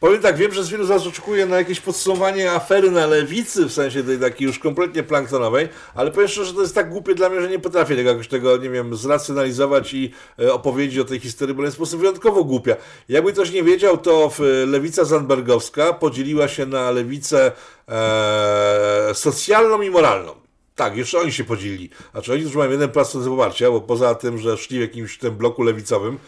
Powiem 0.00 0.22
tak, 0.22 0.36
wiem, 0.36 0.52
że 0.52 0.64
z 0.64 0.68
wielu 0.68 0.84
z 0.84 0.88
Was 0.88 1.06
oczekuje 1.06 1.46
na 1.46 1.56
jakieś 1.56 1.80
podsumowanie 1.80 2.52
afery 2.52 2.90
na 2.90 3.06
lewicy, 3.06 3.66
w 3.66 3.72
sensie 3.72 4.02
tej 4.02 4.18
takiej 4.18 4.46
już 4.46 4.58
kompletnie 4.58 5.02
planktonowej, 5.02 5.68
ale 5.94 6.10
powiem 6.10 6.28
szczerze, 6.28 6.46
że 6.46 6.54
to 6.54 6.60
jest 6.60 6.74
tak 6.74 6.90
głupie 6.90 7.14
dla 7.14 7.28
mnie, 7.28 7.40
że 7.40 7.48
nie 7.48 7.58
potrafię 7.58 7.96
tego 7.96 8.10
jakoś 8.10 8.28
tego, 8.28 8.56
nie 8.56 8.70
wiem, 8.70 8.96
zracjonalizować 8.96 9.94
i 9.94 10.12
e, 10.38 10.52
opowiedzieć 10.52 10.98
o 10.98 11.04
tej 11.04 11.20
historii, 11.20 11.54
bo 11.54 11.62
jest 11.62 11.76
w 11.76 11.78
sposób 11.78 12.00
wyjątkowo 12.00 12.44
głupia. 12.44 12.76
Jakby 13.08 13.32
ktoś 13.32 13.52
nie 13.52 13.62
wiedział, 13.62 13.98
to 13.98 14.30
e, 14.40 14.66
lewica 14.66 15.04
zandbergowska 15.04 15.92
podzieliła 15.92 16.48
się 16.48 16.66
na 16.66 16.90
lewicę 16.90 17.52
e, 17.88 19.10
socjalną 19.14 19.82
i 19.82 19.90
moralną. 19.90 20.34
Tak, 20.74 20.96
jeszcze 20.96 21.18
oni 21.18 21.32
się 21.32 21.44
podzielili. 21.44 21.90
Znaczy 22.12 22.32
oni 22.32 22.42
już 22.42 22.54
mają 22.54 22.70
jeden 22.70 22.90
do 22.90 23.30
poparcia, 23.30 23.70
bo 23.70 23.80
poza 23.80 24.14
tym, 24.14 24.38
że 24.38 24.56
szli 24.56 24.78
w 24.78 24.80
jakimś 24.80 25.18
tym 25.18 25.36
bloku 25.36 25.62
lewicowym, 25.62 26.18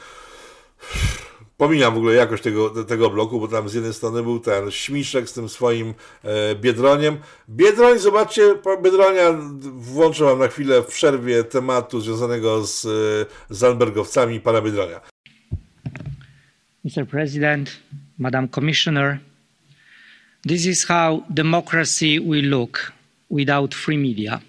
Pomijam 1.61 1.94
w 1.94 1.96
ogóle 1.96 2.14
jakość 2.14 2.42
tego, 2.42 2.85
tego 2.85 3.11
bloku, 3.11 3.40
bo 3.40 3.49
tam 3.49 3.68
z 3.68 3.75
jednej 3.75 3.94
strony 3.94 4.23
był 4.23 4.40
ten 4.40 4.70
Śmiszek 4.70 5.29
z 5.29 5.33
tym 5.33 5.49
swoim 5.49 5.94
e, 6.25 6.55
Biedroniem. 6.55 7.18
Biedroń, 7.49 7.99
zobaczcie, 7.99 8.42
Biedronia, 8.83 9.33
włączę 9.73 10.25
wam 10.25 10.38
na 10.38 10.49
chwilę 10.49 10.83
w 10.83 10.87
przerwie 10.87 11.44
tematu 11.44 12.01
związanego 12.01 12.66
z 12.66 12.87
e, 12.87 12.90
Zalbergowcami 13.55 14.40
pana 14.40 14.62
Biedronia. 14.62 15.01
Mr. 16.85 17.07
President, 17.07 17.81
Madam 18.18 18.49
Commissioner, 18.49 19.18
this 20.49 20.66
is 20.66 20.85
how 20.85 21.23
democracy 21.31 22.20
will 22.20 22.49
look 22.49 22.92
without 23.31 23.75
free 23.75 23.99
media. 23.99 24.40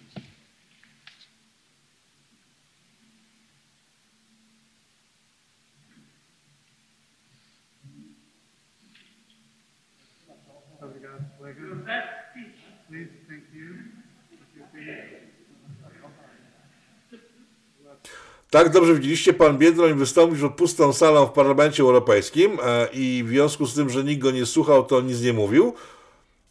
Tak 18.49 18.69
dobrze 18.69 18.95
widzieliście, 18.95 19.33
pan 19.33 19.57
Biedroń 19.57 19.93
wystąpił 19.93 20.37
przed 20.37 20.53
pustą 20.53 20.93
salą 20.93 21.25
w 21.25 21.31
Parlamencie 21.31 21.83
Europejskim 21.83 22.57
e, 22.63 22.87
i 22.93 23.23
w 23.25 23.29
związku 23.29 23.65
z 23.65 23.73
tym, 23.73 23.89
że 23.89 24.03
nikt 24.03 24.21
go 24.21 24.31
nie 24.31 24.45
słuchał, 24.45 24.85
to 24.85 25.01
nic 25.01 25.21
nie 25.21 25.33
mówił. 25.33 25.73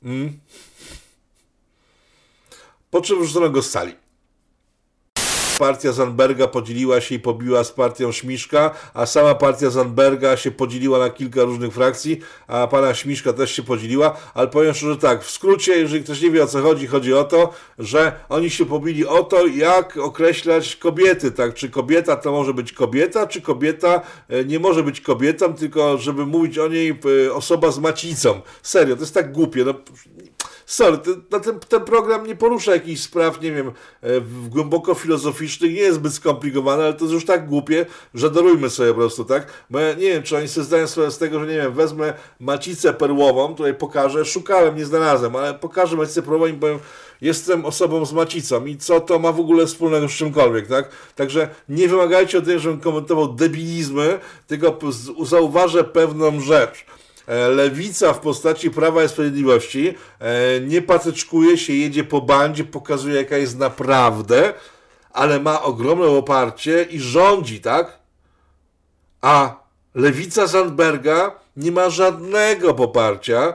Mm. 0.02 0.38
Po 2.90 3.00
czym 3.00 3.22
wrzucono 3.22 3.50
go 3.50 3.62
z 3.62 3.70
sali. 3.70 3.94
Partia 5.60 5.92
Zandberga 5.92 6.46
podzieliła 6.46 7.00
się 7.00 7.14
i 7.14 7.18
pobiła 7.18 7.64
z 7.64 7.72
partią 7.72 8.12
Śmiszka, 8.12 8.70
a 8.94 9.06
sama 9.06 9.34
partia 9.34 9.70
Zandberga 9.70 10.36
się 10.36 10.50
podzieliła 10.50 10.98
na 10.98 11.10
kilka 11.10 11.42
różnych 11.42 11.72
frakcji, 11.72 12.20
a 12.46 12.66
pana 12.66 12.94
Śmiszka 12.94 13.32
też 13.32 13.52
się 13.52 13.62
podzieliła, 13.62 14.16
ale 14.34 14.48
powiem 14.48 14.74
szczerze 14.74 14.96
tak, 14.96 15.24
w 15.24 15.30
skrócie, 15.30 15.78
jeżeli 15.78 16.04
ktoś 16.04 16.22
nie 16.22 16.30
wie 16.30 16.42
o 16.42 16.46
co 16.46 16.62
chodzi, 16.62 16.86
chodzi 16.86 17.14
o 17.14 17.24
to, 17.24 17.52
że 17.78 18.12
oni 18.28 18.50
się 18.50 18.66
pobili 18.66 19.06
o 19.06 19.22
to, 19.22 19.46
jak 19.46 19.96
określać 19.96 20.76
kobiety, 20.76 21.30
tak, 21.30 21.54
czy 21.54 21.70
kobieta 21.70 22.16
to 22.16 22.32
może 22.32 22.54
być 22.54 22.72
kobieta, 22.72 23.26
czy 23.26 23.42
kobieta 23.42 24.00
e, 24.28 24.44
nie 24.44 24.58
może 24.58 24.82
być 24.82 25.00
kobietą, 25.00 25.54
tylko 25.54 25.98
żeby 25.98 26.26
mówić 26.26 26.58
o 26.58 26.68
niej 26.68 26.98
e, 27.26 27.34
osoba 27.34 27.70
z 27.70 27.78
macicą. 27.78 28.40
Serio, 28.62 28.96
to 28.96 29.02
jest 29.02 29.14
tak 29.14 29.32
głupie, 29.32 29.64
no 29.64 29.74
sorry, 30.70 30.98
ten, 30.98 31.40
ten, 31.40 31.60
ten 31.60 31.84
program 31.84 32.26
nie 32.26 32.36
porusza 32.36 32.72
jakichś 32.72 33.00
spraw, 33.00 33.40
nie 33.40 33.52
wiem, 33.52 33.68
e, 34.02 34.08
głęboko 34.48 34.94
filozoficznych, 34.94 35.72
nie 35.72 35.80
jest 35.80 35.96
zbyt 35.96 36.14
skomplikowany, 36.14 36.82
ale 36.82 36.94
to 36.94 37.04
jest 37.04 37.14
już 37.14 37.24
tak 37.24 37.46
głupie, 37.46 37.86
że 38.14 38.30
darujmy 38.30 38.70
sobie 38.70 38.90
po 38.90 38.94
prostu, 38.94 39.24
tak? 39.24 39.46
Bo 39.70 39.78
ja 39.78 39.94
nie 39.94 40.00
wiem, 40.12 40.22
czy 40.22 40.36
oni 40.36 40.48
sobie 40.48 40.64
zdają 40.64 40.86
sprawę 40.86 41.10
z 41.10 41.18
tego, 41.18 41.40
że 41.40 41.46
nie 41.46 41.56
wiem, 41.56 41.72
wezmę 41.72 42.14
macicę 42.40 42.92
perłową, 42.92 43.54
tutaj 43.54 43.74
pokażę, 43.74 44.24
szukałem, 44.24 44.76
nie 44.76 44.86
znalazłem, 44.86 45.36
ale 45.36 45.54
pokażę 45.54 45.96
macicę 45.96 46.22
perłową 46.22 46.46
i 46.46 46.52
powiem, 46.52 46.78
jestem 47.20 47.64
osobą 47.64 48.06
z 48.06 48.12
macicą 48.12 48.66
i 48.66 48.76
co 48.76 49.00
to 49.00 49.18
ma 49.18 49.32
w 49.32 49.40
ogóle 49.40 49.66
wspólnego 49.66 50.08
z 50.08 50.12
czymkolwiek, 50.12 50.66
tak? 50.66 50.88
Także 51.16 51.48
nie 51.68 51.88
wymagajcie 51.88 52.38
od 52.38 52.44
tego, 52.44 52.58
żebym 52.58 52.80
komentował 52.80 53.28
debilizmy, 53.28 54.18
tylko 54.46 54.78
zauważę 55.24 55.84
pewną 55.84 56.40
rzecz. 56.40 56.86
E, 57.30 57.48
lewica 57.48 58.12
w 58.12 58.20
postaci 58.20 58.70
Prawa 58.70 59.04
i 59.04 59.08
Sprawiedliwości 59.08 59.94
e, 60.18 60.60
nie 60.60 60.82
patyczkuje 60.82 61.58
się, 61.58 61.72
jedzie 61.72 62.04
po 62.04 62.20
bandzie, 62.20 62.64
pokazuje 62.64 63.14
jaka 63.14 63.36
jest 63.36 63.58
naprawdę, 63.58 64.54
ale 65.12 65.40
ma 65.40 65.62
ogromne 65.62 66.06
oparcie 66.06 66.86
i 66.90 67.00
rządzi, 67.00 67.60
tak? 67.60 67.98
A 69.20 69.62
lewica 69.94 70.46
Zandberga 70.46 71.34
nie 71.56 71.72
ma 71.72 71.90
żadnego 71.90 72.74
poparcia, 72.74 73.54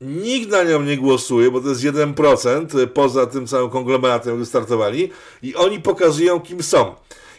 nikt 0.00 0.50
na 0.50 0.62
nią 0.62 0.82
nie 0.82 0.96
głosuje, 0.96 1.50
bo 1.50 1.60
to 1.60 1.68
jest 1.68 1.80
1% 1.80 2.86
poza 2.86 3.26
tym 3.26 3.46
całym 3.46 3.70
konglomeratem, 3.70 4.32
który 4.32 4.46
startowali 4.46 5.10
i 5.42 5.56
oni 5.56 5.80
pokazują 5.80 6.40
kim 6.40 6.62
są. 6.62 6.94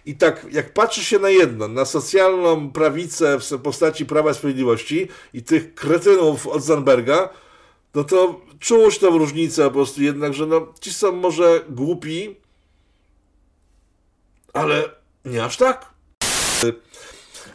I 0.06 0.16
tak, 0.16 0.48
jak 0.52 0.74
patrzy 0.74 1.04
się 1.04 1.20
na 1.20 1.30
jedno, 1.30 1.68
na 1.68 1.86
socjalną 1.86 2.72
prawicę 2.72 3.40
w 3.40 3.60
postaci 3.60 4.06
Prawa 4.06 4.32
i 4.32 4.34
Sprawiedliwości 4.34 5.08
i 5.34 5.44
tych 5.44 5.74
kretynów 5.74 6.48
od 6.48 6.64
Zandberga, 6.64 7.30
no 7.96 8.04
to 8.04 8.42
czułość 8.60 9.00
tą 9.00 9.18
różnicę 9.18 9.64
po 9.64 9.72
prostu 9.72 10.04
jednak, 10.04 10.34
że 10.34 10.46
no, 10.46 10.74
ci 10.82 10.94
są 10.94 11.12
może 11.12 11.66
głupi, 11.70 12.36
ale 14.54 14.84
nie 15.26 15.44
aż 15.44 15.58
tak. 15.58 15.91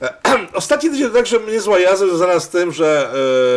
Ostatni 0.53 0.91
tydzień 0.91 1.11
także 1.11 1.41
niezła 1.41 1.79
jazda 1.79 2.07
związana 2.07 2.41
z 2.41 2.49
tym, 2.49 2.73
że 2.73 3.11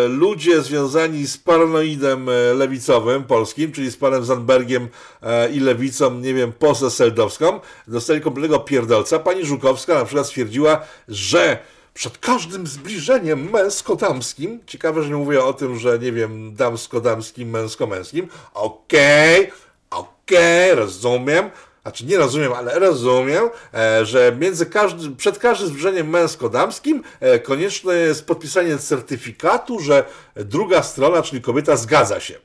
e, 0.06 0.08
ludzie 0.08 0.62
związani 0.62 1.28
z 1.28 1.38
paranoidem 1.38 2.30
e, 2.30 2.54
lewicowym 2.54 3.24
polskim, 3.24 3.72
czyli 3.72 3.92
z 3.92 3.98
panem 3.98 4.26
Zandbergiem 4.26 4.88
e, 5.22 5.50
i 5.50 5.60
lewicą, 5.60 6.14
nie 6.14 6.34
wiem, 6.34 6.52
poza 6.60 6.90
Seldowską, 6.90 7.60
dostali 7.88 8.22
kompletnego 8.22 8.60
pierdolca. 8.60 9.20
Pani 9.20 9.46
Żukowska 9.46 9.94
na 9.94 10.06
przykład 10.06 10.26
stwierdziła, 10.26 10.82
że 11.08 11.60
przed 11.94 12.18
każdym 12.18 12.68
zbliżeniem 12.68 13.50
męsko-damskim, 13.52 14.60
ciekawe, 14.66 15.04
że 15.04 15.10
nie 15.10 15.16
mówię 15.16 15.44
o 15.44 15.54
tym, 15.54 15.80
że 15.80 16.00
nie 16.00 16.12
wiem, 16.12 16.56
damsko-damskim, 16.56 17.50
męsko-męskim, 17.50 18.28
okej, 18.54 19.40
okay, 19.40 19.52
okej, 19.90 20.72
okay, 20.72 20.76
rozumiem, 20.76 21.50
znaczy 21.90 22.06
nie 22.06 22.18
rozumiem, 22.18 22.54
ale 22.54 22.80
rozumiem, 22.80 23.50
e, 23.74 24.06
że 24.06 24.36
między 24.40 24.66
każdy, 24.66 25.16
przed 25.16 25.40
każdym 25.40 25.68
zbliżeniem 25.68 26.10
męsko-damskim 26.10 27.04
e, 27.20 27.40
konieczne 27.40 27.96
jest 27.96 28.26
podpisanie 28.26 28.78
certyfikatu, 28.78 29.80
że 29.80 30.04
druga 30.36 30.84
strona, 30.84 31.22
czyli 31.22 31.42
kobieta, 31.42 31.76
zgadza 31.76 32.20
się. 32.20 32.36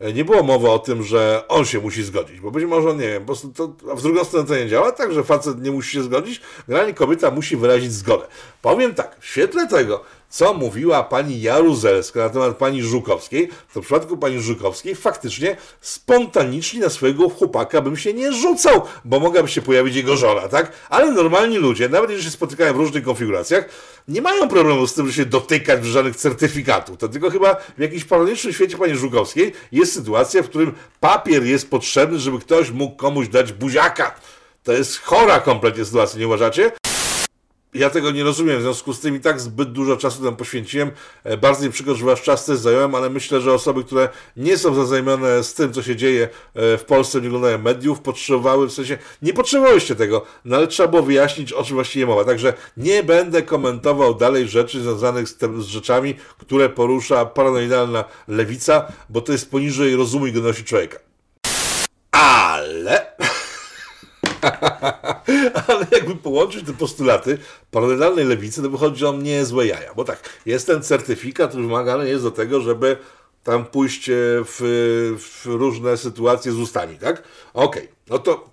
E, 0.00 0.12
Nie 0.12 0.24
było 0.24 0.42
mowy 0.42 0.70
o 0.70 0.78
tym, 0.78 1.02
że 1.02 1.44
on 1.48 1.64
się 1.64 1.80
musi 1.80 2.02
zgodzić, 2.02 2.40
bo 2.40 2.50
być 2.50 2.64
może, 2.64 2.94
nie 2.94 3.08
wiem, 3.08 3.22
po 3.22 3.26
prostu 3.26 3.48
to, 3.52 3.72
a 3.92 3.94
w 3.94 4.02
drugą 4.02 4.24
stronę 4.24 4.48
to 4.48 4.54
nie 4.54 4.68
działa, 4.68 4.92
tak, 4.92 5.12
że 5.12 5.24
facet 5.24 5.62
nie 5.62 5.70
musi 5.70 5.90
się 5.90 6.02
zgodzić, 6.02 6.40
generalnie 6.68 6.94
kobieta 6.94 7.30
musi 7.30 7.56
wyrazić 7.56 7.92
zgodę. 7.92 8.26
Powiem 8.62 8.94
tak, 8.94 9.16
w 9.20 9.26
świetle 9.26 9.68
tego, 9.68 10.04
co 10.32 10.54
mówiła 10.54 11.02
pani 11.02 11.42
Jaruzelska 11.42 12.20
na 12.20 12.28
temat 12.28 12.56
pani 12.56 12.82
Żukowskiej, 12.82 13.48
to 13.74 13.82
w 13.82 13.84
przypadku 13.84 14.16
pani 14.16 14.40
Żukowskiej 14.40 14.94
faktycznie 14.94 15.56
spontanicznie 15.80 16.80
na 16.80 16.88
swojego 16.88 17.28
chłopaka 17.28 17.80
bym 17.80 17.96
się 17.96 18.14
nie 18.14 18.32
rzucał, 18.32 18.82
bo 19.04 19.20
mogłaby 19.20 19.48
się 19.48 19.62
pojawić 19.62 19.96
jego 19.96 20.16
żona, 20.16 20.48
tak? 20.48 20.72
Ale 20.90 21.12
normalni 21.12 21.56
ludzie, 21.56 21.88
nawet 21.88 22.10
jeżeli 22.10 22.24
się 22.24 22.30
spotykają 22.30 22.72
w 22.72 22.76
różnych 22.76 23.04
konfiguracjach, 23.04 23.68
nie 24.08 24.22
mają 24.22 24.48
problemu 24.48 24.86
z 24.86 24.94
tym, 24.94 25.06
że 25.06 25.12
się 25.12 25.24
dotykać 25.26 25.84
żadnych 25.84 26.16
certyfikatów. 26.16 26.98
To 26.98 27.08
tylko 27.08 27.30
chyba 27.30 27.54
w 27.54 27.80
jakimś 27.80 28.04
paralonicznym 28.04 28.52
świecie 28.52 28.78
pani 28.78 28.94
Żukowskiej 28.96 29.52
jest 29.72 29.92
sytuacja, 29.92 30.42
w 30.42 30.48
którym 30.48 30.74
papier 31.00 31.44
jest 31.44 31.70
potrzebny, 31.70 32.18
żeby 32.18 32.38
ktoś 32.38 32.70
mógł 32.70 32.96
komuś 32.96 33.28
dać 33.28 33.52
buziaka. 33.52 34.14
To 34.62 34.72
jest 34.72 35.00
chora 35.00 35.40
kompletnie 35.40 35.84
sytuacja, 35.84 36.20
nie 36.20 36.26
uważacie? 36.26 36.72
Ja 37.74 37.90
tego 37.90 38.10
nie 38.10 38.24
rozumiem, 38.24 38.58
w 38.58 38.62
związku 38.62 38.92
z 38.92 39.00
tym 39.00 39.16
i 39.16 39.20
tak 39.20 39.40
zbyt 39.40 39.72
dużo 39.72 39.96
czasu 39.96 40.24
tam 40.24 40.36
poświęciłem. 40.36 40.90
E, 41.24 41.36
Bardzo 41.36 41.64
mi 41.64 41.70
przykro, 41.70 41.94
że 41.94 42.06
wasz 42.06 42.22
czas 42.22 42.44
też 42.44 42.58
zająłem, 42.58 42.94
ale 42.94 43.10
myślę, 43.10 43.40
że 43.40 43.52
osoby, 43.52 43.84
które 43.84 44.08
nie 44.36 44.58
są 44.58 44.74
zaznajomione 44.74 45.44
z 45.44 45.54
tym, 45.54 45.72
co 45.72 45.82
się 45.82 45.96
dzieje 45.96 46.28
e, 46.54 46.78
w 46.78 46.84
Polsce, 46.84 47.20
nie 47.20 47.28
oglądają 47.28 47.58
mediów, 47.58 48.00
potrzebowały, 48.00 48.68
w 48.68 48.72
sensie 48.72 48.98
nie 49.22 49.32
potrzebowałyście 49.32 49.94
tego, 49.94 50.24
no 50.44 50.56
ale 50.56 50.66
trzeba 50.66 50.88
było 50.88 51.02
wyjaśnić, 51.02 51.52
o 51.52 51.64
czym 51.64 51.74
właściwie 51.74 52.06
mowa. 52.06 52.24
Także 52.24 52.54
nie 52.76 53.02
będę 53.02 53.42
komentował 53.42 54.14
dalej 54.14 54.48
rzeczy 54.48 54.80
związanych 54.80 55.28
z, 55.28 55.36
tym, 55.36 55.62
z 55.62 55.66
rzeczami, 55.66 56.14
które 56.38 56.68
porusza 56.68 57.26
paranoidalna 57.26 58.04
lewica, 58.28 58.92
bo 59.08 59.20
to 59.20 59.32
jest 59.32 59.50
poniżej 59.50 59.96
rozumu 59.96 60.26
i 60.26 60.32
godności 60.32 60.64
człowieka. 60.64 60.98
Ale... 62.10 63.12
Ale 65.68 65.86
jakby 65.92 66.16
połączyć 66.16 66.66
te 66.66 66.72
postulaty 66.72 67.38
paralelnej 67.70 68.24
lewicy, 68.24 68.62
to 68.62 68.70
wychodzi, 68.70 69.04
on 69.04 69.22
nie 69.22 69.30
jest 69.30 69.50
złe 69.50 69.66
jaja. 69.66 69.94
Bo 69.94 70.04
tak, 70.04 70.20
jest 70.46 70.66
ten 70.66 70.82
certyfikat, 70.82 71.50
który 71.50 71.64
wymagany 71.64 72.08
jest 72.08 72.24
do 72.24 72.30
tego, 72.30 72.60
żeby 72.60 72.96
tam 73.44 73.64
pójść 73.64 74.08
e, 74.08 74.14
w, 74.44 74.58
w 75.18 75.46
różne 75.46 75.96
sytuacje 75.96 76.52
z 76.52 76.58
ustami, 76.58 76.98
tak? 76.98 77.22
Okej, 77.54 77.88
no 78.08 78.18
to 78.18 78.50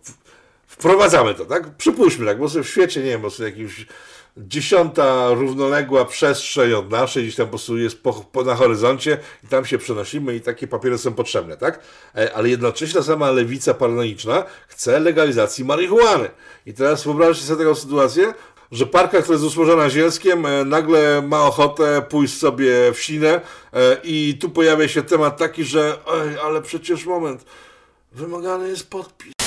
wprowadzamy 0.67 1.33
to, 1.33 1.45
tak? 1.45 1.75
Przypuśćmy 1.77 2.25
tak, 2.25 2.39
bo 2.39 2.49
sobie 2.49 2.63
w 2.63 2.69
świecie, 2.69 3.03
nie 3.03 3.09
wiem, 3.09 3.21
bo 3.21 3.29
sobie 3.29 3.49
jakiś 3.49 3.85
dziesiąta 4.47 5.33
równoległa 5.33 6.05
przestrzeń 6.05 6.73
od 6.73 6.91
naszej, 6.91 7.23
gdzieś 7.23 7.35
tam 7.35 7.45
po 7.45 7.49
prostu 7.49 7.77
jest 7.77 8.03
po, 8.03 8.13
po, 8.13 8.43
na 8.43 8.55
horyzoncie 8.55 9.17
i 9.43 9.47
tam 9.47 9.65
się 9.65 9.77
przenosimy 9.77 10.35
i 10.35 10.41
takie 10.41 10.67
papiery 10.67 10.97
są 10.97 11.13
potrzebne, 11.13 11.57
tak? 11.57 11.79
E, 12.15 12.33
Ale 12.33 12.49
jednocześnie 12.49 12.99
ta 12.99 13.05
sama 13.05 13.31
lewica 13.31 13.73
paranoiczna 13.73 14.43
chce 14.67 14.99
legalizacji 14.99 15.65
marihuany. 15.65 16.29
I 16.65 16.73
teraz 16.73 17.03
wyobraźcie 17.03 17.43
sobie 17.43 17.63
taką 17.63 17.75
sytuację, 17.75 18.33
że 18.71 18.85
parka, 18.85 19.21
która 19.21 19.33
jest 19.33 19.45
usmażona 19.45 19.89
zielskiem, 19.89 20.45
e, 20.45 20.65
nagle 20.65 21.21
ma 21.21 21.41
ochotę 21.41 22.01
pójść 22.09 22.37
sobie 22.37 22.93
w 22.93 22.97
sinę 22.97 23.41
e, 23.73 23.97
i 24.03 24.37
tu 24.41 24.49
pojawia 24.49 24.87
się 24.87 25.03
temat 25.03 25.37
taki, 25.37 25.63
że 25.63 25.97
ej, 26.13 26.39
ale 26.43 26.61
przecież 26.61 27.05
moment, 27.05 27.45
wymagany 28.11 28.69
jest 28.69 28.89
podpis. 28.89 29.38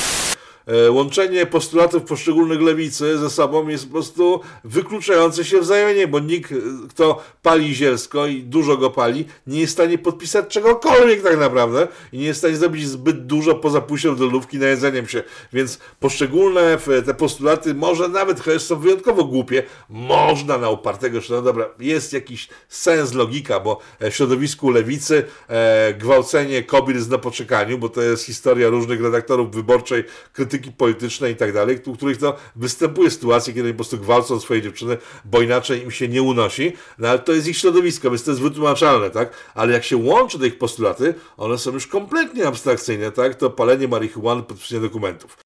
E, 0.66 0.90
Łączenie 0.90 1.46
postulatów 1.46 2.02
poszczególnych 2.02 2.60
lewicy 2.60 3.18
ze 3.18 3.30
sobą 3.30 3.68
jest 3.68 3.86
po 3.86 3.92
prostu 3.92 4.40
wykluczające 4.64 5.44
się 5.44 5.60
wzajemnie, 5.60 6.08
bo 6.08 6.20
nikt, 6.20 6.52
e, 6.52 6.56
kto 6.88 7.22
pali 7.42 7.74
zielsko 7.74 8.26
i 8.26 8.42
dużo 8.42 8.76
go 8.76 8.90
pali, 8.90 9.24
nie 9.46 9.60
jest 9.60 9.72
w 9.72 9.76
stanie 9.76 9.98
podpisać 9.98 10.48
czegokolwiek 10.48 11.22
tak 11.22 11.38
naprawdę 11.38 11.88
i 12.12 12.18
nie 12.18 12.24
jest 12.24 12.38
w 12.38 12.42
stanie 12.42 12.56
zrobić 12.56 12.88
zbyt 12.88 13.26
dużo 13.26 13.54
poza 13.54 13.80
pójściem 13.80 14.16
do 14.16 14.26
lówki 14.26 14.58
na 14.58 14.66
jedzeniem 14.66 15.08
się. 15.08 15.22
Więc 15.52 15.78
poszczególne 16.00 16.78
te 17.06 17.14
postulaty, 17.14 17.74
może 17.74 18.08
nawet 18.08 18.40
chociaż 18.40 18.62
są 18.62 18.78
wyjątkowo 18.78 19.24
głupie, 19.24 19.62
można 19.88 20.58
na 20.58 20.70
upartego, 20.70 21.20
że 21.20 21.34
no 21.34 21.42
dobra, 21.42 21.68
jest 21.78 22.12
jakiś 22.12 22.48
sens, 22.68 23.14
logika, 23.14 23.60
bo 23.60 23.78
e, 23.98 24.10
w 24.10 24.16
środowisku 24.16 24.70
lewicy 24.70 25.24
e, 25.48 25.94
gwałcenie 25.94 26.62
kobiet 26.62 26.96
jest 26.96 27.10
na 27.10 27.18
poczekaniu, 27.18 27.78
bo 27.78 27.88
to 27.88 28.02
jest 28.02 28.24
historia 28.24 28.68
różnych 28.68 29.02
redaktorów 29.02 29.54
wyborczej, 29.54 30.04
krytyki 30.52 30.76
politycznej 30.76 31.32
i 31.32 31.36
tak 31.36 31.52
dalej, 31.52 31.78
u 31.86 31.96
których 31.96 32.18
to 32.18 32.36
występuje 32.56 33.10
sytuacje, 33.10 33.54
kiedy 33.54 33.70
po 33.70 33.76
prostu 33.76 33.98
gwałcą 33.98 34.40
swoje 34.40 34.62
dziewczyny, 34.62 34.96
bo 35.24 35.40
inaczej 35.40 35.82
im 35.82 35.90
się 35.90 36.08
nie 36.08 36.22
unosi, 36.22 36.72
no 36.98 37.08
ale 37.08 37.18
to 37.18 37.32
jest 37.32 37.48
ich 37.48 37.56
środowisko, 37.56 38.10
więc 38.10 38.24
to 38.24 38.30
jest 38.30 38.42
wytłumaczalne, 38.42 39.10
tak? 39.10 39.32
Ale 39.54 39.72
jak 39.72 39.84
się 39.84 39.96
łączy 39.96 40.38
te 40.38 40.46
ich 40.46 40.58
postulaty, 40.58 41.14
one 41.36 41.58
są 41.58 41.72
już 41.72 41.86
kompletnie 41.86 42.46
abstrakcyjne, 42.46 43.12
tak? 43.12 43.34
To 43.34 43.50
palenie 43.50 43.88
marihuany, 43.88 44.42
podpisanie 44.42 44.80
dokumentów. 44.80 45.36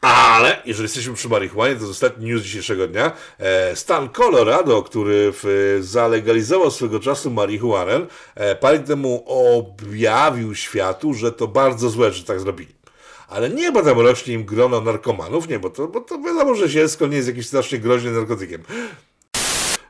Ale 0.00 0.62
jeżeli 0.66 0.84
jesteśmy 0.84 1.14
przy 1.14 1.28
marihuanie, 1.28 1.74
to 1.74 1.80
jest 1.80 1.92
ostatni 1.92 2.26
news 2.26 2.42
dzisiejszego 2.42 2.88
dnia. 2.88 3.12
E, 3.38 3.76
Stan 3.76 4.08
Colorado, 4.08 4.82
który 4.82 5.32
zalegalizował 5.80 6.70
swego 6.70 7.00
czasu 7.00 7.30
marihuanę, 7.30 8.06
e, 8.34 8.56
parę 8.56 8.78
temu 8.78 9.24
objawił 9.26 10.54
światu, 10.54 11.14
że 11.14 11.32
to 11.32 11.48
bardzo 11.48 11.90
złe, 11.90 12.12
że 12.12 12.24
tak 12.24 12.40
zrobili. 12.40 12.75
Ale 13.28 13.50
nie, 13.50 13.72
bo 13.72 13.82
tam 13.82 14.00
rośnie 14.00 14.34
im 14.34 14.44
grono 14.44 14.80
narkomanów, 14.80 15.48
nie, 15.48 15.58
bo 15.58 15.70
to, 15.70 15.88
bo 15.88 16.00
to 16.00 16.18
wiadomo, 16.18 16.54
że 16.54 16.68
zielsko 16.68 17.06
nie 17.06 17.16
jest 17.16 17.28
jakimś 17.28 17.46
strasznie 17.46 17.78
groźnym 17.78 18.14
narkotykiem. 18.14 18.62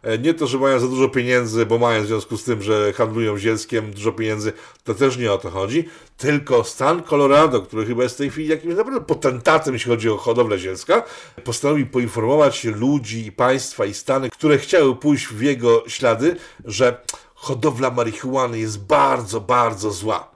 E, 0.03 0.19
Nie 0.19 0.35
to, 0.35 0.47
że 0.47 0.59
mają 0.59 0.81
za 0.81 0.89
dużo 0.89 1.09
pieniędzy, 1.09 1.67
bo 1.67 1.79
mają 1.79 2.03
w 2.03 2.07
związku 2.07 2.37
z 2.37 2.45
tym, 2.45 2.63
że 2.63 2.93
handlują 2.93 3.39
zielskiem 3.39 3.93
dużo 3.93 4.13
pieniędzy, 4.13 4.53
to 4.85 4.95
też 4.95 5.17
nie 5.17 5.33
o 5.33 5.39
to 5.39 5.51
chodzi. 5.51 5.89
Tylko 6.17 6.65
stan 6.65 7.03
Colorado, 7.03 7.63
który 7.63 7.87
chyba 7.87 8.03
jest 8.03 8.15
w 8.15 8.19
tej 8.19 8.31
chwili 8.31 8.49
jakimś 8.49 8.75
naprawdę 8.75 9.01
potentatem, 9.01 9.75
jeśli 9.75 9.91
chodzi 9.91 10.11
o 10.11 10.17
hodowlę 10.17 10.59
zielska, 10.59 11.03
postanowił 11.45 11.87
poinformować 11.87 12.65
ludzi 12.65 13.27
i 13.27 13.33
państwa 13.33 13.85
i 13.85 13.95
stany, 13.95 14.31
które 14.31 14.59
chciały 14.59 14.97
pójść 14.97 15.27
w 15.27 15.43
jego 15.43 15.85
ślady, 15.89 16.37
że 16.65 17.01
hodowla 17.35 17.91
marihuany 17.91 18.59
jest 18.59 18.87
bardzo, 18.87 19.41
bardzo 19.41 19.91
zła 19.91 20.31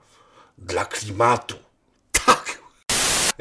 dla 0.57 0.85
klimatu. 0.85 1.55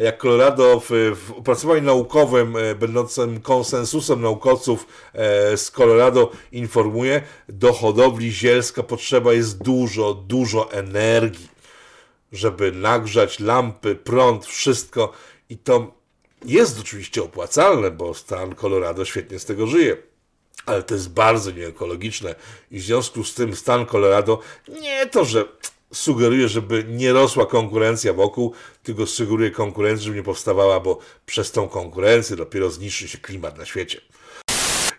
Jak 0.00 0.18
Colorado 0.18 0.80
w, 0.80 0.90
w 1.26 1.32
opracowaniu 1.32 1.82
naukowym, 1.82 2.56
e, 2.56 2.74
będącym 2.74 3.40
konsensusem 3.40 4.22
naukowców 4.22 4.86
e, 5.12 5.56
z 5.56 5.70
Colorado 5.70 6.32
informuje, 6.52 7.22
do 7.48 7.72
hodowli 7.72 8.32
zielska 8.32 8.82
potrzeba 8.82 9.32
jest 9.32 9.62
dużo, 9.62 10.14
dużo 10.14 10.72
energii, 10.72 11.48
żeby 12.32 12.72
nagrzać 12.72 13.40
lampy, 13.40 13.94
prąd, 13.94 14.46
wszystko 14.46 15.12
i 15.48 15.58
to 15.58 15.94
jest 16.44 16.80
oczywiście 16.80 17.22
opłacalne, 17.22 17.90
bo 17.90 18.14
stan 18.14 18.54
Colorado 18.54 19.04
świetnie 19.04 19.38
z 19.38 19.44
tego 19.44 19.66
żyje. 19.66 19.96
Ale 20.66 20.82
to 20.82 20.94
jest 20.94 21.10
bardzo 21.10 21.50
nieekologiczne 21.50 22.34
i 22.70 22.78
w 22.78 22.82
związku 22.82 23.24
z 23.24 23.34
tym 23.34 23.56
stan 23.56 23.86
Colorado 23.86 24.40
nie 24.68 25.06
to, 25.06 25.24
że 25.24 25.44
sugeruje, 25.92 26.48
żeby 26.48 26.84
nie 26.88 27.12
rosła 27.12 27.46
konkurencja 27.46 28.12
wokół, 28.12 28.52
tylko 28.82 29.06
sugeruje 29.06 29.50
konkurencję, 29.50 30.04
żeby 30.04 30.16
nie 30.16 30.22
powstawała, 30.22 30.80
bo 30.80 30.98
przez 31.26 31.52
tą 31.52 31.68
konkurencję 31.68 32.36
dopiero 32.36 32.70
zniszczy 32.70 33.08
się 33.08 33.18
klimat 33.18 33.58
na 33.58 33.64
świecie. 33.64 34.00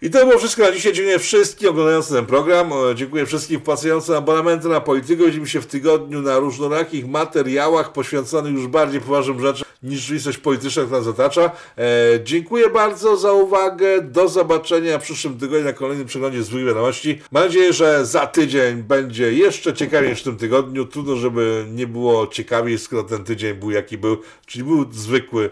I 0.03 0.09
to 0.09 0.25
było 0.25 0.37
wszystko 0.37 0.61
na 0.61 0.71
dzisiaj. 0.71 0.93
Dziękuję 0.93 1.19
wszystkim 1.19 1.69
oglądającym 1.69 2.15
ten 2.15 2.25
program. 2.25 2.71
Dziękuję 2.95 3.25
wszystkim 3.25 3.59
wpłacającym 3.59 4.15
abonamenty 4.15 4.67
na 4.67 4.81
politykę. 4.81 5.25
Widzimy 5.25 5.47
się 5.47 5.61
w 5.61 5.67
tygodniu 5.67 6.21
na 6.21 6.39
różnorakich 6.39 7.07
materiałach 7.07 7.93
poświęconych 7.93 8.53
już 8.53 8.67
bardziej 8.67 9.01
poważnym 9.01 9.41
rzeczom 9.41 9.67
niż 9.83 9.99
rzeczywistość 9.99 10.37
polityczna, 10.37 10.83
która 10.83 10.99
nas 10.99 11.07
otacza. 11.07 11.51
E, 11.77 11.83
dziękuję 12.23 12.69
bardzo 12.69 13.17
za 13.17 13.33
uwagę. 13.33 14.01
Do 14.01 14.27
zobaczenia 14.27 14.99
w 14.99 15.03
przyszłym 15.03 15.37
tygodniu 15.37 15.65
na 15.65 15.73
kolejnym 15.73 16.07
przeglądzie 16.07 16.43
złych 16.43 16.65
wiadomości. 16.65 17.21
Mam 17.31 17.43
nadzieję, 17.43 17.73
że 17.73 18.05
za 18.05 18.27
tydzień 18.27 18.83
będzie 18.83 19.33
jeszcze 19.33 19.73
ciekawiej 19.73 20.09
niż 20.09 20.21
w 20.21 20.23
tym 20.23 20.37
tygodniu. 20.37 20.85
Trudno, 20.85 21.15
żeby 21.15 21.65
nie 21.69 21.87
było 21.87 22.27
ciekawiej, 22.27 22.79
skoro 22.79 23.03
ten 23.03 23.23
tydzień 23.23 23.53
był 23.53 23.71
jaki 23.71 23.97
był, 23.97 24.17
czyli 24.45 24.63
był 24.63 24.85
zwykły 24.91 25.49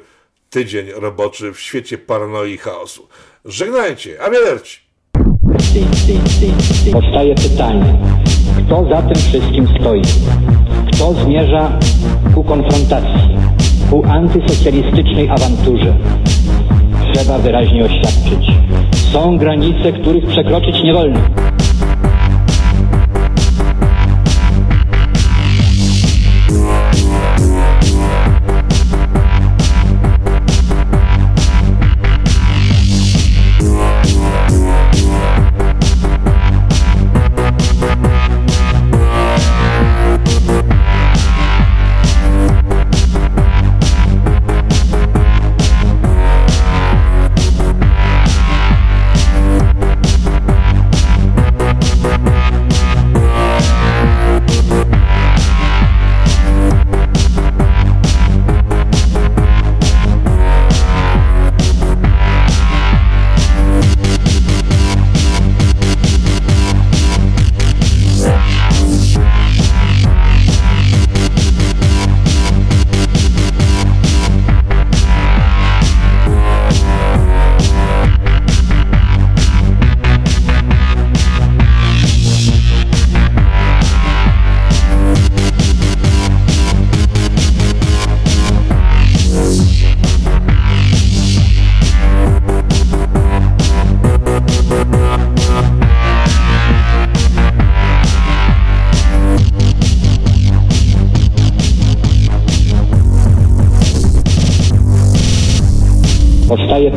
tydzień 0.49 0.91
roboczy 0.91 1.53
w 1.53 1.59
świecie 1.59 1.97
paranoi 1.97 2.53
i 2.53 2.57
chaosu. 2.57 3.07
Żegnajcie, 3.45 4.09
a 4.21 4.29
wiaderci. 4.29 4.79
Powstaje 6.91 7.35
pytanie, 7.35 7.97
kto 8.57 8.85
za 8.89 9.01
tym 9.01 9.15
wszystkim 9.15 9.67
stoi? 9.79 10.01
Kto 10.93 11.13
zmierza 11.13 11.79
ku 12.35 12.43
konfrontacji, 12.43 13.37
ku 13.89 14.05
antysocjalistycznej 14.05 15.29
awanturze? 15.29 15.97
Trzeba 17.13 17.37
wyraźnie 17.37 17.85
oświadczyć. 17.85 18.51
Są 19.11 19.37
granice, 19.37 19.91
których 19.91 20.25
przekroczyć 20.25 20.83
nie 20.83 20.93
wolno. 20.93 21.19